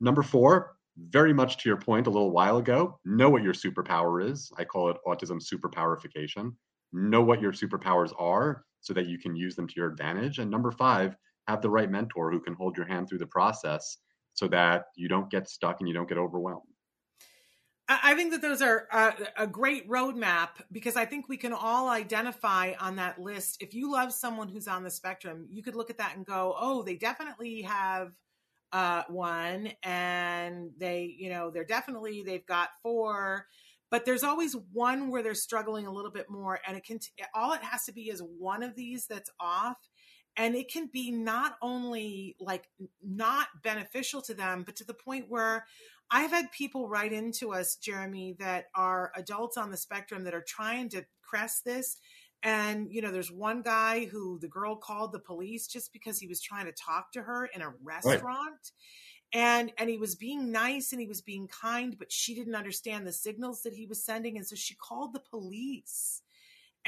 Number 0.00 0.22
four 0.22 0.76
very 1.10 1.32
much 1.32 1.58
to 1.58 1.68
your 1.68 1.78
point 1.78 2.08
a 2.08 2.10
little 2.10 2.32
while 2.32 2.56
ago 2.56 2.98
know 3.04 3.30
what 3.30 3.44
your 3.44 3.54
superpower 3.54 4.28
is. 4.28 4.50
I 4.58 4.64
call 4.64 4.90
it 4.90 4.96
autism 5.06 5.40
superpowerification. 5.40 6.52
Know 6.92 7.22
what 7.22 7.40
your 7.40 7.52
superpowers 7.52 8.12
are 8.18 8.64
so 8.80 8.92
that 8.94 9.06
you 9.06 9.18
can 9.18 9.36
use 9.36 9.54
them 9.54 9.68
to 9.68 9.74
your 9.76 9.88
advantage. 9.88 10.40
And 10.40 10.50
number 10.50 10.72
five 10.72 11.16
have 11.46 11.62
the 11.62 11.70
right 11.70 11.90
mentor 11.90 12.32
who 12.32 12.40
can 12.40 12.54
hold 12.54 12.76
your 12.76 12.86
hand 12.86 13.08
through 13.08 13.18
the 13.18 13.26
process 13.26 13.98
so 14.34 14.48
that 14.48 14.86
you 14.96 15.08
don't 15.08 15.30
get 15.30 15.48
stuck 15.48 15.80
and 15.80 15.88
you 15.88 15.94
don't 15.94 16.08
get 16.08 16.18
overwhelmed 16.18 16.66
I 17.88 18.14
think 18.14 18.32
that 18.32 18.42
those 18.42 18.60
are 18.60 18.86
a, 18.92 19.14
a, 19.44 19.46
great 19.46 19.88
roadmap 19.88 20.50
because 20.70 20.94
I 20.94 21.06
think 21.06 21.26
we 21.26 21.38
can 21.38 21.54
all 21.54 21.88
identify 21.88 22.74
on 22.78 22.96
that 22.96 23.18
list. 23.18 23.62
If 23.62 23.72
you 23.72 23.90
love 23.90 24.12
someone 24.12 24.48
who's 24.48 24.68
on 24.68 24.84
the 24.84 24.90
spectrum, 24.90 25.46
you 25.50 25.62
could 25.62 25.74
look 25.74 25.88
at 25.88 25.96
that 25.96 26.14
and 26.14 26.26
go, 26.26 26.54
"Oh, 26.58 26.82
they 26.82 26.96
definitely 26.96 27.62
have 27.62 28.12
uh, 28.72 29.04
one, 29.08 29.70
and 29.82 30.70
they, 30.78 31.14
you 31.18 31.30
know, 31.30 31.50
they're 31.50 31.64
definitely 31.64 32.22
they've 32.22 32.44
got 32.44 32.68
four, 32.82 33.46
but 33.90 34.04
there's 34.04 34.22
always 34.22 34.54
one 34.72 35.10
where 35.10 35.22
they're 35.22 35.34
struggling 35.34 35.86
a 35.86 35.92
little 35.92 36.12
bit 36.12 36.26
more, 36.28 36.60
and 36.66 36.76
it 36.76 36.84
can 36.84 36.98
all 37.34 37.54
it 37.54 37.62
has 37.62 37.84
to 37.84 37.92
be 37.92 38.10
is 38.10 38.22
one 38.38 38.62
of 38.62 38.76
these 38.76 39.06
that's 39.06 39.30
off." 39.40 39.78
And 40.38 40.54
it 40.54 40.70
can 40.70 40.88
be 40.90 41.10
not 41.10 41.56
only 41.60 42.36
like 42.38 42.68
not 43.02 43.48
beneficial 43.62 44.22
to 44.22 44.34
them, 44.34 44.62
but 44.62 44.76
to 44.76 44.84
the 44.84 44.94
point 44.94 45.26
where 45.28 45.66
I've 46.10 46.30
had 46.30 46.52
people 46.52 46.88
write 46.88 47.12
into 47.12 47.52
us, 47.52 47.76
Jeremy, 47.76 48.36
that 48.38 48.66
are 48.74 49.12
adults 49.16 49.56
on 49.56 49.70
the 49.70 49.76
spectrum 49.76 50.24
that 50.24 50.34
are 50.34 50.44
trying 50.46 50.88
to 50.90 51.04
crest 51.22 51.64
this. 51.64 51.98
And, 52.42 52.86
you 52.90 53.02
know, 53.02 53.10
there's 53.10 53.32
one 53.32 53.62
guy 53.62 54.04
who 54.06 54.38
the 54.38 54.48
girl 54.48 54.76
called 54.76 55.12
the 55.12 55.18
police 55.18 55.66
just 55.66 55.92
because 55.92 56.20
he 56.20 56.28
was 56.28 56.40
trying 56.40 56.66
to 56.66 56.72
talk 56.72 57.12
to 57.12 57.22
her 57.22 57.46
in 57.46 57.60
a 57.60 57.74
restaurant. 57.82 58.22
Right. 58.24 58.72
And 59.30 59.72
and 59.76 59.90
he 59.90 59.98
was 59.98 60.14
being 60.14 60.50
nice 60.50 60.92
and 60.92 61.00
he 61.00 61.06
was 61.06 61.20
being 61.20 61.48
kind, 61.48 61.98
but 61.98 62.10
she 62.10 62.34
didn't 62.34 62.54
understand 62.54 63.06
the 63.06 63.12
signals 63.12 63.62
that 63.62 63.74
he 63.74 63.84
was 63.86 64.02
sending. 64.02 64.38
And 64.38 64.46
so 64.46 64.56
she 64.56 64.74
called 64.74 65.12
the 65.12 65.20
police. 65.20 66.22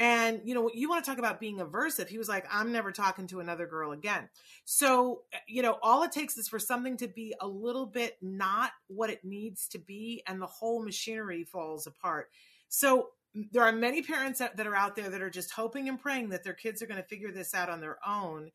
And 0.01 0.41
you 0.43 0.55
know, 0.55 0.67
you 0.73 0.89
want 0.89 1.05
to 1.05 1.09
talk 1.09 1.19
about 1.19 1.39
being 1.39 1.59
aversive. 1.59 2.07
He 2.07 2.17
was 2.17 2.27
like, 2.27 2.47
I'm 2.51 2.71
never 2.71 2.91
talking 2.91 3.27
to 3.27 3.39
another 3.39 3.67
girl 3.67 3.91
again. 3.91 4.29
So, 4.65 5.21
eh, 5.31 5.37
you 5.47 5.61
know, 5.61 5.77
all 5.83 6.01
it 6.01 6.11
takes 6.11 6.39
is 6.39 6.47
for 6.47 6.57
something 6.57 6.97
to 6.97 7.07
be 7.07 7.35
a 7.39 7.47
little 7.47 7.85
bit 7.85 8.17
not 8.19 8.71
what 8.87 9.11
it 9.11 9.23
needs 9.23 9.67
to 9.67 9.77
be, 9.77 10.23
and 10.25 10.41
the 10.41 10.47
whole 10.47 10.83
machinery 10.83 11.43
falls 11.43 11.85
apart. 11.85 12.31
So, 12.67 13.09
there 13.51 13.63
are 13.63 13.71
many 13.71 14.01
parents 14.01 14.39
that, 14.39 14.57
that 14.57 14.65
are 14.65 14.75
out 14.75 14.95
there 14.95 15.07
that 15.07 15.21
are 15.21 15.29
just 15.29 15.51
hoping 15.51 15.87
and 15.87 16.01
praying 16.01 16.29
that 16.29 16.43
their 16.43 16.53
kids 16.55 16.81
are 16.81 16.87
going 16.87 17.01
to 17.01 17.07
figure 17.07 17.31
this 17.31 17.53
out 17.53 17.69
on 17.69 17.79
their 17.79 17.99
own. 18.05 18.49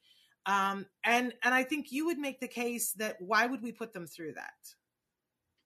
Um, 0.47 0.87
and 1.05 1.33
and 1.45 1.55
I 1.55 1.63
think 1.63 1.93
you 1.93 2.07
would 2.07 2.19
make 2.19 2.41
the 2.41 2.49
case 2.49 2.93
that 2.95 3.17
why 3.21 3.47
would 3.47 3.63
we 3.63 3.71
put 3.71 3.93
them 3.93 4.09
through 4.09 4.33
that? 4.33 4.75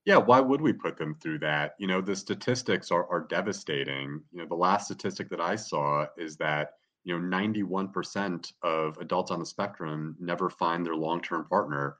Yeah, 0.06 0.16
why 0.16 0.40
would 0.40 0.60
we 0.60 0.72
put 0.72 0.96
them 0.96 1.14
through 1.20 1.40
that? 1.40 1.74
You 1.78 1.86
know, 1.86 2.00
the 2.00 2.16
statistics 2.16 2.90
are, 2.90 3.06
are 3.10 3.26
devastating. 3.28 4.22
You 4.32 4.38
know, 4.38 4.46
the 4.46 4.54
last 4.54 4.86
statistic 4.86 5.28
that 5.30 5.40
I 5.40 5.56
saw 5.56 6.06
is 6.16 6.36
that, 6.38 6.72
you 7.04 7.18
know, 7.18 7.36
91% 7.36 8.52
of 8.62 8.96
adults 8.98 9.30
on 9.30 9.38
the 9.40 9.46
spectrum 9.46 10.16
never 10.18 10.48
find 10.48 10.84
their 10.84 10.96
long 10.96 11.20
term 11.20 11.46
partner. 11.46 11.98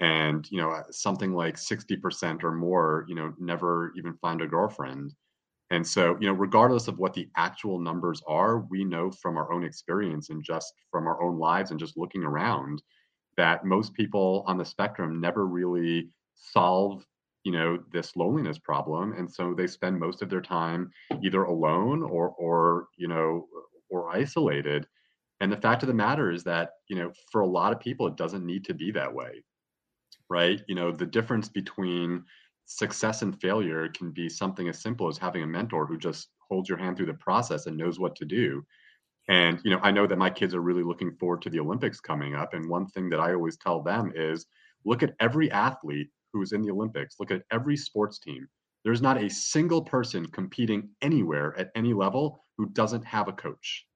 And, 0.00 0.50
you 0.50 0.58
know, 0.60 0.70
uh, 0.70 0.82
something 0.90 1.32
like 1.34 1.56
60% 1.56 2.42
or 2.42 2.52
more, 2.52 3.04
you 3.06 3.14
know, 3.14 3.34
never 3.38 3.92
even 3.96 4.14
find 4.14 4.40
a 4.40 4.46
girlfriend. 4.46 5.14
And 5.70 5.86
so, 5.86 6.16
you 6.20 6.26
know, 6.26 6.34
regardless 6.34 6.88
of 6.88 6.98
what 6.98 7.14
the 7.14 7.28
actual 7.36 7.78
numbers 7.78 8.22
are, 8.26 8.60
we 8.70 8.84
know 8.84 9.10
from 9.10 9.36
our 9.36 9.52
own 9.52 9.64
experience 9.64 10.30
and 10.30 10.42
just 10.42 10.72
from 10.90 11.06
our 11.06 11.22
own 11.22 11.38
lives 11.38 11.70
and 11.70 11.80
just 11.80 11.96
looking 11.96 12.24
around 12.24 12.82
that 13.36 13.64
most 13.64 13.94
people 13.94 14.44
on 14.46 14.58
the 14.58 14.64
spectrum 14.64 15.20
never 15.20 15.46
really 15.46 16.10
solve 16.34 17.06
you 17.44 17.52
know 17.52 17.78
this 17.92 18.16
loneliness 18.16 18.58
problem 18.58 19.12
and 19.14 19.30
so 19.30 19.54
they 19.54 19.66
spend 19.66 19.98
most 19.98 20.22
of 20.22 20.30
their 20.30 20.40
time 20.40 20.90
either 21.22 21.44
alone 21.44 22.02
or 22.02 22.30
or 22.38 22.88
you 22.96 23.08
know 23.08 23.46
or 23.90 24.10
isolated. 24.10 24.86
And 25.40 25.52
the 25.52 25.56
fact 25.56 25.82
of 25.82 25.88
the 25.88 25.94
matter 25.94 26.30
is 26.30 26.44
that 26.44 26.70
you 26.88 26.96
know 26.96 27.12
for 27.30 27.42
a 27.42 27.46
lot 27.46 27.72
of 27.72 27.80
people 27.80 28.06
it 28.06 28.16
doesn't 28.16 28.46
need 28.46 28.64
to 28.66 28.74
be 28.74 28.90
that 28.92 29.12
way 29.12 29.42
right? 30.30 30.62
You 30.66 30.74
know 30.74 30.92
the 30.92 31.06
difference 31.06 31.48
between 31.48 32.24
success 32.64 33.22
and 33.22 33.38
failure 33.40 33.88
can 33.88 34.10
be 34.12 34.28
something 34.28 34.68
as 34.68 34.80
simple 34.80 35.08
as 35.08 35.18
having 35.18 35.42
a 35.42 35.46
mentor 35.46 35.86
who 35.86 35.98
just 35.98 36.28
holds 36.48 36.68
your 36.68 36.78
hand 36.78 36.96
through 36.96 37.06
the 37.06 37.14
process 37.14 37.66
and 37.66 37.76
knows 37.76 37.98
what 37.98 38.16
to 38.16 38.24
do. 38.24 38.64
And 39.28 39.60
you 39.64 39.70
know 39.70 39.80
i 39.82 39.90
know 39.90 40.06
that 40.06 40.18
my 40.18 40.30
kids 40.30 40.54
are 40.54 40.60
really 40.60 40.82
looking 40.82 41.12
forward 41.16 41.42
to 41.42 41.50
the 41.50 41.60
olympics 41.60 42.00
coming 42.00 42.34
up 42.34 42.54
and 42.54 42.68
one 42.68 42.86
thing 42.88 43.08
that 43.10 43.20
i 43.20 43.32
always 43.32 43.56
tell 43.56 43.80
them 43.82 44.12
is 44.16 44.46
look 44.84 45.02
at 45.02 45.14
every 45.20 45.50
athlete 45.50 46.10
who 46.32 46.42
is 46.42 46.52
in 46.52 46.62
the 46.62 46.70
Olympics, 46.70 47.16
look 47.18 47.30
at 47.30 47.42
every 47.50 47.76
sports 47.76 48.18
team. 48.18 48.48
There's 48.84 49.02
not 49.02 49.22
a 49.22 49.30
single 49.30 49.82
person 49.82 50.26
competing 50.26 50.90
anywhere 51.02 51.58
at 51.58 51.70
any 51.74 51.92
level 51.92 52.44
who 52.58 52.68
doesn't 52.70 53.04
have 53.04 53.28
a 53.28 53.32
coach. 53.32 53.86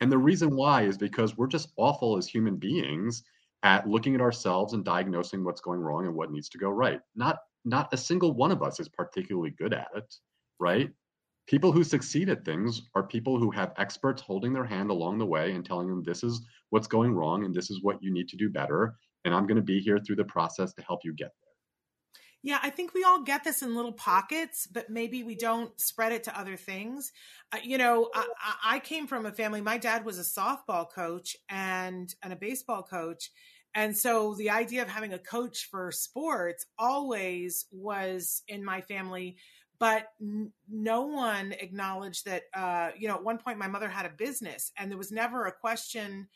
And 0.00 0.10
the 0.10 0.18
reason 0.18 0.54
why 0.54 0.82
is 0.82 0.96
because 0.96 1.36
we're 1.36 1.48
just 1.48 1.72
awful 1.76 2.16
as 2.16 2.28
human 2.28 2.56
beings 2.56 3.22
at 3.64 3.88
looking 3.88 4.14
at 4.14 4.20
ourselves 4.20 4.72
and 4.72 4.84
diagnosing 4.84 5.44
what's 5.44 5.60
going 5.60 5.80
wrong 5.80 6.06
and 6.06 6.14
what 6.14 6.30
needs 6.30 6.48
to 6.50 6.58
go 6.58 6.70
right. 6.70 7.00
Not 7.16 7.38
not 7.64 7.92
a 7.92 7.96
single 7.96 8.32
one 8.32 8.52
of 8.52 8.62
us 8.62 8.80
is 8.80 8.88
particularly 8.88 9.50
good 9.50 9.74
at 9.74 9.88
it, 9.94 10.14
right? 10.60 10.90
People 11.48 11.72
who 11.72 11.82
succeed 11.82 12.28
at 12.28 12.44
things 12.44 12.82
are 12.94 13.02
people 13.02 13.38
who 13.38 13.50
have 13.50 13.72
experts 13.76 14.22
holding 14.22 14.52
their 14.52 14.64
hand 14.64 14.90
along 14.90 15.18
the 15.18 15.26
way 15.26 15.52
and 15.52 15.64
telling 15.64 15.88
them 15.88 16.02
this 16.04 16.22
is 16.22 16.46
what's 16.70 16.86
going 16.86 17.12
wrong 17.12 17.44
and 17.44 17.54
this 17.54 17.70
is 17.70 17.82
what 17.82 18.02
you 18.02 18.12
need 18.12 18.28
to 18.28 18.36
do 18.36 18.48
better 18.48 18.96
and 19.24 19.34
I'm 19.34 19.46
going 19.46 19.56
to 19.56 19.62
be 19.62 19.80
here 19.80 19.98
through 19.98 20.16
the 20.16 20.24
process 20.24 20.72
to 20.74 20.82
help 20.82 21.00
you 21.04 21.12
get 21.12 21.32
there. 21.40 21.47
Yeah, 22.42 22.60
I 22.62 22.70
think 22.70 22.94
we 22.94 23.02
all 23.02 23.22
get 23.22 23.42
this 23.42 23.62
in 23.62 23.74
little 23.74 23.92
pockets, 23.92 24.68
but 24.70 24.88
maybe 24.88 25.24
we 25.24 25.34
don't 25.34 25.78
spread 25.80 26.12
it 26.12 26.22
to 26.24 26.38
other 26.38 26.56
things. 26.56 27.10
Uh, 27.52 27.58
you 27.64 27.78
know, 27.78 28.10
I, 28.14 28.26
I, 28.64 28.78
came 28.78 29.08
from 29.08 29.26
a 29.26 29.32
family. 29.32 29.60
My 29.60 29.76
dad 29.76 30.04
was 30.04 30.18
a 30.18 30.22
softball 30.22 30.88
coach 30.88 31.36
and 31.48 32.14
and 32.22 32.32
a 32.32 32.36
baseball 32.36 32.84
coach, 32.84 33.32
and 33.74 33.96
so 33.96 34.34
the 34.34 34.50
idea 34.50 34.82
of 34.82 34.88
having 34.88 35.12
a 35.12 35.18
coach 35.18 35.68
for 35.68 35.90
sports 35.90 36.64
always 36.78 37.66
was 37.72 38.42
in 38.46 38.64
my 38.64 38.82
family. 38.82 39.36
But 39.80 40.06
n- 40.20 40.52
no 40.68 41.06
one 41.06 41.52
acknowledged 41.52 42.24
that. 42.26 42.44
Uh, 42.54 42.90
you 42.96 43.08
know, 43.08 43.16
at 43.16 43.24
one 43.24 43.38
point, 43.38 43.58
my 43.58 43.68
mother 43.68 43.88
had 43.88 44.06
a 44.06 44.10
business, 44.10 44.70
and 44.78 44.90
there 44.90 44.98
was 44.98 45.10
never 45.10 45.46
a 45.46 45.52
question 45.52 46.28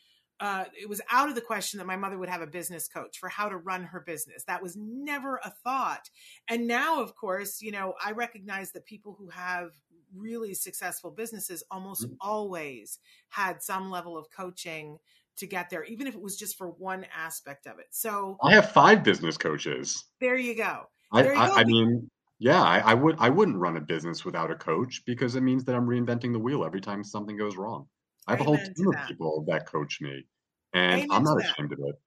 uh, 0.43 0.65
it 0.77 0.89
was 0.89 0.99
out 1.09 1.29
of 1.29 1.35
the 1.35 1.41
question 1.41 1.77
that 1.77 1.87
my 1.87 1.95
mother 1.95 2.17
would 2.17 2.27
have 2.27 2.41
a 2.41 2.47
business 2.47 2.89
coach 2.89 3.17
for 3.17 3.29
how 3.29 3.47
to 3.47 3.55
run 3.55 3.81
her 3.81 4.01
business. 4.01 4.43
That 4.43 4.61
was 4.61 4.75
never 4.75 5.39
a 5.41 5.49
thought. 5.63 6.09
And 6.49 6.67
now, 6.67 7.01
of 7.01 7.15
course, 7.15 7.61
you 7.61 7.71
know, 7.71 7.93
I 8.03 8.11
recognize 8.11 8.73
that 8.73 8.85
people 8.85 9.15
who 9.17 9.29
have 9.29 9.71
really 10.13 10.53
successful 10.53 11.11
businesses 11.11 11.63
almost 11.71 12.03
mm-hmm. 12.03 12.15
always 12.19 12.99
had 13.29 13.63
some 13.63 13.89
level 13.89 14.17
of 14.17 14.29
coaching 14.35 14.97
to 15.37 15.47
get 15.47 15.69
there, 15.69 15.85
even 15.85 16.07
if 16.07 16.13
it 16.13 16.21
was 16.21 16.35
just 16.35 16.57
for 16.57 16.71
one 16.71 17.05
aspect 17.15 17.65
of 17.65 17.79
it. 17.79 17.87
So 17.91 18.35
I 18.43 18.53
have 18.53 18.69
five 18.73 19.01
business 19.01 19.37
coaches. 19.37 20.03
There 20.19 20.35
you 20.35 20.55
go. 20.55 20.81
I, 21.13 21.23
you 21.23 21.33
go. 21.35 21.39
I, 21.39 21.63
mean, 21.63 22.11
yeah, 22.39 22.61
I, 22.61 22.79
I 22.79 22.93
would 22.95 23.15
I 23.17 23.29
wouldn't 23.29 23.57
run 23.57 23.77
a 23.77 23.81
business 23.81 24.25
without 24.25 24.51
a 24.51 24.55
coach 24.55 25.03
because 25.05 25.37
it 25.37 25.41
means 25.41 25.63
that 25.63 25.75
I'm 25.75 25.87
reinventing 25.87 26.33
the 26.33 26.39
wheel 26.39 26.65
every 26.65 26.81
time 26.81 27.01
something 27.01 27.37
goes 27.37 27.55
wrong. 27.55 27.87
I 28.27 28.33
have 28.33 28.41
a 28.41 28.43
whole 28.43 28.57
team 28.57 28.87
of 28.87 29.07
people 29.07 29.45
that 29.47 29.65
coach 29.67 29.99
me, 30.01 30.25
and 30.73 31.01
Amen 31.01 31.07
I'm 31.11 31.23
not 31.23 31.41
ashamed 31.41 31.73
of 31.73 31.79
it. 31.79 31.99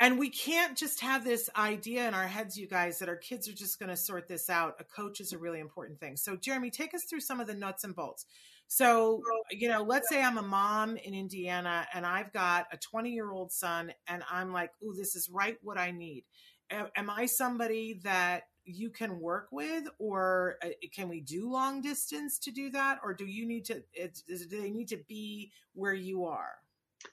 And 0.00 0.18
we 0.18 0.30
can't 0.30 0.76
just 0.76 1.00
have 1.00 1.24
this 1.24 1.48
idea 1.56 2.08
in 2.08 2.14
our 2.14 2.26
heads, 2.26 2.58
you 2.58 2.66
guys, 2.66 2.98
that 2.98 3.08
our 3.08 3.16
kids 3.16 3.48
are 3.48 3.52
just 3.52 3.78
going 3.78 3.88
to 3.88 3.96
sort 3.96 4.26
this 4.26 4.50
out. 4.50 4.74
A 4.80 4.84
coach 4.84 5.20
is 5.20 5.32
a 5.32 5.38
really 5.38 5.60
important 5.60 6.00
thing. 6.00 6.16
So, 6.16 6.34
Jeremy, 6.34 6.70
take 6.70 6.92
us 6.92 7.04
through 7.08 7.20
some 7.20 7.38
of 7.38 7.46
the 7.46 7.54
nuts 7.54 7.84
and 7.84 7.94
bolts. 7.94 8.26
So, 8.66 9.22
you 9.50 9.68
know, 9.68 9.84
let's 9.84 10.08
say 10.08 10.20
I'm 10.20 10.38
a 10.38 10.42
mom 10.42 10.96
in 10.96 11.14
Indiana 11.14 11.86
and 11.94 12.04
I've 12.04 12.32
got 12.32 12.66
a 12.72 12.78
20 12.78 13.10
year 13.10 13.30
old 13.30 13.52
son, 13.52 13.92
and 14.08 14.24
I'm 14.28 14.52
like, 14.52 14.72
oh, 14.84 14.92
this 14.92 15.14
is 15.14 15.30
right 15.30 15.56
what 15.62 15.78
I 15.78 15.92
need. 15.92 16.24
Am 16.70 17.08
I 17.08 17.26
somebody 17.26 18.00
that 18.02 18.44
you 18.64 18.90
can 18.90 19.20
work 19.20 19.48
with 19.52 19.84
or 19.98 20.56
uh, 20.64 20.68
can 20.92 21.08
we 21.08 21.20
do 21.20 21.50
long 21.50 21.80
distance 21.80 22.38
to 22.38 22.50
do 22.50 22.70
that 22.70 22.98
or 23.04 23.12
do 23.12 23.26
you 23.26 23.46
need 23.46 23.64
to 23.64 23.82
do 23.94 24.60
they 24.60 24.70
need 24.70 24.88
to 24.88 25.00
be 25.08 25.50
where 25.74 25.94
you 25.94 26.24
are 26.24 26.61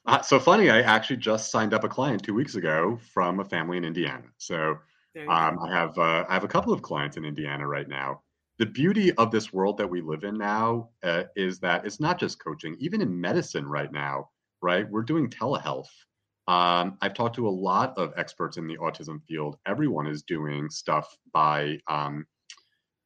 uh, 0.05 0.21
so 0.21 0.39
funny 0.39 0.69
i 0.69 0.81
actually 0.81 1.17
just 1.17 1.51
signed 1.51 1.73
up 1.73 1.83
a 1.83 1.89
client 1.89 2.23
two 2.23 2.33
weeks 2.33 2.55
ago 2.55 2.99
from 3.13 3.39
a 3.39 3.45
family 3.45 3.77
in 3.77 3.85
indiana. 3.85 4.25
So 4.37 4.77
um, 5.27 5.59
i 5.59 5.69
have 5.71 5.97
uh, 5.97 6.25
i 6.29 6.33
have 6.33 6.43
a 6.43 6.47
couple 6.47 6.73
of 6.73 6.81
clients 6.81 7.17
in 7.17 7.25
indiana 7.25 7.67
right 7.67 7.87
now. 7.87 8.21
The 8.57 8.65
beauty 8.65 9.13
of 9.13 9.31
this 9.31 9.53
world 9.53 9.77
that 9.77 9.89
we 9.89 10.01
live 10.01 10.25
in 10.25 10.37
now 10.37 10.89
uh, 11.03 11.23
is 11.35 11.59
that 11.59 11.85
it's 11.85 12.01
not 12.01 12.19
just 12.19 12.43
coaching 12.43 12.75
even 12.79 13.01
in 13.01 13.19
medicine 13.19 13.65
right 13.65 13.91
now 13.91 14.29
right? 14.61 14.89
We're 14.89 15.03
doing 15.03 15.29
telehealth. 15.29 15.89
Um, 16.47 16.97
I've 17.01 17.13
talked 17.13 17.35
to 17.35 17.47
a 17.47 17.49
lot 17.49 17.97
of 17.97 18.13
experts 18.17 18.57
in 18.57 18.67
the 18.67 18.77
autism 18.77 19.23
field. 19.27 19.57
Everyone 19.67 20.07
is 20.07 20.23
doing 20.23 20.69
stuff 20.69 21.15
by 21.31 21.77
um, 21.87 22.25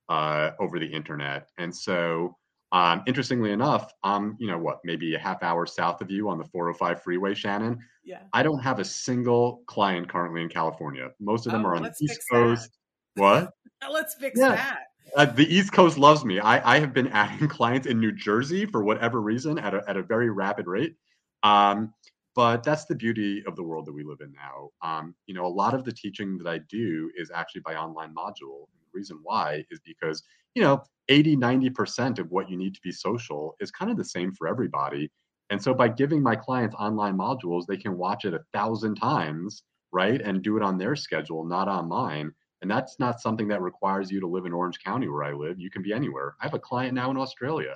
uh, 0.09 0.51
over 0.59 0.79
the 0.79 0.87
internet, 0.87 1.49
and 1.57 1.75
so 1.75 2.37
um, 2.73 3.03
interestingly 3.05 3.51
enough, 3.51 3.93
I'm 4.03 4.35
you 4.39 4.47
know 4.47 4.57
what 4.57 4.79
maybe 4.83 5.13
a 5.13 5.19
half 5.19 5.43
hour 5.43 5.65
south 5.67 6.01
of 6.01 6.09
you 6.09 6.27
on 6.27 6.39
the 6.39 6.45
405 6.45 7.03
freeway, 7.03 7.35
Shannon. 7.35 7.79
Yeah. 8.03 8.21
I 8.33 8.41
don't 8.41 8.59
have 8.59 8.79
a 8.79 8.85
single 8.85 9.61
client 9.67 10.09
currently 10.09 10.41
in 10.41 10.49
California. 10.49 11.11
Most 11.19 11.45
of 11.45 11.51
them 11.51 11.65
oh, 11.65 11.69
are 11.69 11.75
on 11.75 11.83
the 11.83 11.93
East 12.01 12.21
Coast. 12.31 12.71
That. 13.15 13.21
What? 13.21 13.53
let's 13.91 14.15
fix 14.15 14.39
yeah. 14.39 14.55
that. 14.55 14.79
Uh, 15.15 15.25
the 15.25 15.45
East 15.53 15.71
Coast 15.71 15.99
loves 15.99 16.25
me. 16.25 16.39
I, 16.39 16.75
I 16.75 16.79
have 16.79 16.93
been 16.93 17.09
adding 17.09 17.47
clients 17.49 17.85
in 17.85 17.99
New 17.99 18.11
Jersey 18.11 18.65
for 18.65 18.83
whatever 18.83 19.21
reason 19.21 19.59
at 19.59 19.75
a, 19.75 19.83
at 19.87 19.95
a 19.95 20.01
very 20.01 20.31
rapid 20.31 20.65
rate. 20.65 20.95
Um, 21.43 21.93
but 22.35 22.63
that's 22.63 22.85
the 22.85 22.95
beauty 22.95 23.43
of 23.45 23.55
the 23.55 23.61
world 23.61 23.85
that 23.85 23.93
we 23.93 24.03
live 24.03 24.21
in 24.21 24.33
now. 24.33 24.69
Um, 24.81 25.13
you 25.27 25.35
know, 25.35 25.45
a 25.45 25.47
lot 25.47 25.75
of 25.75 25.83
the 25.83 25.91
teaching 25.91 26.39
that 26.39 26.47
I 26.47 26.59
do 26.69 27.11
is 27.15 27.29
actually 27.29 27.61
by 27.61 27.75
online 27.75 28.15
module. 28.15 28.65
Reason 28.93 29.19
why 29.23 29.65
is 29.71 29.79
because, 29.85 30.23
you 30.55 30.61
know, 30.61 30.83
80, 31.09 31.37
90% 31.37 32.19
of 32.19 32.31
what 32.31 32.49
you 32.49 32.57
need 32.57 32.73
to 32.75 32.81
be 32.81 32.91
social 32.91 33.55
is 33.59 33.71
kind 33.71 33.91
of 33.91 33.97
the 33.97 34.05
same 34.05 34.33
for 34.33 34.47
everybody. 34.47 35.11
And 35.49 35.61
so 35.61 35.73
by 35.73 35.89
giving 35.89 36.23
my 36.23 36.35
clients 36.35 36.75
online 36.79 37.17
modules, 37.17 37.65
they 37.67 37.77
can 37.77 37.97
watch 37.97 38.25
it 38.25 38.33
a 38.33 38.43
thousand 38.53 38.95
times, 38.95 39.63
right? 39.91 40.21
And 40.21 40.41
do 40.41 40.57
it 40.57 40.63
on 40.63 40.77
their 40.77 40.95
schedule, 40.95 41.45
not 41.45 41.67
on 41.67 41.89
mine. 41.89 42.31
And 42.61 42.71
that's 42.71 42.97
not 42.99 43.19
something 43.19 43.49
that 43.49 43.61
requires 43.61 44.09
you 44.09 44.21
to 44.21 44.27
live 44.27 44.45
in 44.45 44.53
Orange 44.53 44.79
County 44.83 45.09
where 45.09 45.23
I 45.23 45.33
live. 45.33 45.59
You 45.59 45.69
can 45.69 45.81
be 45.81 45.93
anywhere. 45.93 46.35
I 46.39 46.45
have 46.45 46.53
a 46.53 46.59
client 46.59 46.93
now 46.93 47.11
in 47.11 47.17
Australia 47.17 47.75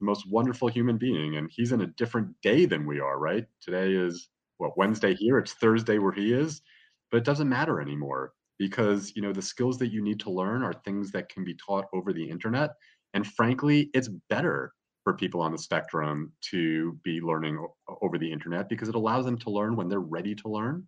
the 0.00 0.06
most 0.06 0.28
wonderful 0.28 0.68
human 0.68 0.98
being 0.98 1.36
and 1.36 1.50
he's 1.50 1.72
in 1.72 1.82
a 1.82 1.86
different 1.86 2.28
day 2.42 2.66
than 2.66 2.86
we 2.86 3.00
are 3.00 3.18
right 3.18 3.46
today 3.60 3.92
is 3.92 4.28
what 4.58 4.76
wednesday 4.76 5.14
here 5.14 5.38
it's 5.38 5.54
thursday 5.54 5.98
where 5.98 6.12
he 6.12 6.32
is 6.32 6.62
but 7.10 7.18
it 7.18 7.24
doesn't 7.24 7.48
matter 7.48 7.80
anymore 7.80 8.32
because 8.64 9.12
you 9.14 9.22
know 9.22 9.32
the 9.32 9.42
skills 9.42 9.76
that 9.78 9.92
you 9.92 10.02
need 10.02 10.18
to 10.18 10.30
learn 10.30 10.62
are 10.62 10.72
things 10.72 11.10
that 11.12 11.28
can 11.28 11.44
be 11.44 11.54
taught 11.54 11.86
over 11.92 12.12
the 12.12 12.28
internet 12.28 12.70
and 13.12 13.26
frankly 13.26 13.90
it's 13.92 14.08
better 14.30 14.72
for 15.02 15.12
people 15.12 15.40
on 15.42 15.52
the 15.52 15.58
spectrum 15.58 16.32
to 16.40 16.98
be 17.04 17.20
learning 17.20 17.62
over 18.00 18.16
the 18.16 18.30
internet 18.30 18.68
because 18.68 18.88
it 18.88 18.94
allows 18.94 19.26
them 19.26 19.36
to 19.36 19.50
learn 19.50 19.76
when 19.76 19.88
they're 19.88 20.00
ready 20.18 20.34
to 20.34 20.48
learn 20.48 20.82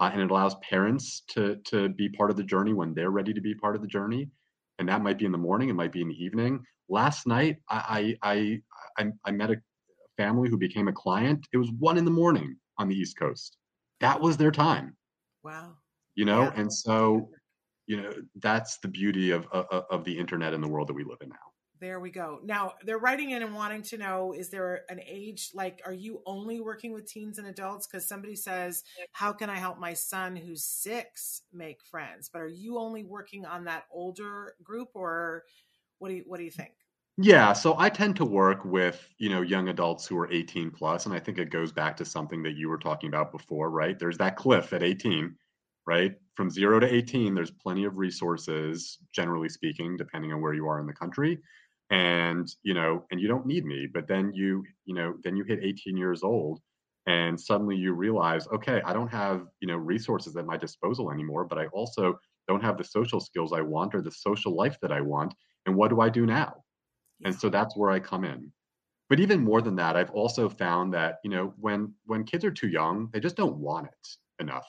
uh, 0.00 0.10
and 0.12 0.20
it 0.20 0.30
allows 0.30 0.56
parents 0.56 1.22
to 1.28 1.56
to 1.64 1.88
be 1.90 2.08
part 2.08 2.30
of 2.30 2.36
the 2.36 2.42
journey 2.42 2.72
when 2.72 2.92
they're 2.92 3.10
ready 3.10 3.32
to 3.32 3.40
be 3.40 3.54
part 3.54 3.76
of 3.76 3.82
the 3.82 3.88
journey 3.96 4.28
and 4.78 4.88
that 4.88 5.02
might 5.02 5.18
be 5.18 5.24
in 5.24 5.32
the 5.32 5.38
morning 5.38 5.68
it 5.68 5.74
might 5.74 5.92
be 5.92 6.02
in 6.02 6.08
the 6.08 6.24
evening 6.24 6.60
last 6.88 7.26
night 7.26 7.56
I, 7.70 8.16
I 8.22 8.60
I 8.98 9.12
I 9.24 9.30
met 9.30 9.50
a 9.50 9.56
family 10.16 10.48
who 10.48 10.56
became 10.56 10.88
a 10.88 10.92
client. 10.92 11.46
It 11.52 11.56
was 11.56 11.70
one 11.78 11.98
in 11.98 12.04
the 12.04 12.10
morning 12.10 12.56
on 12.78 12.88
the 12.88 12.94
East 12.94 13.18
Coast. 13.18 13.56
That 14.00 14.20
was 14.20 14.36
their 14.36 14.50
time. 14.50 14.96
Wow. 15.42 15.76
You 16.14 16.24
know, 16.24 16.42
yeah. 16.42 16.52
and 16.56 16.72
so 16.72 17.30
you 17.86 18.00
know 18.00 18.12
that's 18.36 18.78
the 18.78 18.88
beauty 18.88 19.30
of, 19.30 19.46
of 19.52 19.84
of 19.90 20.04
the 20.04 20.16
internet 20.16 20.54
and 20.54 20.62
the 20.62 20.68
world 20.68 20.88
that 20.88 20.94
we 20.94 21.04
live 21.04 21.18
in 21.20 21.28
now. 21.28 21.36
There 21.80 21.98
we 21.98 22.10
go. 22.10 22.38
Now 22.44 22.74
they're 22.84 22.98
writing 22.98 23.30
in 23.30 23.42
and 23.42 23.54
wanting 23.54 23.82
to 23.82 23.98
know: 23.98 24.32
Is 24.32 24.50
there 24.50 24.82
an 24.88 25.00
age 25.04 25.50
like? 25.52 25.82
Are 25.84 25.92
you 25.92 26.22
only 26.26 26.60
working 26.60 26.92
with 26.92 27.06
teens 27.06 27.38
and 27.38 27.48
adults? 27.48 27.88
Because 27.88 28.06
somebody 28.06 28.36
says, 28.36 28.84
"How 29.10 29.32
can 29.32 29.50
I 29.50 29.56
help 29.56 29.80
my 29.80 29.92
son 29.94 30.36
who's 30.36 30.62
six 30.62 31.42
make 31.52 31.82
friends?" 31.82 32.30
But 32.32 32.42
are 32.42 32.46
you 32.48 32.78
only 32.78 33.02
working 33.02 33.44
on 33.44 33.64
that 33.64 33.84
older 33.90 34.54
group, 34.62 34.90
or 34.94 35.42
what 35.98 36.10
do 36.10 36.14
you 36.14 36.24
what 36.26 36.38
do 36.38 36.44
you 36.44 36.52
think? 36.52 36.72
Yeah, 37.18 37.52
so 37.52 37.74
I 37.78 37.90
tend 37.90 38.16
to 38.16 38.24
work 38.24 38.64
with, 38.64 39.06
you 39.18 39.28
know, 39.28 39.42
young 39.42 39.68
adults 39.68 40.06
who 40.06 40.16
are 40.18 40.32
18 40.32 40.70
plus, 40.70 41.04
and 41.04 41.14
I 41.14 41.18
think 41.18 41.38
it 41.38 41.50
goes 41.50 41.70
back 41.70 41.96
to 41.98 42.04
something 42.04 42.42
that 42.44 42.56
you 42.56 42.68
were 42.68 42.78
talking 42.78 43.08
about 43.08 43.32
before, 43.32 43.70
right? 43.70 43.98
There's 43.98 44.16
that 44.18 44.36
cliff 44.36 44.72
at 44.72 44.82
18, 44.82 45.36
right? 45.86 46.14
From 46.34 46.50
0 46.50 46.80
to 46.80 46.92
18, 46.92 47.34
there's 47.34 47.50
plenty 47.50 47.84
of 47.84 47.96
resources, 47.96 48.98
generally 49.14 49.48
speaking, 49.48 49.96
depending 49.96 50.32
on 50.32 50.40
where 50.40 50.54
you 50.54 50.66
are 50.68 50.80
in 50.80 50.86
the 50.86 50.92
country. 50.92 51.38
And, 51.90 52.48
you 52.62 52.74
know, 52.74 53.04
and 53.10 53.20
you 53.20 53.28
don't 53.28 53.46
need 53.46 53.66
me, 53.66 53.86
but 53.92 54.08
then 54.08 54.32
you, 54.32 54.64
you 54.86 54.94
know, 54.94 55.14
then 55.24 55.36
you 55.36 55.44
hit 55.44 55.60
18 55.62 55.96
years 55.96 56.22
old 56.22 56.60
and 57.06 57.38
suddenly 57.38 57.76
you 57.76 57.92
realize, 57.92 58.46
okay, 58.48 58.80
I 58.84 58.92
don't 58.92 59.10
have, 59.10 59.46
you 59.60 59.68
know, 59.68 59.76
resources 59.76 60.36
at 60.36 60.46
my 60.46 60.56
disposal 60.56 61.10
anymore, 61.10 61.44
but 61.44 61.58
I 61.58 61.66
also 61.66 62.18
don't 62.48 62.62
have 62.62 62.78
the 62.78 62.84
social 62.84 63.20
skills 63.20 63.52
I 63.52 63.60
want 63.60 63.94
or 63.94 64.00
the 64.00 64.10
social 64.10 64.54
life 64.54 64.78
that 64.80 64.92
I 64.92 65.00
want. 65.00 65.34
And 65.66 65.76
what 65.76 65.90
do 65.90 66.00
I 66.00 66.08
do 66.08 66.24
now? 66.24 66.62
and 67.24 67.34
so 67.34 67.48
that's 67.48 67.76
where 67.76 67.90
i 67.90 67.98
come 67.98 68.24
in 68.24 68.50
but 69.08 69.20
even 69.20 69.42
more 69.42 69.62
than 69.62 69.76
that 69.76 69.96
i've 69.96 70.10
also 70.10 70.48
found 70.48 70.92
that 70.92 71.18
you 71.24 71.30
know 71.30 71.52
when 71.58 71.92
when 72.04 72.24
kids 72.24 72.44
are 72.44 72.50
too 72.50 72.68
young 72.68 73.08
they 73.12 73.20
just 73.20 73.36
don't 73.36 73.56
want 73.56 73.86
it 73.86 74.42
enough 74.42 74.68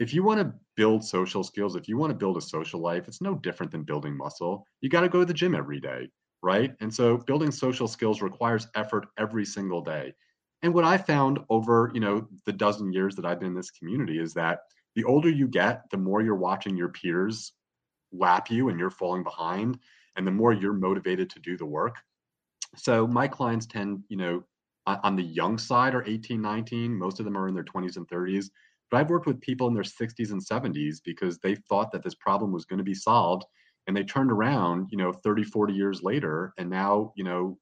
if 0.00 0.12
you 0.12 0.22
want 0.24 0.40
to 0.40 0.52
build 0.76 1.04
social 1.04 1.44
skills 1.44 1.76
if 1.76 1.88
you 1.88 1.96
want 1.96 2.10
to 2.10 2.16
build 2.16 2.36
a 2.36 2.40
social 2.40 2.80
life 2.80 3.06
it's 3.06 3.20
no 3.20 3.34
different 3.34 3.70
than 3.70 3.84
building 3.84 4.16
muscle 4.16 4.66
you 4.80 4.88
got 4.88 5.02
to 5.02 5.08
go 5.08 5.20
to 5.20 5.26
the 5.26 5.34
gym 5.34 5.54
every 5.54 5.80
day 5.80 6.08
right 6.42 6.74
and 6.80 6.92
so 6.92 7.16
building 7.16 7.52
social 7.52 7.86
skills 7.86 8.22
requires 8.22 8.66
effort 8.74 9.06
every 9.18 9.44
single 9.44 9.82
day 9.82 10.12
and 10.62 10.74
what 10.74 10.84
i 10.84 10.96
found 10.96 11.38
over 11.48 11.90
you 11.94 12.00
know 12.00 12.26
the 12.46 12.52
dozen 12.52 12.92
years 12.92 13.14
that 13.14 13.24
i've 13.24 13.38
been 13.38 13.50
in 13.50 13.54
this 13.54 13.70
community 13.70 14.18
is 14.18 14.34
that 14.34 14.60
the 14.96 15.04
older 15.04 15.28
you 15.28 15.46
get 15.46 15.82
the 15.90 15.96
more 15.96 16.20
you're 16.20 16.34
watching 16.34 16.76
your 16.76 16.88
peers 16.88 17.52
lap 18.12 18.50
you 18.50 18.68
and 18.68 18.78
you're 18.78 18.90
falling 18.90 19.22
behind 19.22 19.78
and 20.16 20.26
the 20.26 20.30
more 20.30 20.52
you're 20.52 20.72
motivated 20.72 21.30
to 21.30 21.38
do 21.40 21.56
the 21.56 21.66
work. 21.66 21.96
So 22.76 23.06
my 23.06 23.28
clients 23.28 23.66
tend, 23.66 24.02
you 24.08 24.16
know, 24.16 24.44
on 24.86 25.16
the 25.16 25.22
young 25.22 25.58
side 25.58 25.94
are 25.94 26.04
18, 26.06 26.40
19. 26.40 26.96
Most 26.96 27.20
of 27.20 27.24
them 27.24 27.36
are 27.36 27.48
in 27.48 27.54
their 27.54 27.64
20s 27.64 27.96
and 27.96 28.08
30s. 28.08 28.50
But 28.90 28.98
I've 28.98 29.10
worked 29.10 29.26
with 29.26 29.40
people 29.40 29.68
in 29.68 29.74
their 29.74 29.84
60s 29.84 30.32
and 30.32 30.44
70s 30.44 31.00
because 31.04 31.38
they 31.38 31.54
thought 31.54 31.92
that 31.92 32.02
this 32.02 32.14
problem 32.14 32.52
was 32.52 32.64
going 32.64 32.78
to 32.78 32.84
be 32.84 32.94
solved. 32.94 33.44
And 33.86 33.96
they 33.96 34.04
turned 34.04 34.30
around, 34.30 34.88
you 34.90 34.98
know, 34.98 35.12
30, 35.12 35.44
40 35.44 35.72
years 35.72 36.02
later. 36.02 36.52
And 36.58 36.68
now, 36.68 37.12
you 37.16 37.24
know, 37.24 37.58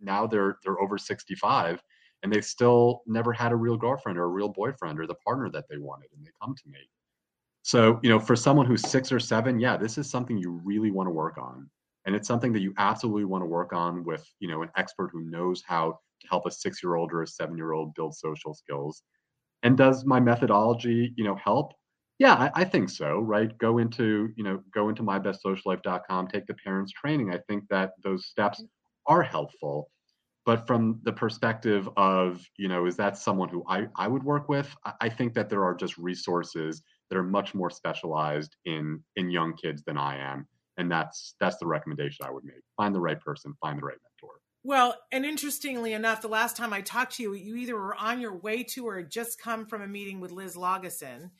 now 0.00 0.26
they're 0.26 0.58
they're 0.64 0.80
over 0.80 0.98
65 0.98 1.82
and 2.22 2.32
they've 2.32 2.44
still 2.44 3.02
never 3.06 3.32
had 3.32 3.52
a 3.52 3.56
real 3.56 3.76
girlfriend 3.76 4.18
or 4.18 4.24
a 4.24 4.28
real 4.28 4.48
boyfriend 4.48 5.00
or 5.00 5.06
the 5.06 5.14
partner 5.14 5.50
that 5.50 5.64
they 5.68 5.78
wanted. 5.78 6.08
And 6.14 6.24
they 6.24 6.30
come 6.40 6.54
to 6.54 6.68
me. 6.68 6.78
So, 7.62 8.00
you 8.02 8.10
know, 8.10 8.18
for 8.18 8.34
someone 8.36 8.66
who's 8.66 8.88
six 8.88 9.12
or 9.12 9.20
seven, 9.20 9.60
yeah, 9.60 9.76
this 9.76 9.98
is 9.98 10.10
something 10.10 10.36
you 10.36 10.60
really 10.64 10.90
want 10.90 11.06
to 11.06 11.12
work 11.12 11.38
on. 11.38 11.70
And 12.06 12.16
it's 12.16 12.26
something 12.26 12.52
that 12.52 12.60
you 12.60 12.74
absolutely 12.78 13.24
want 13.24 13.42
to 13.42 13.46
work 13.46 13.72
on 13.72 14.02
with, 14.04 14.28
you 14.40 14.48
know, 14.48 14.62
an 14.62 14.70
expert 14.76 15.10
who 15.12 15.22
knows 15.22 15.62
how 15.64 15.98
to 16.20 16.28
help 16.28 16.46
a 16.46 16.50
six 16.50 16.82
year 16.82 16.96
old 16.96 17.12
or 17.12 17.22
a 17.22 17.26
seven 17.26 17.56
year 17.56 17.72
old 17.72 17.94
build 17.94 18.14
social 18.14 18.54
skills. 18.54 19.02
And 19.62 19.76
does 19.76 20.04
my 20.04 20.20
methodology, 20.20 21.12
you 21.16 21.24
know, 21.24 21.36
help? 21.36 21.72
Yeah, 22.18 22.34
I, 22.34 22.62
I, 22.62 22.64
think 22.64 22.90
so, 22.90 23.18
right? 23.18 23.56
Go 23.58 23.78
into, 23.78 24.30
you 24.36 24.44
know, 24.44 24.62
go 24.72 24.88
into 24.88 25.02
mybestsociallife.com, 25.02 26.28
take 26.28 26.46
the 26.46 26.54
parents 26.54 26.92
training. 26.92 27.32
I 27.32 27.38
think 27.48 27.64
that 27.70 27.92
those 28.04 28.26
steps 28.26 28.60
mm-hmm. 28.60 29.12
are 29.12 29.22
helpful. 29.22 29.90
But 30.44 30.66
from 30.66 31.00
the 31.04 31.12
perspective 31.12 31.88
of, 31.96 32.44
you 32.56 32.68
know, 32.68 32.86
is 32.86 32.96
that 32.96 33.16
someone 33.16 33.48
who 33.48 33.64
I, 33.68 33.86
I 33.96 34.08
would 34.08 34.24
work 34.24 34.48
with? 34.48 34.74
I, 34.84 34.92
I 35.02 35.08
think 35.08 35.34
that 35.34 35.48
there 35.48 35.64
are 35.64 35.74
just 35.74 35.96
resources 35.98 36.82
that 37.10 37.18
are 37.18 37.22
much 37.22 37.54
more 37.54 37.70
specialized 37.70 38.56
in 38.64 39.02
in 39.16 39.30
young 39.30 39.54
kids 39.54 39.82
than 39.86 39.98
I 39.98 40.16
am. 40.16 40.46
And 40.78 40.90
that's 40.90 41.34
that's 41.40 41.58
the 41.58 41.66
recommendation 41.66 42.24
I 42.26 42.30
would 42.30 42.44
make. 42.44 42.62
Find 42.76 42.94
the 42.94 43.00
right 43.00 43.20
person, 43.20 43.54
find 43.60 43.78
the 43.78 43.84
right 43.84 43.98
mentor. 44.02 44.11
Well, 44.64 44.96
and 45.10 45.24
interestingly 45.24 45.92
enough, 45.92 46.22
the 46.22 46.28
last 46.28 46.56
time 46.56 46.72
I 46.72 46.82
talked 46.82 47.16
to 47.16 47.22
you, 47.22 47.34
you 47.34 47.56
either 47.56 47.74
were 47.74 47.96
on 47.96 48.20
your 48.20 48.36
way 48.36 48.62
to 48.64 48.86
or 48.86 48.98
had 48.98 49.10
just 49.10 49.40
come 49.40 49.66
from 49.66 49.82
a 49.82 49.88
meeting 49.88 50.20
with 50.20 50.30
Liz. 50.30 50.56
And, 50.56 51.30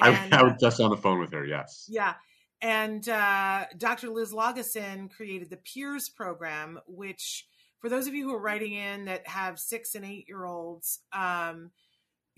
I, 0.00 0.28
I 0.30 0.42
was 0.44 0.54
just 0.60 0.80
on 0.80 0.90
the 0.90 0.96
phone 0.96 1.18
with 1.18 1.32
her, 1.32 1.44
yes. 1.44 1.86
Yeah. 1.88 2.14
And 2.60 3.08
uh, 3.08 3.64
Dr. 3.76 4.10
Liz 4.10 4.32
Laugeson 4.32 5.10
created 5.10 5.50
the 5.50 5.56
Peers 5.56 6.08
program, 6.08 6.78
which, 6.86 7.46
for 7.80 7.88
those 7.88 8.06
of 8.06 8.14
you 8.14 8.28
who 8.28 8.34
are 8.34 8.40
writing 8.40 8.74
in 8.74 9.06
that 9.06 9.26
have 9.26 9.58
six 9.58 9.96
and 9.96 10.04
eight 10.04 10.26
year 10.28 10.44
olds, 10.44 11.00
um, 11.12 11.70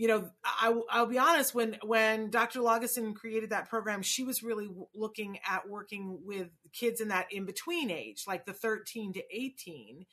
you 0.00 0.08
know, 0.08 0.30
I, 0.42 0.70
will 0.70 1.06
be 1.06 1.18
honest. 1.18 1.54
When 1.54 1.76
when 1.82 2.30
Dr. 2.30 2.60
Laugeson 2.60 3.14
created 3.14 3.50
that 3.50 3.68
program, 3.68 4.00
she 4.00 4.24
was 4.24 4.42
really 4.42 4.66
w- 4.66 4.86
looking 4.94 5.38
at 5.46 5.68
working 5.68 6.20
with 6.24 6.48
kids 6.72 7.02
in 7.02 7.08
that 7.08 7.30
in 7.30 7.44
between 7.44 7.90
age, 7.90 8.24
like 8.26 8.46
the 8.46 8.54
13 8.54 9.12
to 9.12 9.22
18. 9.30 10.06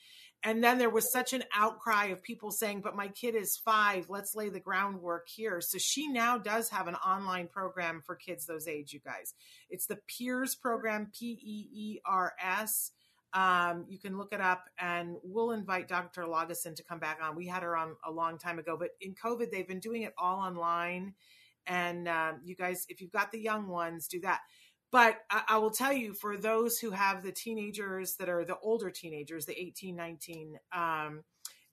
And 0.44 0.62
then 0.62 0.78
there 0.78 0.90
was 0.90 1.10
such 1.10 1.32
an 1.32 1.46
outcry 1.56 2.08
of 2.08 2.22
people 2.22 2.52
saying, 2.52 2.82
"But 2.82 2.98
my 2.98 3.08
kid 3.08 3.34
is 3.34 3.56
five. 3.56 4.10
Let's 4.10 4.36
lay 4.36 4.50
the 4.50 4.60
groundwork 4.60 5.30
here." 5.30 5.62
So 5.62 5.78
she 5.78 6.10
now 6.10 6.38
does 6.38 6.68
have 6.68 6.90
an 6.90 6.96
online 6.96 7.48
program 7.48 8.02
for 8.06 8.18
kids 8.18 8.46
those 8.46 8.68
age. 8.68 8.92
You 8.92 9.00
guys, 9.00 9.36
it's 9.70 9.86
the 9.86 10.00
Peers 10.06 10.54
program, 10.54 11.14
P 11.18 11.40
E 11.42 11.70
E 11.72 12.00
R 12.06 12.34
S 12.44 12.92
um, 13.38 13.86
you 13.88 14.00
can 14.00 14.18
look 14.18 14.34
it 14.34 14.42
up 14.42 14.64
and 14.80 15.16
we'll 15.24 15.52
invite 15.52 15.88
Dr. 15.88 16.24
Laugeson 16.24 16.76
to 16.76 16.84
come 16.84 16.98
back 16.98 17.20
on. 17.22 17.36
We 17.36 17.46
had 17.46 17.62
her 17.62 17.78
on 17.78 17.96
a 18.04 18.12
long 18.12 18.40
time 18.40 18.58
ago, 18.58 18.76
but 18.80 18.90
in 19.00 19.14
COVID, 19.14 19.52
they've 19.52 19.68
been 19.68 19.80
doing 19.80 20.02
it 20.02 20.14
all 20.18 20.40
online. 20.40 21.14
And 21.68 22.08
uh, 22.08 22.34
you 22.44 22.56
guys, 22.56 22.88
if 22.90 23.00
you've 23.00 23.12
got 23.12 23.32
the 23.32 23.40
young 23.40 23.68
ones, 23.68 24.08
do 24.08 24.20
that. 24.22 24.40
But 24.92 25.20
I, 25.30 25.44
I, 25.50 25.58
will 25.60 25.70
tell 25.70 25.94
you, 25.94 26.16
for 26.16 26.36
those 26.36 26.80
who 26.80 26.90
have 26.90 27.22
the 27.22 27.32
teenagers 27.32 28.16
that 28.16 28.28
are 28.28 28.44
the 28.44 28.58
older 28.58 28.90
teenagers, 28.90 29.46
the 29.46 29.60
18, 29.60 29.96
19, 29.96 30.58
um, 30.76 31.24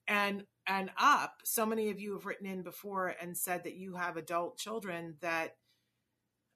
and 0.06 0.44
and 0.66 0.90
up, 0.98 1.36
so 1.44 1.64
many 1.64 1.88
of 1.88 1.98
you 1.98 2.12
have 2.12 2.26
written 2.26 2.46
in 2.46 2.62
before 2.62 3.14
and 3.22 3.34
said 3.34 3.64
that 3.64 3.76
you 3.76 3.94
have 3.94 4.18
adult 4.18 4.58
children 4.58 5.14
that 5.22 5.56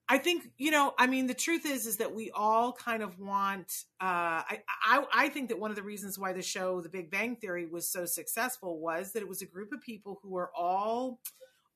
I 0.09 0.19
think 0.19 0.51
you 0.57 0.71
know. 0.71 0.95
I 0.99 1.07
mean, 1.07 1.27
the 1.27 1.35
truth 1.35 1.67
is, 1.67 1.87
is 1.87 1.99
that 1.99 2.15
we 2.15 2.31
all 2.35 2.73
kind 2.73 3.03
of 3.03 3.19
want. 3.19 3.73
Uh, 4.01 4.41
I, 4.47 4.61
I 4.83 5.05
I 5.13 5.29
think 5.29 5.51
that 5.51 5.59
one 5.59 5.71
of 5.71 5.77
the 5.77 5.83
reasons 5.83 6.19
why 6.19 6.33
the 6.33 6.43
show, 6.43 6.81
The 6.81 6.89
Big 6.89 7.11
Bang 7.11 7.37
Theory, 7.37 7.67
was 7.67 7.93
so 7.93 8.07
successful 8.07 8.81
was 8.81 9.13
that 9.13 9.23
it 9.23 9.29
was 9.29 9.43
a 9.43 9.47
group 9.47 9.73
of 9.73 9.83
people 9.83 10.19
who 10.23 10.31
were 10.31 10.51
all 10.57 11.21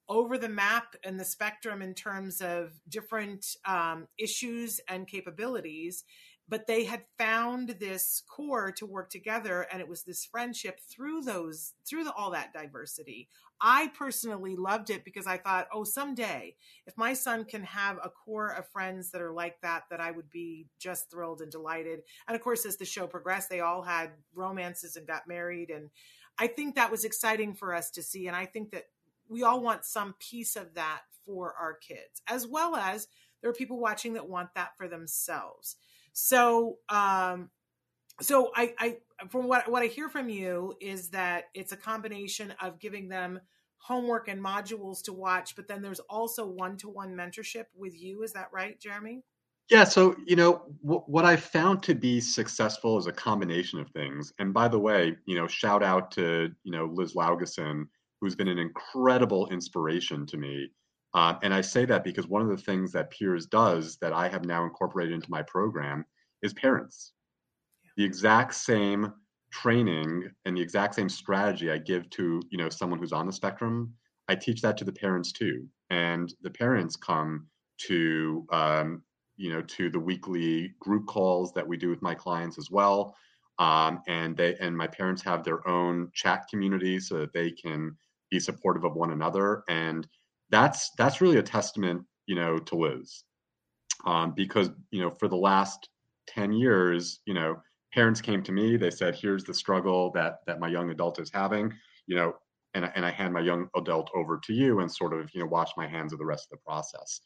over 0.09 0.37
the 0.37 0.49
map 0.49 0.97
and 1.05 1.19
the 1.19 1.25
spectrum 1.25 1.81
in 1.81 1.95
terms 1.95 2.41
of 2.41 2.73
different 2.89 3.47
um, 3.67 4.09
issues 4.19 4.81
and 4.89 5.07
capabilities, 5.07 6.05
but 6.53 6.67
they 6.67 6.85
had 6.85 7.01
found 7.17 7.71
this 7.81 8.23
core 8.29 8.71
to 8.73 8.85
work 8.85 9.09
together 9.09 9.67
and 9.73 9.81
it 9.81 9.89
was 9.89 10.03
this 10.03 10.27
friendship 10.27 10.79
through 10.81 11.23
those 11.23 11.73
through 11.89 12.05
the, 12.05 12.13
all 12.13 12.31
that 12.33 12.53
diversity. 12.53 13.31
I 13.59 13.91
personally 13.97 14.55
loved 14.55 14.91
it 14.91 15.03
because 15.03 15.27
i 15.27 15.39
thought 15.39 15.69
oh 15.73 15.85
someday 15.85 16.57
if 16.87 16.99
my 16.99 17.15
son 17.15 17.47
can 17.47 17.63
have 17.63 17.97
a 17.97 18.11
core 18.11 18.51
of 18.51 18.69
friends 18.69 19.13
that 19.13 19.23
are 19.23 19.33
like 19.33 19.63
that 19.63 19.85
that 19.91 20.01
i 20.01 20.11
would 20.11 20.29
be 20.29 20.67
just 20.79 21.11
thrilled 21.11 21.41
and 21.41 21.51
delighted. 21.51 22.03
And 22.29 22.37
of 22.37 22.43
course 22.43 22.67
as 22.67 22.77
the 22.77 22.85
show 22.85 23.07
progressed 23.07 23.49
they 23.49 23.61
all 23.61 23.81
had 23.81 24.11
romances 24.35 24.97
and 24.97 25.07
got 25.07 25.27
married 25.27 25.71
and 25.71 25.89
i 26.39 26.49
think 26.49 26.75
that 26.75 26.91
was 26.91 27.07
exciting 27.07 27.55
for 27.55 27.75
us 27.75 27.91
to 27.93 28.03
see 28.03 28.27
and 28.27 28.37
i 28.37 28.45
think 28.45 28.73
that 28.73 28.89
we 29.27 29.43
all 29.43 29.63
want 29.63 29.87
some 29.87 30.15
piece 30.19 30.57
of 30.57 30.75
that 30.75 31.01
for 31.25 31.55
our 31.59 31.73
kids 31.73 32.21
as 32.29 32.47
well 32.47 32.77
as 32.77 33.09
there 33.41 33.51
are 33.51 33.55
people 33.55 33.81
watching 33.81 34.13
that 34.13 34.29
want 34.29 34.51
that 34.55 34.77
for 34.77 34.87
themselves 34.87 35.77
so, 36.13 36.79
um, 36.89 37.51
so 38.21 38.51
I, 38.55 38.75
I, 38.79 38.97
from 39.29 39.47
what 39.47 39.71
what 39.71 39.83
I 39.83 39.87
hear 39.87 40.09
from 40.09 40.29
you 40.29 40.75
is 40.81 41.11
that 41.11 41.45
it's 41.55 41.73
a 41.73 41.77
combination 41.77 42.55
of 42.61 42.79
giving 42.79 43.09
them 43.09 43.41
homework 43.79 44.29
and 44.29 44.43
modules 44.43 45.03
to 45.03 45.13
watch, 45.13 45.57
but 45.57 45.67
then 45.67 45.83
there's 45.83 46.01
also 46.01 46.47
one 46.47 46.77
to 46.79 46.89
one 46.89 47.15
mentorship 47.15 47.65
with 47.75 48.01
you. 48.01 48.23
Is 48.23 48.33
that 48.33 48.49
right, 48.53 48.79
Jeremy? 48.81 49.25
Yeah. 49.71 49.85
So 49.85 50.17
you 50.27 50.37
know 50.37 50.63
w- 50.83 51.03
what 51.07 51.25
I 51.25 51.37
found 51.37 51.83
to 51.85 51.95
be 51.95 52.21
successful 52.21 52.99
is 52.99 53.07
a 53.07 53.13
combination 53.13 53.79
of 53.79 53.91
things. 53.91 54.33
And 54.39 54.53
by 54.53 54.69
the 54.69 54.79
way, 54.79 55.17
you 55.27 55.37
know, 55.37 55.47
shout 55.47 55.83
out 55.83 56.11
to 56.13 56.51
you 56.65 56.73
know 56.73 56.87
Liz 56.93 57.15
Laugeson, 57.15 57.85
who's 58.21 58.35
been 58.35 58.49
an 58.49 58.59
incredible 58.59 59.49
inspiration 59.49 60.27
to 60.27 60.37
me 60.37 60.69
uh, 61.15 61.35
and 61.43 61.53
I 61.53 61.61
say 61.61 61.85
that 61.85 62.05
because 62.05 62.27
one 62.27 62.43
of 62.43 62.49
the 62.49 62.57
things 62.57 62.93
that 62.93 63.11
Peers 63.11 63.47
does 63.47 63.99
that 64.01 64.13
I 64.13 64.29
have 64.29 64.45
now 64.45 64.65
incorporated 64.65 65.15
into 65.15 65.31
my 65.31 65.43
program 65.43 66.05
is 66.43 66.55
parents. 66.55 67.13
The 67.97 68.05
exact 68.05 68.55
same 68.55 69.13
training 69.53 70.31
and 70.47 70.57
the 70.57 70.63
exact 70.63 70.95
same 70.95 71.11
strategy 71.11 71.71
I 71.71 71.79
give 71.79 72.09
to 72.11 72.41
you 72.51 72.59
know 72.59 72.71
someone 72.71 72.99
who's 72.99 73.13
on 73.13 73.27
the 73.27 73.33
spectrum, 73.33 73.93
I 74.29 74.35
teach 74.35 74.63
that 74.63 74.79
to 74.79 74.85
the 74.85 74.93
parents 74.93 75.33
too. 75.33 75.69
And 75.91 76.33
the 76.41 76.51
parents 76.51 76.97
come 76.97 77.47
to 77.89 78.47
um, 78.51 79.03
you 79.37 79.53
know 79.53 79.61
to 79.61 79.91
the 79.91 80.01
weekly 80.01 80.73
group 80.81 81.07
calls 81.07 81.53
that 81.53 81.69
we 81.69 81.77
do 81.77 81.91
with 81.91 82.01
my 82.01 82.15
clients 82.15 82.59
as 82.59 82.71
well. 82.71 83.15
Um, 83.59 84.01
and 84.09 84.35
they 84.35 84.57
and 84.61 84.75
my 84.75 84.87
parents 84.87 85.21
have 85.23 85.45
their 85.45 85.69
own 85.69 86.11
chat 86.15 86.47
community 86.49 86.99
so 86.99 87.19
that 87.19 87.35
they 87.35 87.51
can 87.51 87.95
be 88.31 88.41
supportive 88.41 88.85
of 88.85 88.95
one 88.95 89.13
another 89.13 89.63
and 89.69 90.09
that's 90.53 90.91
that's 90.99 91.21
really 91.21 91.39
a 91.39 91.43
testament, 91.43 92.05
you 92.27 92.37
know, 92.37 92.59
to 92.59 92.77
Liz, 92.77 93.25
um, 94.07 94.35
because 94.37 94.71
you 94.93 95.01
know 95.03 95.11
for 95.11 95.29
the 95.29 95.37
last 95.37 95.89
ten 96.29 96.53
years, 96.53 97.21
you 97.27 97.35
know, 97.35 97.57
parents 97.93 98.21
came 98.21 98.43
to 98.45 98.53
me. 98.53 98.77
They 98.77 98.91
said, 98.91 99.17
"Here's 99.17 99.45
the 99.45 99.55
struggle 99.55 100.13
that 100.13 100.39
that 100.47 100.61
my 100.61 100.69
young 100.69 100.91
adult 100.91 101.21
is 101.21 101.31
having," 101.33 101.73
you 102.07 102.17
know, 102.17 102.35
and 102.75 102.91
and 102.95 103.05
I 103.05 103.11
hand 103.11 103.35
my 103.35 103.41
young 103.41 103.69
adult 103.77 104.11
over 104.15 104.39
to 104.45 104.53
you 104.53 104.81
and 104.81 104.93
sort 104.93 105.15
of 105.15 105.31
you 105.35 105.41
know 105.41 105.47
wash 105.47 105.71
my 105.77 105.89
hands 105.89 106.13
of 106.13 106.19
the 106.21 106.27
rest 106.27 106.47
of 106.53 106.59
the 106.59 106.63
process. 106.65 107.21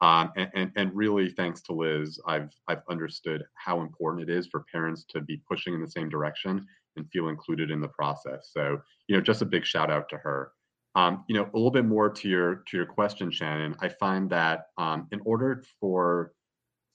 Um, 0.00 0.30
and, 0.36 0.48
and, 0.54 0.72
and 0.76 0.94
really, 0.94 1.30
thanks 1.30 1.60
to 1.62 1.72
Liz, 1.72 2.20
I've 2.26 2.50
I've 2.68 2.82
understood 2.88 3.42
how 3.54 3.80
important 3.82 4.28
it 4.28 4.32
is 4.32 4.46
for 4.46 4.64
parents 4.72 5.04
to 5.10 5.20
be 5.20 5.42
pushing 5.48 5.74
in 5.74 5.80
the 5.80 5.90
same 5.90 6.08
direction 6.08 6.64
and 6.96 7.10
feel 7.10 7.28
included 7.28 7.70
in 7.70 7.80
the 7.80 7.88
process. 7.88 8.50
So, 8.52 8.80
you 9.08 9.16
know, 9.16 9.22
just 9.22 9.42
a 9.42 9.46
big 9.46 9.64
shout 9.64 9.90
out 9.90 10.08
to 10.10 10.16
her. 10.18 10.52
Um, 10.94 11.24
you 11.28 11.34
know, 11.34 11.44
a 11.44 11.56
little 11.56 11.70
bit 11.70 11.84
more 11.84 12.10
to 12.10 12.28
your 12.28 12.56
to 12.68 12.76
your 12.76 12.86
question, 12.86 13.30
Shannon. 13.30 13.76
I 13.80 13.88
find 13.88 14.30
that 14.30 14.66
um, 14.78 15.06
in 15.12 15.20
order 15.24 15.62
for 15.80 16.32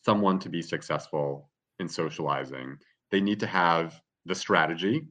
someone 0.03 0.39
to 0.39 0.49
be 0.49 0.61
successful 0.61 1.49
in 1.79 1.87
socializing, 1.87 2.77
they 3.11 3.21
need 3.21 3.39
to 3.39 3.47
have 3.47 4.01
the 4.25 4.35
strategy, 4.35 5.07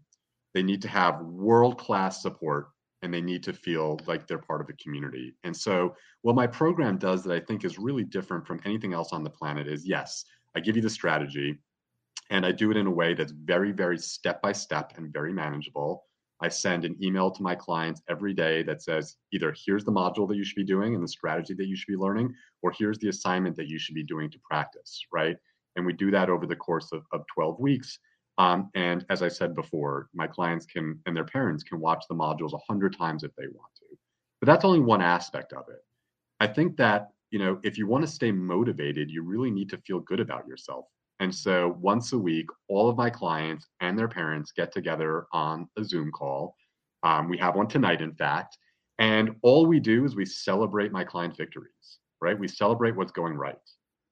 they 0.54 0.62
need 0.62 0.82
to 0.82 0.88
have 0.88 1.20
world 1.20 1.78
class 1.78 2.22
support, 2.22 2.68
and 3.02 3.12
they 3.12 3.20
need 3.20 3.42
to 3.44 3.52
feel 3.52 3.98
like 4.06 4.26
they're 4.26 4.38
part 4.38 4.60
of 4.60 4.68
a 4.68 4.74
community. 4.74 5.34
And 5.44 5.56
so, 5.56 5.94
what 6.22 6.36
my 6.36 6.46
program 6.46 6.98
does 6.98 7.22
that 7.24 7.34
I 7.34 7.40
think 7.40 7.64
is 7.64 7.78
really 7.78 8.04
different 8.04 8.46
from 8.46 8.60
anything 8.64 8.92
else 8.92 9.12
on 9.12 9.24
the 9.24 9.30
planet 9.30 9.66
is 9.66 9.86
yes, 9.86 10.24
I 10.54 10.60
give 10.60 10.76
you 10.76 10.82
the 10.82 10.90
strategy, 10.90 11.58
and 12.30 12.46
I 12.46 12.52
do 12.52 12.70
it 12.70 12.76
in 12.76 12.86
a 12.86 12.90
way 12.90 13.14
that's 13.14 13.32
very, 13.32 13.72
very 13.72 13.98
step 13.98 14.40
by 14.40 14.52
step 14.52 14.94
and 14.96 15.12
very 15.12 15.32
manageable. 15.32 16.04
I 16.42 16.48
send 16.48 16.84
an 16.84 16.96
email 17.00 17.30
to 17.30 17.42
my 17.42 17.54
clients 17.54 18.02
every 18.08 18.34
day 18.34 18.64
that 18.64 18.82
says 18.82 19.16
either 19.32 19.54
here's 19.64 19.84
the 19.84 19.92
module 19.92 20.28
that 20.28 20.36
you 20.36 20.44
should 20.44 20.56
be 20.56 20.64
doing 20.64 20.94
and 20.94 21.02
the 21.02 21.08
strategy 21.08 21.54
that 21.54 21.68
you 21.68 21.76
should 21.76 21.86
be 21.86 21.96
learning, 21.96 22.34
or 22.62 22.72
here's 22.72 22.98
the 22.98 23.08
assignment 23.08 23.56
that 23.56 23.68
you 23.68 23.78
should 23.78 23.94
be 23.94 24.02
doing 24.02 24.28
to 24.30 24.38
practice, 24.40 25.00
right? 25.12 25.36
And 25.76 25.86
we 25.86 25.92
do 25.92 26.10
that 26.10 26.28
over 26.28 26.46
the 26.46 26.56
course 26.56 26.90
of, 26.92 27.04
of 27.12 27.24
12 27.32 27.60
weeks. 27.60 27.98
Um, 28.38 28.70
and 28.74 29.06
as 29.08 29.22
I 29.22 29.28
said 29.28 29.54
before, 29.54 30.08
my 30.14 30.26
clients 30.26 30.66
can 30.66 30.98
and 31.06 31.16
their 31.16 31.24
parents 31.24 31.62
can 31.62 31.78
watch 31.78 32.04
the 32.08 32.14
modules 32.14 32.52
100 32.52 32.96
times 32.96 33.22
if 33.22 33.34
they 33.36 33.46
want 33.46 33.72
to. 33.76 33.96
But 34.40 34.46
that's 34.46 34.64
only 34.64 34.80
one 34.80 35.00
aspect 35.00 35.52
of 35.52 35.68
it. 35.68 35.84
I 36.40 36.48
think 36.48 36.76
that, 36.78 37.10
you 37.30 37.38
know, 37.38 37.60
if 37.62 37.78
you 37.78 37.86
want 37.86 38.04
to 38.04 38.10
stay 38.10 38.32
motivated, 38.32 39.10
you 39.10 39.22
really 39.22 39.50
need 39.50 39.70
to 39.70 39.78
feel 39.78 40.00
good 40.00 40.18
about 40.18 40.48
yourself. 40.48 40.86
And 41.22 41.32
so 41.32 41.78
once 41.80 42.12
a 42.12 42.18
week, 42.18 42.46
all 42.66 42.88
of 42.90 42.96
my 42.96 43.08
clients 43.08 43.68
and 43.80 43.96
their 43.96 44.08
parents 44.08 44.50
get 44.50 44.72
together 44.72 45.26
on 45.32 45.68
a 45.78 45.84
Zoom 45.84 46.10
call. 46.10 46.56
Um, 47.04 47.28
we 47.28 47.38
have 47.38 47.54
one 47.54 47.68
tonight, 47.68 48.02
in 48.02 48.12
fact. 48.12 48.58
And 48.98 49.36
all 49.42 49.66
we 49.66 49.78
do 49.78 50.04
is 50.04 50.16
we 50.16 50.26
celebrate 50.26 50.90
my 50.90 51.04
client 51.04 51.36
victories, 51.36 52.00
right? 52.20 52.36
We 52.36 52.48
celebrate 52.48 52.96
what's 52.96 53.12
going 53.12 53.34
right. 53.34 53.54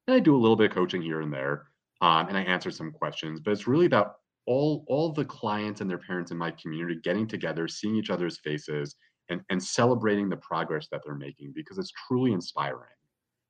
And 0.07 0.15
I 0.15 0.21
do 0.21 0.37
a 0.37 0.39
little 0.39 0.55
bit 0.55 0.71
of 0.71 0.77
coaching 0.77 1.03
here 1.03 1.21
and 1.21 1.33
there, 1.33 1.67
um, 2.01 2.29
and 2.29 2.39
I 2.39 2.43
answer 2.43 2.71
some 2.71 2.93
questions, 2.93 3.41
but 3.41 3.51
it's 3.51 3.67
really 3.67 3.87
about 3.87 4.15
all 4.47 4.85
all 4.87 5.13
the 5.13 5.25
clients 5.25 5.81
and 5.81 5.91
their 5.91 5.99
parents 5.99 6.31
in 6.31 6.39
my 6.39 6.53
community 6.53 7.01
getting 7.03 7.27
together, 7.27 7.67
seeing 7.67 7.97
each 7.97 8.11
other's 8.11 8.39
faces, 8.39 8.95
and, 9.31 9.41
and 9.51 9.61
celebrating 9.61 10.29
the 10.29 10.37
progress 10.37 10.87
that 10.93 11.03
they're 11.05 11.17
making 11.17 11.55
because 11.57 11.77
it's 11.77 11.93
truly 12.07 12.33
inspiring. 12.33 12.97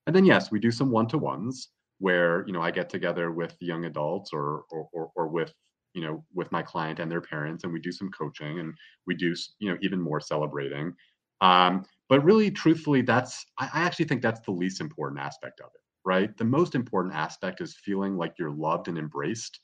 And 0.07 0.17
then 0.17 0.25
yes, 0.25 0.51
we 0.51 0.59
do 0.61 0.71
some 0.71 0.91
one-to-ones 0.91 1.69
where 2.01 2.45
you 2.47 2.53
know 2.53 2.63
I 2.63 2.71
get 2.73 2.91
together 2.91 3.31
with 3.31 3.57
young 3.61 3.85
adults 3.85 4.33
or 4.33 4.65
or, 4.71 4.89
or, 4.93 5.13
or 5.17 5.29
with 5.29 5.53
you 5.95 6.03
know 6.03 6.25
with 6.35 6.51
my 6.53 6.63
client 6.63 6.99
and 6.99 7.11
their 7.11 7.21
parents 7.21 7.65
and 7.65 7.73
we 7.73 7.81
do 7.81 7.93
some 7.93 8.11
coaching 8.11 8.61
and 8.61 8.75
we 9.07 9.15
do 9.15 9.35
you 9.61 9.71
know 9.71 9.79
even 9.83 10.01
more 10.01 10.21
celebrating. 10.21 10.95
Um, 11.41 11.85
but 12.09 12.25
really 12.25 12.51
truthfully 12.51 13.03
that's 13.03 13.47
I, 13.59 13.71
I 13.73 13.81
actually 13.83 14.07
think 14.07 14.23
that's 14.23 14.41
the 14.41 14.53
least 14.53 14.81
important 14.81 15.21
aspect 15.21 15.61
of 15.61 15.71
it 15.75 15.81
right? 16.05 16.37
The 16.37 16.45
most 16.45 16.75
important 16.75 17.15
aspect 17.15 17.61
is 17.61 17.77
feeling 17.85 18.17
like 18.17 18.35
you're 18.39 18.51
loved 18.51 18.89
and 18.89 18.99
embraced. 18.99 19.61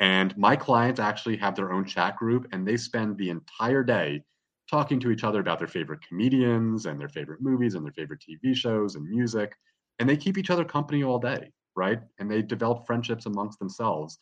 And 0.00 0.36
my 0.36 0.54
clients 0.56 1.00
actually 1.00 1.36
have 1.38 1.56
their 1.56 1.72
own 1.72 1.84
chat 1.84 2.16
group 2.16 2.46
and 2.52 2.66
they 2.66 2.76
spend 2.76 3.16
the 3.16 3.30
entire 3.30 3.82
day 3.82 4.22
talking 4.70 5.00
to 5.00 5.10
each 5.10 5.24
other 5.24 5.40
about 5.40 5.58
their 5.58 5.66
favorite 5.66 6.00
comedians 6.06 6.86
and 6.86 7.00
their 7.00 7.08
favorite 7.08 7.40
movies 7.40 7.74
and 7.74 7.84
their 7.84 7.92
favorite 7.92 8.20
tv 8.20 8.54
shows 8.54 8.96
and 8.96 9.08
music 9.08 9.54
and 9.98 10.08
they 10.08 10.16
keep 10.16 10.36
each 10.36 10.50
other 10.50 10.64
company 10.64 11.02
all 11.02 11.18
day 11.18 11.50
right 11.78 12.00
and 12.18 12.30
they 12.30 12.42
develop 12.42 12.86
friendships 12.86 13.26
amongst 13.26 13.58
themselves 13.58 14.18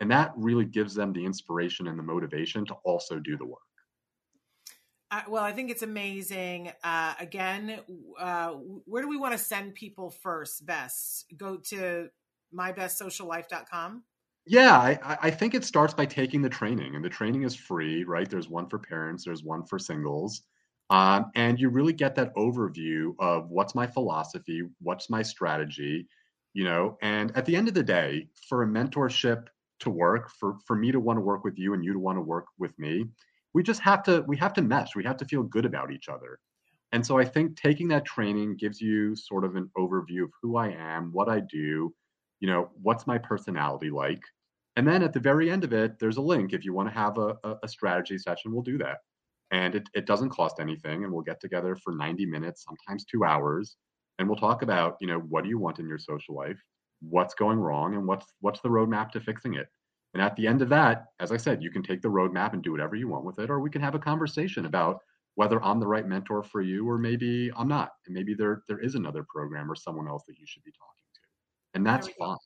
and 0.00 0.10
that 0.10 0.32
really 0.36 0.64
gives 0.64 0.94
them 0.94 1.12
the 1.12 1.24
inspiration 1.24 1.88
and 1.88 1.98
the 1.98 2.02
motivation 2.02 2.64
to 2.64 2.74
also 2.84 3.18
do 3.18 3.36
the 3.36 3.46
work 3.46 3.62
uh, 5.10 5.22
well, 5.26 5.42
I 5.42 5.52
think 5.52 5.70
it's 5.70 5.82
amazing. 5.82 6.70
Uh, 6.84 7.14
again, 7.18 7.80
uh, 8.20 8.50
where 8.50 9.02
do 9.02 9.08
we 9.08 9.16
want 9.16 9.32
to 9.32 9.38
send 9.38 9.74
people 9.74 10.10
first? 10.10 10.66
Best 10.66 11.24
go 11.36 11.56
to 11.68 12.08
mybestsociallife.com. 12.54 14.02
Yeah, 14.46 14.78
I, 14.78 15.18
I 15.22 15.30
think 15.30 15.54
it 15.54 15.64
starts 15.64 15.92
by 15.94 16.06
taking 16.06 16.42
the 16.42 16.48
training, 16.48 16.94
and 16.94 17.04
the 17.04 17.08
training 17.08 17.42
is 17.42 17.54
free, 17.54 18.04
right? 18.04 18.28
There's 18.28 18.48
one 18.48 18.68
for 18.68 18.78
parents, 18.78 19.24
there's 19.24 19.42
one 19.42 19.64
for 19.64 19.78
singles. 19.78 20.42
Um, 20.90 21.30
and 21.34 21.60
you 21.60 21.68
really 21.68 21.92
get 21.92 22.14
that 22.14 22.34
overview 22.34 23.12
of 23.18 23.50
what's 23.50 23.74
my 23.74 23.86
philosophy, 23.86 24.62
what's 24.80 25.10
my 25.10 25.22
strategy, 25.22 26.08
you 26.54 26.64
know. 26.64 26.98
And 27.02 27.36
at 27.36 27.46
the 27.46 27.56
end 27.56 27.68
of 27.68 27.74
the 27.74 27.82
day, 27.82 28.28
for 28.48 28.62
a 28.62 28.66
mentorship 28.66 29.46
to 29.80 29.90
work, 29.90 30.30
for 30.30 30.56
for 30.66 30.76
me 30.76 30.92
to 30.92 31.00
want 31.00 31.16
to 31.18 31.22
work 31.22 31.44
with 31.44 31.58
you 31.58 31.74
and 31.74 31.84
you 31.84 31.92
to 31.92 31.98
want 31.98 32.16
to 32.16 32.22
work 32.22 32.46
with 32.58 32.78
me, 32.78 33.06
we 33.54 33.62
just 33.62 33.80
have 33.80 34.02
to 34.04 34.24
we 34.26 34.36
have 34.36 34.52
to 34.54 34.62
mesh. 34.62 34.94
We 34.96 35.04
have 35.04 35.16
to 35.18 35.24
feel 35.24 35.42
good 35.42 35.64
about 35.64 35.92
each 35.92 36.08
other. 36.08 36.38
And 36.92 37.04
so 37.04 37.18
i 37.18 37.24
think 37.24 37.56
taking 37.56 37.88
that 37.88 38.06
training 38.06 38.56
gives 38.56 38.80
you 38.80 39.14
sort 39.14 39.44
of 39.44 39.56
an 39.56 39.70
overview 39.76 40.22
of 40.24 40.30
who 40.40 40.56
i 40.56 40.70
am 40.70 41.12
what 41.12 41.28
i 41.28 41.38
do 41.40 41.92
you 42.40 42.48
know 42.48 42.70
what's 42.82 43.06
my 43.06 43.18
personality 43.18 43.90
like. 43.90 44.22
And 44.76 44.86
then 44.86 45.02
at 45.02 45.12
the 45.12 45.20
very 45.20 45.50
end 45.50 45.64
of 45.64 45.72
it 45.72 45.98
there's 45.98 46.18
a 46.18 46.22
link 46.22 46.52
if 46.52 46.64
you 46.64 46.72
want 46.72 46.88
to 46.88 46.94
have 46.94 47.18
a, 47.18 47.36
a, 47.62 47.68
strategy 47.68 48.16
session 48.16 48.52
we'll 48.52 48.62
do 48.62 48.78
that. 48.78 48.98
And 49.50 49.74
it, 49.74 49.88
it 49.94 50.06
doesn't 50.06 50.30
cost 50.30 50.60
anything 50.60 51.04
and 51.04 51.12
we'll 51.12 51.22
get 51.22 51.40
together 51.40 51.74
for 51.74 51.94
90 51.94 52.26
minutes 52.26 52.64
sometimes 52.64 53.04
two 53.04 53.24
hours 53.24 53.76
and 54.18 54.28
we'll 54.28 54.36
talk 54.36 54.62
about 54.62 54.96
you 55.00 55.06
know 55.06 55.18
what 55.18 55.44
do 55.44 55.50
you 55.50 55.58
want 55.58 55.78
in 55.78 55.88
your 55.88 55.98
social 55.98 56.34
life 56.34 56.58
what's 57.00 57.34
going 57.34 57.58
wrong 57.58 57.94
and 57.94 58.06
what's 58.06 58.26
what's 58.40 58.60
the 58.60 58.68
roadmap 58.68 59.10
to 59.12 59.20
fixing 59.20 59.54
it. 59.54 59.68
And 60.14 60.22
at 60.22 60.34
the 60.36 60.46
end 60.46 60.62
of 60.62 60.70
that, 60.70 61.06
as 61.20 61.32
I 61.32 61.36
said, 61.36 61.62
you 61.62 61.70
can 61.70 61.82
take 61.82 62.00
the 62.00 62.08
roadmap 62.08 62.54
and 62.54 62.62
do 62.62 62.72
whatever 62.72 62.96
you 62.96 63.08
want 63.08 63.24
with 63.24 63.38
it, 63.38 63.50
or 63.50 63.60
we 63.60 63.70
can 63.70 63.82
have 63.82 63.94
a 63.94 63.98
conversation 63.98 64.64
about 64.64 64.98
whether 65.34 65.62
I'm 65.62 65.80
the 65.80 65.86
right 65.86 66.06
mentor 66.06 66.42
for 66.42 66.60
you, 66.60 66.88
or 66.88 66.98
maybe 66.98 67.50
I'm 67.56 67.68
not, 67.68 67.90
and 68.06 68.14
maybe 68.14 68.34
there 68.34 68.62
there 68.68 68.80
is 68.80 68.94
another 68.94 69.24
program 69.28 69.70
or 69.70 69.76
someone 69.76 70.08
else 70.08 70.24
that 70.26 70.38
you 70.38 70.46
should 70.46 70.64
be 70.64 70.72
talking 70.72 71.04
to, 71.14 71.20
and 71.74 71.86
that's 71.86 72.08
fine. 72.18 72.36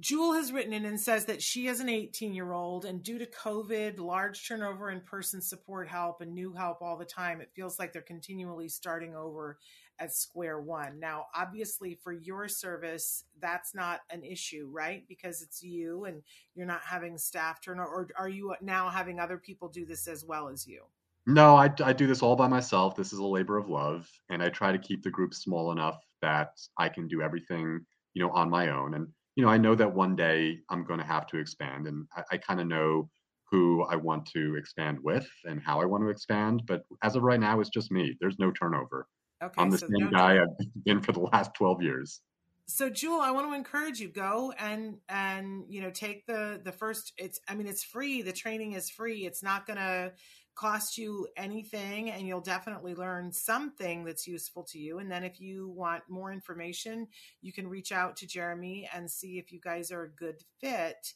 Jewel 0.00 0.34
has 0.34 0.52
written 0.52 0.72
in 0.72 0.84
and 0.84 1.00
says 1.00 1.24
that 1.24 1.42
she 1.42 1.66
is 1.66 1.80
an 1.80 1.88
18 1.88 2.34
year 2.34 2.52
old, 2.52 2.84
and 2.84 3.02
due 3.02 3.18
to 3.18 3.26
COVID, 3.26 3.98
large 3.98 4.46
turnover 4.46 4.90
in 4.90 5.00
person 5.00 5.40
support 5.40 5.88
help 5.88 6.20
and 6.20 6.32
new 6.32 6.52
help 6.52 6.82
all 6.82 6.96
the 6.96 7.04
time, 7.04 7.40
it 7.40 7.50
feels 7.54 7.78
like 7.78 7.92
they're 7.92 8.02
continually 8.02 8.68
starting 8.68 9.16
over 9.16 9.58
at 9.98 10.14
square 10.14 10.60
one. 10.60 10.98
Now, 11.00 11.26
obviously, 11.34 11.98
for 12.02 12.12
your 12.12 12.48
service, 12.48 13.24
that's 13.40 13.74
not 13.74 14.00
an 14.10 14.24
issue, 14.24 14.68
right? 14.70 15.04
Because 15.08 15.42
it's 15.42 15.62
you 15.62 16.04
and 16.04 16.22
you're 16.54 16.66
not 16.66 16.82
having 16.82 17.18
staff 17.18 17.60
turnover, 17.60 17.90
or 17.90 18.08
are 18.16 18.28
you 18.28 18.54
now 18.60 18.88
having 18.88 19.20
other 19.20 19.38
people 19.38 19.68
do 19.68 19.84
this 19.84 20.08
as 20.08 20.24
well 20.24 20.48
as 20.48 20.66
you? 20.66 20.82
No, 21.26 21.56
I, 21.56 21.70
I 21.84 21.92
do 21.92 22.06
this 22.06 22.22
all 22.22 22.36
by 22.36 22.48
myself. 22.48 22.96
This 22.96 23.12
is 23.12 23.18
a 23.18 23.26
labor 23.26 23.58
of 23.58 23.68
love, 23.68 24.08
and 24.30 24.42
I 24.42 24.48
try 24.48 24.72
to 24.72 24.78
keep 24.78 25.02
the 25.02 25.10
group 25.10 25.34
small 25.34 25.72
enough 25.72 26.00
that 26.22 26.52
I 26.78 26.88
can 26.88 27.06
do 27.06 27.20
everything, 27.20 27.84
you 28.14 28.22
know, 28.22 28.30
on 28.30 28.48
my 28.48 28.70
own. 28.70 28.94
And 28.94 29.08
you 29.36 29.44
know, 29.44 29.50
I 29.50 29.58
know 29.58 29.74
that 29.74 29.94
one 29.94 30.16
day 30.16 30.58
I'm 30.70 30.84
going 30.84 30.98
to 30.98 31.06
have 31.06 31.26
to 31.28 31.38
expand, 31.38 31.86
and 31.86 32.06
I, 32.16 32.22
I 32.32 32.36
kind 32.38 32.60
of 32.60 32.66
know 32.66 33.10
who 33.50 33.84
I 33.84 33.96
want 33.96 34.26
to 34.26 34.56
expand 34.56 34.98
with 35.02 35.26
and 35.44 35.60
how 35.60 35.80
I 35.80 35.86
want 35.86 36.02
to 36.02 36.08
expand. 36.08 36.62
But 36.66 36.82
as 37.02 37.16
of 37.16 37.22
right 37.22 37.40
now, 37.40 37.60
it's 37.60 37.70
just 37.70 37.90
me. 37.90 38.16
There's 38.20 38.38
no 38.38 38.50
turnover. 38.50 39.06
Okay, 39.42 39.62
I'm 39.62 39.70
the 39.70 39.78
so 39.78 39.86
same 39.86 40.10
guy 40.10 40.38
I've 40.38 40.66
been 40.84 41.00
for 41.00 41.12
the 41.12 41.20
last 41.20 41.54
12 41.54 41.82
years. 41.82 42.20
So 42.66 42.90
Jewel, 42.90 43.20
I 43.20 43.30
want 43.30 43.48
to 43.48 43.54
encourage 43.54 43.98
you 43.98 44.08
go 44.08 44.52
and 44.58 44.98
and 45.08 45.64
you 45.68 45.80
know 45.80 45.90
take 45.90 46.26
the 46.26 46.60
the 46.62 46.72
first 46.72 47.14
it's 47.16 47.40
I 47.48 47.54
mean 47.54 47.66
it's 47.66 47.82
free, 47.82 48.20
the 48.20 48.32
training 48.32 48.72
is 48.72 48.90
free. 48.90 49.24
It's 49.24 49.42
not 49.42 49.66
going 49.66 49.78
to 49.78 50.12
cost 50.54 50.98
you 50.98 51.26
anything 51.36 52.10
and 52.10 52.26
you'll 52.26 52.40
definitely 52.40 52.92
learn 52.92 53.30
something 53.30 54.04
that's 54.04 54.26
useful 54.26 54.64
to 54.64 54.76
you 54.76 54.98
and 54.98 55.10
then 55.10 55.22
if 55.22 55.40
you 55.40 55.68
want 55.68 56.02
more 56.08 56.32
information, 56.32 57.06
you 57.40 57.52
can 57.52 57.68
reach 57.68 57.92
out 57.92 58.16
to 58.16 58.26
Jeremy 58.26 58.90
and 58.92 59.08
see 59.08 59.38
if 59.38 59.52
you 59.52 59.60
guys 59.62 59.92
are 59.92 60.02
a 60.02 60.10
good 60.10 60.42
fit 60.60 61.14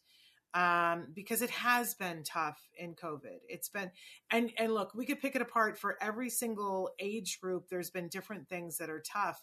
um, 0.55 1.07
because 1.15 1.43
it 1.43 1.51
has 1.51 1.95
been 1.95 2.23
tough 2.25 2.61
in 2.77 2.95
COVID. 2.95 3.39
It's 3.49 3.69
been, 3.69 3.91
and 4.31 4.53
and 4.59 4.73
look, 4.73 4.95
we 4.95 5.07
could 5.07 5.21
pick 5.21 5.37
it 5.37 5.43
apart 5.43 5.79
for 5.79 5.97
every 6.01 6.31
single 6.31 6.91
age 6.99 7.41
group. 7.41 7.69
There's 7.69 7.91
been 7.91 8.09
different 8.09 8.49
things 8.49 8.79
that 8.79 8.91
are 8.91 9.03
tough, 9.03 9.43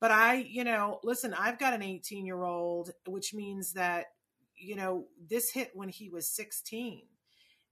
but 0.00 0.10
I, 0.10 0.34
you 0.34 0.64
know, 0.64 1.00
listen, 1.02 1.34
I've 1.34 1.58
got 1.58 1.74
an 1.74 1.82
18 1.82 2.26
year 2.26 2.42
old, 2.42 2.90
which 3.06 3.34
means 3.34 3.72
that 3.72 4.06
you 4.56 4.76
know 4.76 5.06
this 5.28 5.50
hit 5.50 5.70
when 5.74 5.88
he 5.88 6.08
was 6.08 6.28
16 6.28 7.02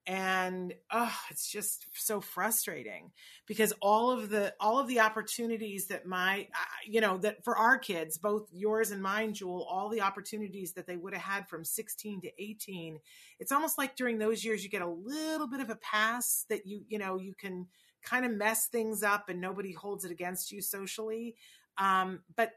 and 0.07 0.75
oh 0.91 1.15
it's 1.31 1.49
just 1.49 1.87
so 1.95 2.21
frustrating 2.21 3.13
because 3.47 3.73
all 3.81 4.11
of 4.11 4.31
the 4.31 4.53
all 4.59 4.81
of 4.81 4.89
the 4.89 4.99
opportunities 4.99 5.87
that 5.87 6.05
my 6.05 6.49
you 6.85 7.01
know 7.01 7.19
that 7.19 7.45
for 7.45 7.57
our 7.57 7.79
kids 7.79 8.19
both 8.19 8.49
yours 8.53 8.91
and 8.91 9.01
mine 9.01 9.33
jewel 9.33 9.65
all 9.71 9.89
the 9.89 10.01
opportunities 10.01 10.73
that 10.73 10.89
they 10.89 10.97
would 10.97 11.15
have 11.15 11.23
had 11.23 11.49
from 11.49 11.65
16 11.65 12.21
to 12.23 12.43
18 12.43 12.99
it's 13.39 13.53
almost 13.53 13.79
like 13.79 13.95
during 13.95 14.19
those 14.19 14.45
years 14.45 14.65
you 14.65 14.71
get 14.71 14.83
a 14.83 14.89
little 14.89 15.47
bit 15.47 15.61
of 15.61 15.71
a 15.71 15.77
pass 15.77 16.47
that 16.49 16.67
you 16.67 16.83
you 16.89 16.99
know 16.99 17.17
you 17.17 17.35
can 17.35 17.69
kind 18.03 18.27
of 18.27 18.33
mess 18.33 18.67
things 18.67 19.03
up 19.03 19.29
and 19.29 19.41
nobody 19.41 19.73
holds 19.73 20.05
it 20.05 20.11
against 20.11 20.53
you 20.53 20.61
socially. 20.61 21.37
Um, 21.79 22.21
but 22.37 22.53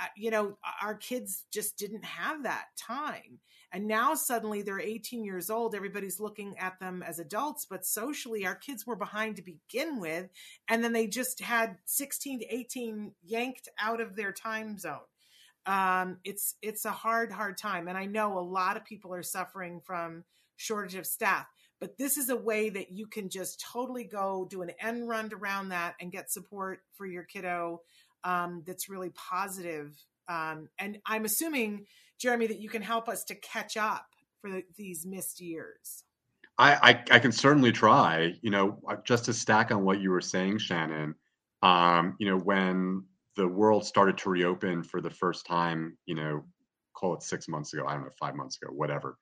uh, 0.00 0.06
you 0.16 0.30
know 0.30 0.56
our 0.80 0.94
kids 0.94 1.44
just 1.52 1.76
didn't 1.76 2.04
have 2.04 2.44
that 2.44 2.66
time 2.78 3.38
and 3.72 3.86
now 3.86 4.14
suddenly 4.14 4.60
they're 4.60 4.78
18 4.78 5.24
years 5.24 5.48
old. 5.48 5.74
Everybody's 5.74 6.20
looking 6.20 6.58
at 6.58 6.78
them 6.78 7.02
as 7.02 7.18
adults, 7.18 7.66
but 7.68 7.86
socially, 7.86 8.44
our 8.44 8.54
kids 8.54 8.86
were 8.86 8.96
behind 8.96 9.36
to 9.36 9.42
begin 9.42 9.98
with. 9.98 10.28
And 10.68 10.84
then 10.84 10.92
they 10.92 11.06
just 11.06 11.40
had 11.40 11.78
16 11.86 12.40
to 12.40 12.54
18 12.54 13.12
yanked 13.24 13.68
out 13.80 14.00
of 14.00 14.14
their 14.14 14.32
time 14.32 14.76
zone. 14.76 14.98
Um, 15.64 16.18
it's 16.24 16.56
it's 16.60 16.84
a 16.84 16.90
hard, 16.90 17.32
hard 17.32 17.56
time. 17.56 17.88
And 17.88 17.96
I 17.96 18.04
know 18.04 18.38
a 18.38 18.40
lot 18.40 18.76
of 18.76 18.84
people 18.84 19.14
are 19.14 19.22
suffering 19.22 19.80
from 19.84 20.24
shortage 20.56 20.96
of 20.96 21.06
staff. 21.06 21.46
But 21.80 21.98
this 21.98 22.16
is 22.16 22.28
a 22.28 22.36
way 22.36 22.68
that 22.70 22.92
you 22.92 23.06
can 23.06 23.28
just 23.28 23.64
totally 23.72 24.04
go 24.04 24.46
do 24.48 24.62
an 24.62 24.70
end 24.80 25.08
run 25.08 25.30
around 25.32 25.70
that 25.70 25.94
and 26.00 26.12
get 26.12 26.30
support 26.30 26.80
for 26.94 27.06
your 27.06 27.24
kiddo 27.24 27.80
um, 28.22 28.62
that's 28.66 28.88
really 28.88 29.10
positive. 29.10 29.96
Um, 30.28 30.68
and 30.78 30.98
I'm 31.06 31.24
assuming 31.24 31.86
Jeremy, 32.22 32.46
that 32.46 32.60
you 32.60 32.68
can 32.68 32.82
help 32.82 33.08
us 33.08 33.24
to 33.24 33.34
catch 33.34 33.76
up 33.76 34.06
for 34.40 34.48
the, 34.48 34.62
these 34.76 35.04
missed 35.04 35.40
years? 35.40 36.04
I, 36.56 36.74
I, 36.74 37.16
I 37.16 37.18
can 37.18 37.32
certainly 37.32 37.72
try. 37.72 38.34
You 38.42 38.50
know, 38.50 38.78
just 39.04 39.24
to 39.24 39.32
stack 39.32 39.72
on 39.72 39.84
what 39.84 40.00
you 40.00 40.10
were 40.10 40.20
saying, 40.20 40.58
Shannon. 40.58 41.16
Um, 41.62 42.14
you 42.18 42.30
know, 42.30 42.38
when 42.38 43.04
the 43.36 43.48
world 43.48 43.84
started 43.84 44.16
to 44.18 44.30
reopen 44.30 44.84
for 44.84 45.00
the 45.00 45.10
first 45.10 45.46
time, 45.46 45.96
you 46.06 46.14
know, 46.14 46.44
call 46.94 47.14
it 47.14 47.22
six 47.22 47.48
months 47.48 47.72
ago, 47.72 47.84
I 47.86 47.94
don't 47.94 48.04
know, 48.04 48.10
five 48.18 48.36
months 48.36 48.56
ago, 48.62 48.72
whatever. 48.72 49.18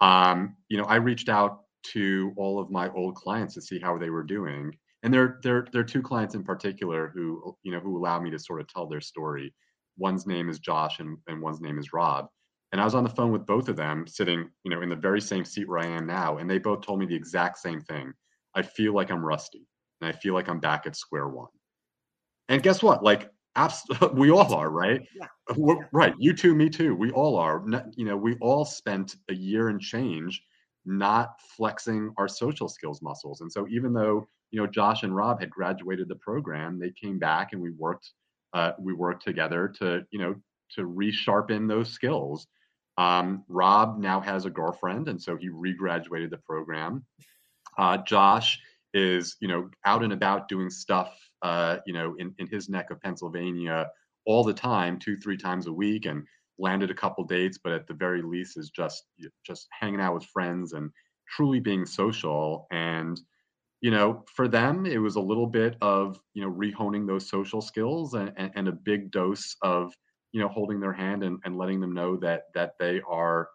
Um, 0.00 0.56
you 0.68 0.76
know, 0.76 0.84
I 0.84 0.96
reached 0.96 1.28
out 1.30 1.60
to 1.92 2.32
all 2.36 2.60
of 2.60 2.70
my 2.70 2.90
old 2.90 3.14
clients 3.14 3.54
to 3.54 3.62
see 3.62 3.78
how 3.78 3.96
they 3.96 4.10
were 4.10 4.22
doing. 4.22 4.76
And 5.02 5.12
there, 5.12 5.38
there, 5.42 5.66
there 5.72 5.82
are 5.82 5.84
two 5.84 6.02
clients 6.02 6.34
in 6.34 6.42
particular 6.42 7.10
who, 7.14 7.56
you 7.62 7.72
know, 7.72 7.80
who 7.80 7.96
allow 7.96 8.18
me 8.20 8.30
to 8.30 8.38
sort 8.38 8.60
of 8.60 8.68
tell 8.68 8.86
their 8.86 9.00
story 9.00 9.54
one's 9.96 10.26
name 10.26 10.48
is 10.48 10.58
Josh 10.58 11.00
and, 11.00 11.18
and 11.26 11.40
one's 11.40 11.60
name 11.60 11.78
is 11.78 11.92
Rob. 11.92 12.28
And 12.74 12.80
I 12.80 12.84
was 12.84 12.96
on 12.96 13.04
the 13.04 13.08
phone 13.10 13.30
with 13.30 13.46
both 13.46 13.68
of 13.68 13.76
them, 13.76 14.04
sitting, 14.04 14.50
you 14.64 14.70
know, 14.72 14.82
in 14.82 14.88
the 14.88 14.96
very 14.96 15.20
same 15.20 15.44
seat 15.44 15.68
where 15.68 15.78
I 15.78 15.86
am 15.86 16.08
now, 16.08 16.38
and 16.38 16.50
they 16.50 16.58
both 16.58 16.80
told 16.80 16.98
me 16.98 17.06
the 17.06 17.14
exact 17.14 17.58
same 17.58 17.80
thing. 17.80 18.12
I 18.56 18.62
feel 18.62 18.92
like 18.92 19.12
I'm 19.12 19.24
rusty, 19.24 19.64
and 20.00 20.08
I 20.08 20.12
feel 20.12 20.34
like 20.34 20.48
I'm 20.48 20.58
back 20.58 20.84
at 20.84 20.96
square 20.96 21.28
one. 21.28 21.52
And 22.48 22.64
guess 22.64 22.82
what? 22.82 23.04
Like 23.04 23.30
Abs- 23.54 23.86
we 24.14 24.32
all 24.32 24.52
are, 24.52 24.70
right? 24.70 25.00
Yeah. 25.14 25.76
Right. 25.92 26.14
You 26.18 26.34
too, 26.34 26.52
me 26.56 26.68
too. 26.68 26.96
We 26.96 27.12
all 27.12 27.36
are. 27.36 27.64
You 27.94 28.06
know, 28.06 28.16
we 28.16 28.34
all 28.40 28.64
spent 28.64 29.14
a 29.30 29.34
year 29.34 29.68
and 29.68 29.80
change 29.80 30.42
not 30.84 31.40
flexing 31.56 32.12
our 32.18 32.26
social 32.26 32.68
skills 32.68 33.02
muscles. 33.02 33.40
And 33.40 33.52
so 33.52 33.68
even 33.68 33.92
though, 33.92 34.26
you 34.50 34.60
know, 34.60 34.66
Josh 34.66 35.04
and 35.04 35.14
Rob 35.14 35.38
had 35.38 35.48
graduated 35.48 36.08
the 36.08 36.16
program, 36.16 36.80
they 36.80 36.90
came 36.90 37.20
back 37.20 37.52
and 37.52 37.62
we 37.62 37.70
worked 37.70 38.10
uh, 38.52 38.72
we 38.80 38.94
worked 38.94 39.24
together 39.24 39.72
to, 39.78 40.04
you 40.10 40.18
know, 40.18 40.34
to 40.70 40.82
resharpen 40.82 41.68
those 41.68 41.90
skills. 41.90 42.48
Um, 42.96 43.44
Rob 43.48 43.98
now 43.98 44.20
has 44.20 44.44
a 44.44 44.50
girlfriend, 44.50 45.08
and 45.08 45.20
so 45.20 45.36
he 45.36 45.48
regraduated 45.48 46.30
the 46.30 46.38
program. 46.38 47.04
Uh, 47.76 47.98
Josh 47.98 48.58
is, 48.92 49.36
you 49.40 49.48
know, 49.48 49.68
out 49.84 50.04
and 50.04 50.12
about 50.12 50.48
doing 50.48 50.70
stuff, 50.70 51.12
uh, 51.42 51.78
you 51.86 51.92
know, 51.92 52.14
in, 52.18 52.34
in 52.38 52.46
his 52.46 52.68
neck 52.68 52.90
of 52.90 53.00
Pennsylvania 53.00 53.88
all 54.26 54.44
the 54.44 54.54
time, 54.54 54.98
two, 54.98 55.16
three 55.16 55.36
times 55.36 55.66
a 55.66 55.72
week, 55.72 56.06
and 56.06 56.24
landed 56.58 56.90
a 56.90 56.94
couple 56.94 57.24
dates, 57.24 57.58
but 57.62 57.72
at 57.72 57.86
the 57.86 57.94
very 57.94 58.22
least 58.22 58.56
is 58.56 58.70
just 58.70 59.04
just 59.44 59.66
hanging 59.78 60.00
out 60.00 60.14
with 60.14 60.24
friends 60.26 60.72
and 60.72 60.90
truly 61.28 61.60
being 61.60 61.84
social. 61.84 62.66
And 62.70 63.20
you 63.80 63.90
know, 63.90 64.24
for 64.34 64.48
them, 64.48 64.86
it 64.86 64.98
was 64.98 65.16
a 65.16 65.20
little 65.20 65.46
bit 65.46 65.76
of 65.82 66.18
you 66.34 66.42
know 66.42 66.50
rehoning 66.50 67.06
those 67.06 67.28
social 67.28 67.60
skills 67.60 68.14
and, 68.14 68.32
and, 68.36 68.50
and 68.54 68.68
a 68.68 68.72
big 68.72 69.10
dose 69.10 69.56
of 69.62 69.92
you 70.34 70.40
know 70.40 70.48
holding 70.48 70.80
their 70.80 70.92
hand 70.92 71.22
and, 71.22 71.38
and 71.44 71.56
letting 71.56 71.80
them 71.80 71.94
know 71.94 72.16
that 72.16 72.42
that 72.54 72.72
they 72.78 73.00
are 73.08 73.48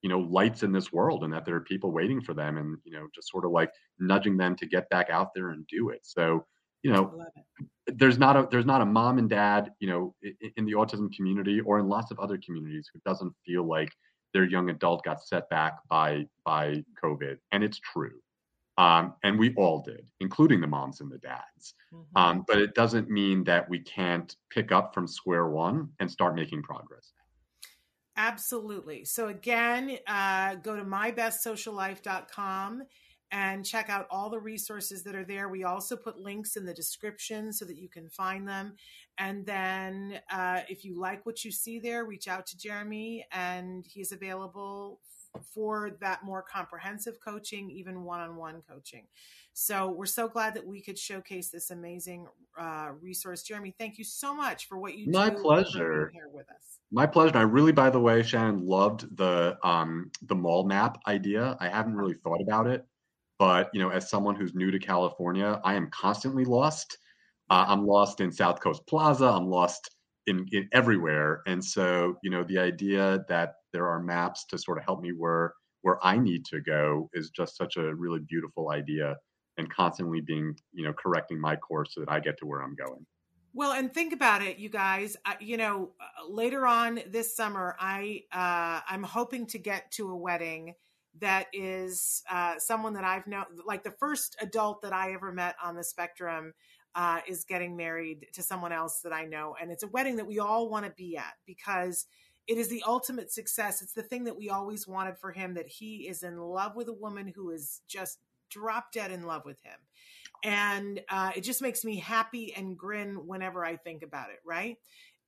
you 0.00 0.08
know 0.08 0.20
lights 0.20 0.62
in 0.62 0.72
this 0.72 0.92
world 0.92 1.24
and 1.24 1.32
that 1.32 1.44
there 1.44 1.56
are 1.56 1.60
people 1.60 1.90
waiting 1.90 2.20
for 2.20 2.34
them 2.34 2.56
and 2.56 2.78
you 2.84 2.92
know 2.92 3.08
just 3.12 3.28
sort 3.28 3.44
of 3.44 3.50
like 3.50 3.70
nudging 3.98 4.36
them 4.36 4.54
to 4.54 4.64
get 4.64 4.88
back 4.90 5.10
out 5.10 5.34
there 5.34 5.50
and 5.50 5.66
do 5.66 5.90
it. 5.90 6.00
So 6.04 6.46
you 6.84 6.92
know 6.92 7.26
there's 7.88 8.16
not 8.16 8.36
a 8.36 8.48
there's 8.50 8.64
not 8.64 8.80
a 8.80 8.86
mom 8.86 9.18
and 9.18 9.28
dad 9.28 9.72
you 9.80 9.88
know 9.88 10.14
in, 10.22 10.52
in 10.56 10.64
the 10.64 10.72
autism 10.72 11.14
community 11.14 11.60
or 11.60 11.80
in 11.80 11.88
lots 11.88 12.12
of 12.12 12.18
other 12.20 12.38
communities 12.38 12.88
who 12.94 13.00
doesn't 13.04 13.34
feel 13.44 13.68
like 13.68 13.92
their 14.32 14.44
young 14.44 14.70
adult 14.70 15.04
got 15.04 15.20
set 15.20 15.50
back 15.50 15.78
by 15.88 16.24
by 16.46 16.82
covid. 17.02 17.38
And 17.50 17.64
it's 17.64 17.80
true 17.80 18.20
um, 18.80 19.14
and 19.22 19.38
we 19.38 19.54
all 19.54 19.82
did 19.82 20.06
including 20.20 20.60
the 20.60 20.66
moms 20.66 21.00
and 21.00 21.10
the 21.10 21.18
dads 21.18 21.74
mm-hmm. 21.92 22.16
um, 22.16 22.44
but 22.46 22.58
it 22.58 22.74
doesn't 22.74 23.10
mean 23.10 23.44
that 23.44 23.68
we 23.68 23.78
can't 23.80 24.36
pick 24.50 24.72
up 24.72 24.94
from 24.94 25.06
square 25.06 25.48
one 25.48 25.88
and 26.00 26.10
start 26.10 26.34
making 26.34 26.62
progress 26.62 27.12
absolutely 28.16 29.04
so 29.04 29.28
again 29.28 29.98
uh, 30.06 30.54
go 30.56 30.76
to 30.76 30.84
mybestsociallife.com 30.84 32.82
and 33.32 33.64
check 33.64 33.88
out 33.88 34.06
all 34.10 34.28
the 34.28 34.40
resources 34.40 35.04
that 35.04 35.14
are 35.14 35.24
there. 35.24 35.48
We 35.48 35.64
also 35.64 35.96
put 35.96 36.18
links 36.18 36.56
in 36.56 36.64
the 36.64 36.74
description 36.74 37.52
so 37.52 37.64
that 37.64 37.76
you 37.76 37.88
can 37.88 38.08
find 38.08 38.46
them. 38.46 38.74
And 39.18 39.46
then 39.46 40.20
uh, 40.30 40.60
if 40.68 40.84
you 40.84 40.98
like 40.98 41.24
what 41.26 41.44
you 41.44 41.52
see 41.52 41.78
there, 41.78 42.04
reach 42.04 42.26
out 42.26 42.46
to 42.46 42.58
Jeremy, 42.58 43.24
and 43.32 43.86
he's 43.88 44.12
available 44.12 45.00
for 45.54 45.96
that 46.00 46.24
more 46.24 46.42
comprehensive 46.42 47.18
coaching, 47.24 47.70
even 47.70 48.04
one 48.04 48.20
on 48.20 48.36
one 48.36 48.62
coaching. 48.68 49.06
So 49.52 49.90
we're 49.90 50.06
so 50.06 50.28
glad 50.28 50.54
that 50.54 50.66
we 50.66 50.80
could 50.80 50.98
showcase 50.98 51.50
this 51.50 51.70
amazing 51.70 52.26
uh, 52.58 52.90
resource. 53.00 53.42
Jeremy, 53.42 53.74
thank 53.78 53.98
you 53.98 54.04
so 54.04 54.34
much 54.34 54.66
for 54.66 54.78
what 54.78 54.96
you 54.96 55.10
My 55.10 55.30
pleasure. 55.30 56.10
here 56.12 56.28
with 56.32 56.48
us. 56.50 56.78
My 56.92 57.06
pleasure. 57.06 57.36
I 57.36 57.42
really, 57.42 57.72
by 57.72 57.90
the 57.90 58.00
way, 58.00 58.22
Shannon, 58.22 58.66
loved 58.66 59.16
the 59.16 59.58
um, 59.62 60.10
the 60.22 60.34
mall 60.34 60.64
map 60.64 61.00
idea. 61.06 61.56
I 61.60 61.68
haven't 61.68 61.94
really 61.94 62.14
thought 62.14 62.40
about 62.40 62.66
it 62.66 62.84
but 63.40 63.70
you 63.72 63.80
know, 63.80 63.88
as 63.88 64.10
someone 64.10 64.34
who's 64.34 64.54
new 64.54 64.70
to 64.70 64.78
California, 64.78 65.62
I 65.64 65.74
am 65.74 65.88
constantly 65.88 66.44
lost. 66.44 66.98
Uh, 67.48 67.64
I'm 67.66 67.86
lost 67.86 68.20
in 68.20 68.30
South 68.30 68.60
Coast 68.60 68.86
Plaza. 68.86 69.24
I'm 69.24 69.48
lost 69.48 69.90
in, 70.26 70.46
in 70.52 70.68
everywhere. 70.72 71.42
And 71.46 71.64
so, 71.64 72.16
you 72.22 72.30
know, 72.30 72.44
the 72.44 72.58
idea 72.58 73.24
that 73.28 73.54
there 73.72 73.86
are 73.86 74.00
maps 74.02 74.44
to 74.46 74.58
sort 74.58 74.78
of 74.78 74.84
help 74.84 75.00
me 75.00 75.10
where 75.10 75.54
where 75.82 75.98
I 76.04 76.18
need 76.18 76.44
to 76.46 76.60
go 76.60 77.08
is 77.14 77.30
just 77.30 77.56
such 77.56 77.76
a 77.76 77.94
really 77.94 78.20
beautiful 78.20 78.70
idea. 78.70 79.16
And 79.56 79.68
constantly 79.70 80.20
being, 80.20 80.54
you 80.72 80.84
know, 80.84 80.92
correcting 80.94 81.38
my 81.38 81.56
course 81.56 81.90
so 81.92 82.00
that 82.00 82.10
I 82.10 82.20
get 82.20 82.38
to 82.38 82.46
where 82.46 82.62
I'm 82.62 82.74
going. 82.74 83.04
Well, 83.52 83.72
and 83.72 83.92
think 83.92 84.12
about 84.12 84.42
it, 84.42 84.58
you 84.58 84.68
guys. 84.68 85.16
Uh, 85.26 85.34
you 85.40 85.56
know, 85.56 85.90
uh, 86.00 86.30
later 86.32 86.66
on 86.66 87.00
this 87.08 87.36
summer, 87.36 87.76
I 87.78 88.22
uh, 88.32 88.80
I'm 88.88 89.02
hoping 89.02 89.46
to 89.48 89.58
get 89.58 89.90
to 89.92 90.10
a 90.10 90.16
wedding 90.16 90.74
that 91.20 91.48
is 91.52 92.22
uh, 92.30 92.54
someone 92.58 92.94
that 92.94 93.04
I've 93.04 93.26
known, 93.26 93.44
like 93.66 93.82
the 93.82 93.94
first 93.98 94.36
adult 94.40 94.82
that 94.82 94.92
I 94.92 95.12
ever 95.12 95.32
met 95.32 95.56
on 95.62 95.74
the 95.74 95.84
spectrum 95.84 96.52
uh, 96.94 97.20
is 97.28 97.44
getting 97.44 97.76
married 97.76 98.26
to 98.32 98.42
someone 98.42 98.72
else 98.72 99.00
that 99.00 99.12
I 99.12 99.24
know. 99.24 99.54
And 99.60 99.70
it's 99.70 99.82
a 99.82 99.88
wedding 99.88 100.16
that 100.16 100.26
we 100.26 100.38
all 100.38 100.68
want 100.68 100.86
to 100.86 100.92
be 100.92 101.16
at 101.16 101.34
because 101.46 102.06
it 102.46 102.58
is 102.58 102.68
the 102.68 102.82
ultimate 102.86 103.30
success. 103.30 103.82
It's 103.82 103.92
the 103.92 104.02
thing 104.02 104.24
that 104.24 104.36
we 104.36 104.50
always 104.50 104.88
wanted 104.88 105.18
for 105.18 105.30
him 105.30 105.54
that 105.54 105.68
he 105.68 106.08
is 106.08 106.22
in 106.22 106.38
love 106.38 106.74
with 106.74 106.88
a 106.88 106.92
woman 106.92 107.32
who 107.34 107.50
is 107.50 107.82
just 107.86 108.18
drop 108.50 108.92
dead 108.92 109.12
in 109.12 109.22
love 109.22 109.44
with 109.44 109.62
him. 109.62 109.78
And 110.42 111.00
uh, 111.10 111.32
it 111.36 111.42
just 111.42 111.62
makes 111.62 111.84
me 111.84 111.96
happy 111.96 112.54
and 112.56 112.76
grin 112.76 113.26
whenever 113.26 113.64
I 113.64 113.76
think 113.76 114.02
about 114.02 114.30
it, 114.30 114.38
right? 114.44 114.78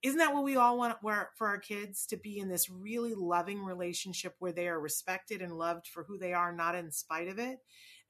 isn't 0.02 0.18
that 0.18 0.34
what 0.34 0.42
we 0.42 0.56
all 0.56 0.76
want 0.78 0.98
for 1.00 1.46
our 1.46 1.58
kids 1.58 2.06
to 2.06 2.16
be 2.16 2.38
in 2.40 2.48
this 2.48 2.68
really 2.68 3.14
loving 3.14 3.64
relationship 3.64 4.34
where 4.40 4.52
they 4.52 4.66
are 4.66 4.80
respected 4.80 5.40
and 5.42 5.56
loved 5.56 5.86
for 5.86 6.02
who 6.02 6.18
they 6.18 6.32
are, 6.32 6.52
not 6.52 6.74
in 6.74 6.90
spite 6.90 7.28
of 7.28 7.38
it? 7.38 7.60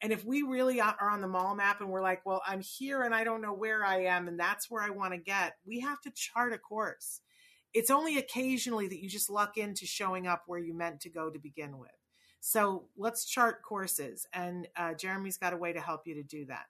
And 0.03 0.11
if 0.11 0.25
we 0.25 0.41
really 0.41 0.81
are 0.81 1.09
on 1.09 1.21
the 1.21 1.29
mall 1.29 1.55
map 1.55 1.79
and 1.79 1.89
we're 1.89 2.01
like, 2.01 2.25
well, 2.25 2.41
I'm 2.45 2.59
here 2.59 3.03
and 3.03 3.15
I 3.15 3.23
don't 3.23 3.41
know 3.41 3.53
where 3.53 3.85
I 3.85 4.03
am 4.03 4.27
and 4.27 4.37
that's 4.37 4.69
where 4.69 4.83
I 4.83 4.89
want 4.89 5.13
to 5.13 5.17
get, 5.17 5.53
we 5.65 5.79
have 5.79 6.01
to 6.01 6.11
chart 6.11 6.51
a 6.51 6.57
course. 6.57 7.21
It's 7.73 7.89
only 7.89 8.17
occasionally 8.17 8.89
that 8.89 9.01
you 9.01 9.09
just 9.09 9.29
luck 9.29 9.57
into 9.57 9.85
showing 9.85 10.27
up 10.27 10.43
where 10.45 10.59
you 10.59 10.73
meant 10.73 10.99
to 11.01 11.09
go 11.09 11.29
to 11.29 11.39
begin 11.39 11.79
with. 11.79 11.89
So 12.41 12.89
let's 12.97 13.23
chart 13.23 13.63
courses. 13.63 14.27
And 14.33 14.67
uh, 14.75 14.93
Jeremy's 14.93 15.37
got 15.37 15.53
a 15.53 15.57
way 15.57 15.71
to 15.71 15.79
help 15.79 16.05
you 16.05 16.15
to 16.15 16.23
do 16.23 16.45
that 16.47 16.65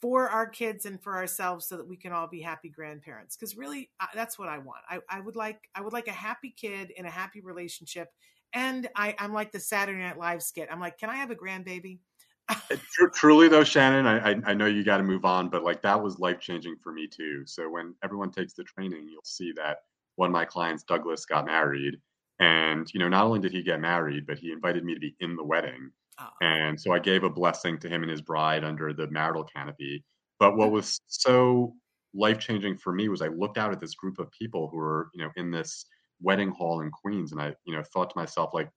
for 0.00 0.28
our 0.28 0.46
kids 0.46 0.84
and 0.84 1.00
for 1.00 1.16
ourselves 1.16 1.66
so 1.66 1.76
that 1.76 1.88
we 1.88 1.96
can 1.96 2.12
all 2.12 2.26
be 2.26 2.42
happy 2.42 2.68
grandparents 2.68 3.36
because 3.36 3.56
really 3.56 3.88
uh, 4.00 4.06
that's 4.14 4.38
what 4.38 4.50
i 4.50 4.58
want 4.58 4.80
I, 4.86 4.98
I, 5.08 5.20
would 5.20 5.34
like 5.34 5.70
i 5.74 5.80
would 5.80 5.94
like 5.94 6.08
a 6.08 6.12
happy 6.12 6.54
kid 6.54 6.92
in 6.94 7.06
a 7.06 7.10
happy 7.10 7.40
relationship 7.40 8.12
and 8.52 8.86
I, 8.94 9.14
i'm 9.18 9.32
like 9.32 9.50
the 9.50 9.60
saturday 9.60 10.00
night 10.00 10.18
live 10.18 10.42
skit 10.42 10.68
i'm 10.70 10.78
like 10.78 10.98
can 10.98 11.08
i 11.08 11.16
have 11.16 11.30
a 11.30 11.34
grandbaby 11.34 12.00
Uh, 12.48 12.76
truly 13.14 13.48
though 13.48 13.64
shannon 13.64 14.06
i, 14.06 14.36
I 14.50 14.52
know 14.52 14.66
you 14.66 14.84
got 14.84 14.98
to 14.98 15.02
move 15.02 15.24
on 15.24 15.48
but 15.48 15.64
like 15.64 15.80
that 15.80 16.02
was 16.02 16.18
life 16.18 16.40
changing 16.40 16.76
for 16.82 16.92
me 16.92 17.06
too 17.06 17.42
so 17.46 17.70
when 17.70 17.94
everyone 18.02 18.30
takes 18.30 18.52
the 18.52 18.64
training 18.64 19.08
you'll 19.08 19.22
see 19.24 19.52
that 19.56 19.78
one 20.16 20.28
of 20.28 20.32
my 20.32 20.44
clients 20.44 20.82
douglas 20.82 21.24
got 21.24 21.46
married 21.46 21.96
and 22.40 22.92
you 22.92 23.00
know 23.00 23.08
not 23.08 23.24
only 23.24 23.40
did 23.40 23.52
he 23.52 23.62
get 23.62 23.80
married 23.80 24.26
but 24.26 24.38
he 24.38 24.52
invited 24.52 24.84
me 24.84 24.92
to 24.92 25.00
be 25.00 25.16
in 25.20 25.36
the 25.36 25.44
wedding 25.44 25.90
Oh. 26.18 26.28
And 26.40 26.80
so 26.80 26.92
I 26.92 26.98
gave 26.98 27.24
a 27.24 27.30
blessing 27.30 27.78
to 27.78 27.88
him 27.88 28.02
and 28.02 28.10
his 28.10 28.22
bride 28.22 28.64
under 28.64 28.92
the 28.92 29.08
marital 29.08 29.44
canopy. 29.44 30.04
But 30.38 30.56
what 30.56 30.66
mm-hmm. 30.66 30.74
was 30.74 31.00
so 31.06 31.74
life 32.14 32.38
changing 32.38 32.76
for 32.76 32.92
me 32.92 33.08
was 33.08 33.22
I 33.22 33.28
looked 33.28 33.58
out 33.58 33.72
at 33.72 33.80
this 33.80 33.94
group 33.94 34.18
of 34.18 34.30
people 34.30 34.68
who 34.68 34.76
were, 34.76 35.08
you 35.14 35.24
know, 35.24 35.30
in 35.36 35.50
this 35.50 35.86
wedding 36.20 36.50
hall 36.50 36.80
in 36.80 36.90
Queens, 36.90 37.32
and 37.32 37.40
I, 37.40 37.54
you 37.64 37.74
know, 37.74 37.82
thought 37.82 38.10
to 38.10 38.18
myself, 38.18 38.54
like, 38.54 38.70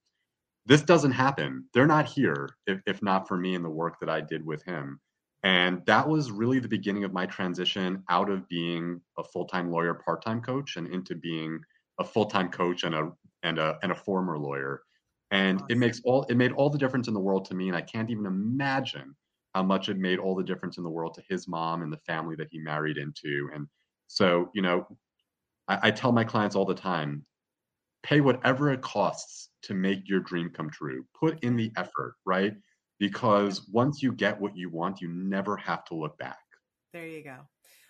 this 0.68 0.82
doesn't 0.82 1.12
happen. 1.12 1.66
They're 1.74 1.88
not 1.88 2.08
here 2.08 2.50
if, 2.68 2.80
if 2.86 3.02
not 3.02 3.28
for 3.28 3.38
me 3.38 3.56
and 3.56 3.66
the 3.66 3.70
work 3.70 4.00
that 4.00 4.10
I 4.10 4.22
did 4.22 4.46
with 4.46 4.64
him. 4.64 5.00
And 5.44 5.86
that 5.86 6.08
was 6.08 6.32
really 6.32 6.60
the 6.60 6.68
beginning 6.68 7.04
of 7.04 7.14
my 7.14 7.26
transition 7.26 8.04
out 8.10 8.30
of 8.30 8.48
being 8.48 9.02
a 9.18 9.24
full 9.24 9.46
time 9.46 9.72
lawyer, 9.72 9.94
part 9.94 10.24
time 10.24 10.42
coach, 10.42 10.76
and 10.78 10.88
into 10.88 11.16
being 11.16 11.60
a 12.00 12.04
full 12.04 12.26
time 12.26 12.50
coach 12.50 12.84
and 12.84 12.94
a 12.94 13.12
and 13.44 13.60
a 13.60 13.78
and 13.82 13.92
a 13.92 13.96
former 13.96 14.38
lawyer 14.38 14.82
and 15.32 15.62
it 15.70 15.78
makes 15.78 16.02
all 16.06 16.24
it 16.24 16.36
made 16.36 16.52
all 16.54 16.70
the 16.70 16.78
difference 16.78 17.08
in 17.08 17.14
the 17.14 17.20
world 17.20 17.46
to 17.46 17.54
me 17.56 17.68
and 17.68 17.76
i 17.76 17.82
can't 17.82 18.10
even 18.10 18.26
imagine 18.26 19.16
how 19.54 19.64
much 19.64 19.90
it 19.90 19.98
made 19.98 20.20
all 20.20 20.36
the 20.36 20.44
difference 20.44 20.78
in 20.78 20.84
the 20.84 20.90
world 20.90 21.14
to 21.14 21.22
his 21.30 21.48
mom 21.48 21.82
and 21.82 21.92
the 21.92 21.98
family 21.98 22.36
that 22.36 22.48
he 22.52 22.60
married 22.60 22.98
into 22.98 23.50
and 23.54 23.68
so 24.08 24.50
you 24.54 24.62
know 24.62 24.88
I, 25.68 25.80
I 25.84 25.92
tell 25.92 26.12
my 26.12 26.24
clients 26.24 26.56
all 26.56 26.66
the 26.66 26.74
time 26.74 27.26
pay 28.08 28.22
whatever 28.22 28.72
it 28.72 28.82
costs 28.82 29.50
to 29.64 29.74
make 29.74 30.08
your 30.08 30.22
dream 30.22 30.50
come 30.50 30.70
true. 30.70 31.06
Put 31.20 31.44
in 31.44 31.58
the 31.58 31.72
effort 31.76 32.16
right? 32.26 32.54
Because 33.00 33.68
once 33.72 34.02
you 34.02 34.14
get 34.14 34.40
what 34.40 34.56
you 34.56 34.70
want 34.70 35.02
you 35.02 35.10
never 35.10 35.58
have 35.58 35.84
to 35.86 35.96
look 35.96 36.18
back. 36.18 36.40
There 36.94 37.06
you 37.06 37.24
go 37.24 37.38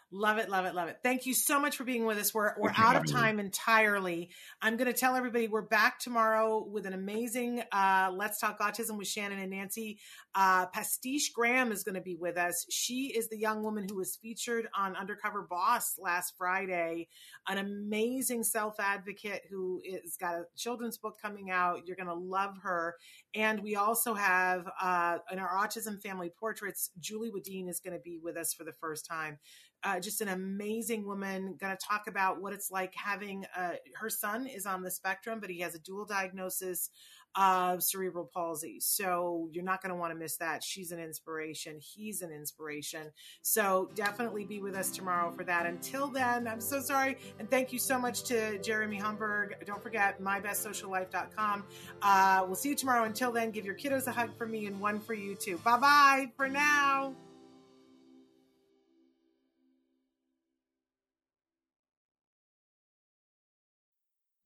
Love 0.10 0.38
it, 0.38 0.50
love 0.50 0.66
it, 0.66 0.74
love 0.74 0.88
it. 0.88 1.00
Thank 1.04 1.26
you 1.26 1.34
so 1.34 1.60
much 1.60 1.76
for 1.76 1.84
being 1.84 2.06
with 2.06 2.18
us. 2.18 2.34
We're 2.34 2.54
we're 2.58 2.72
out 2.78 2.96
of 2.96 3.06
time 3.12 3.42
entirely. 3.42 4.30
I'm 4.62 4.78
going 4.78 4.90
to 4.90 4.98
tell 4.98 5.18
everybody 5.18 5.50
we're 5.50 5.64
back 5.64 6.00
tomorrow 6.00 6.66
with 6.66 6.86
an 6.86 6.94
amazing 6.94 7.62
uh, 7.74 8.14
Let's 8.16 8.40
Talk 8.40 8.58
Autism 8.60 8.98
with 8.98 9.10
Shannon 9.10 9.40
and 9.40 9.52
Nancy. 9.52 10.00
Uh, 10.34 10.68
Pastiche 10.68 11.34
Graham 11.34 11.74
is 11.74 11.84
going 11.84 11.96
to 11.96 12.02
be 12.02 12.16
with 12.16 12.38
us. 12.38 12.66
She 12.70 13.08
is 13.18 13.28
the 13.28 13.38
young 13.38 13.64
woman 13.64 13.86
who 13.90 13.98
was 13.98 14.16
featured 14.16 14.70
on 14.74 14.96
Undercover 14.96 15.46
Boss 15.50 15.96
last 16.00 16.36
Friday. 16.38 17.10
An 17.50 17.58
amazing 17.58 18.46
self 18.46 18.80
advocate 18.80 19.42
who 19.50 19.82
is 19.84 20.16
got 20.16 20.36
a 20.36 20.46
children's 20.56 20.98
book 20.98 21.18
coming 21.22 21.52
out. 21.52 21.86
You're 21.86 21.98
going 21.98 22.08
to 22.08 22.14
love 22.14 22.56
her. 22.64 22.96
And 23.36 23.62
we 23.62 23.76
also 23.76 24.14
have 24.14 24.70
uh, 24.82 25.18
in 25.34 25.40
our 25.40 25.50
autism 25.50 26.02
family 26.02 26.32
portraits, 26.40 26.92
Julie 26.98 27.30
Wadine 27.30 27.68
is 27.68 27.82
going 27.82 27.94
to 27.94 28.02
be 28.02 28.20
with 28.24 28.38
us 28.38 28.54
for 28.54 28.64
the 28.64 28.72
first 28.72 29.06
time. 29.06 29.38
Uh, 29.84 30.00
just 30.00 30.22
an 30.22 30.30
amazing 30.30 31.06
woman. 31.06 31.56
Going 31.60 31.76
to 31.76 31.86
talk 31.86 32.08
about 32.08 32.42
what 32.42 32.54
it's 32.54 32.72
like 32.72 32.94
having 32.96 33.46
uh, 33.56 33.74
her 33.96 34.10
son 34.10 34.48
is 34.48 34.66
on 34.66 34.82
the 34.84 34.92
spectrum, 34.92 35.40
but 35.40 35.50
he 35.50 35.60
has 35.60 35.76
a 35.76 35.80
dual 35.80 36.06
diagnosis 36.06 36.90
of 37.38 37.84
cerebral 37.84 38.30
palsy. 38.34 38.80
So 38.80 39.48
you're 39.52 39.64
not 39.64 39.82
going 39.82 39.92
to 39.92 39.96
want 39.96 40.12
to 40.12 40.18
miss 40.18 40.38
that. 40.38 40.64
She's 40.64 40.92
an 40.92 41.00
inspiration. 41.00 41.80
He's 41.80 42.24
an 42.24 42.32
inspiration. 42.32 43.12
So 43.44 43.90
definitely 43.94 44.44
be 44.44 44.60
with 44.60 44.76
us 44.76 44.90
tomorrow 44.90 45.32
for 45.32 45.44
that. 45.44 45.68
Until 45.68 46.08
then, 46.08 46.48
I'm 46.48 46.62
so 46.62 46.82
sorry. 46.82 47.18
And 47.40 47.50
thank 47.50 47.72
you 47.72 47.80
so 47.80 48.00
much 48.00 48.24
to 48.24 48.58
Jeremy 48.60 48.98
Hamburgh. 48.98 49.56
Don't 49.66 49.82
forget 49.82 50.20
mybestsociallife.com. 50.22 51.64
Uh, 52.02 52.44
we'll 52.46 52.56
see 52.56 52.70
you 52.70 52.76
tomorrow. 52.76 53.04
Until 53.04 53.32
then, 53.32 53.52
give 53.52 53.66
your 53.66 53.76
kiddos 53.76 54.08
a 54.08 54.12
hug 54.12 54.36
for 54.36 54.48
me 54.48 54.66
and 54.66 54.80
one 54.80 55.00
for 55.00 55.14
you 55.14 55.36
too. 55.36 55.58
Bye 55.60 55.78
bye 55.78 56.32
for 56.36 56.48
now. 56.48 57.14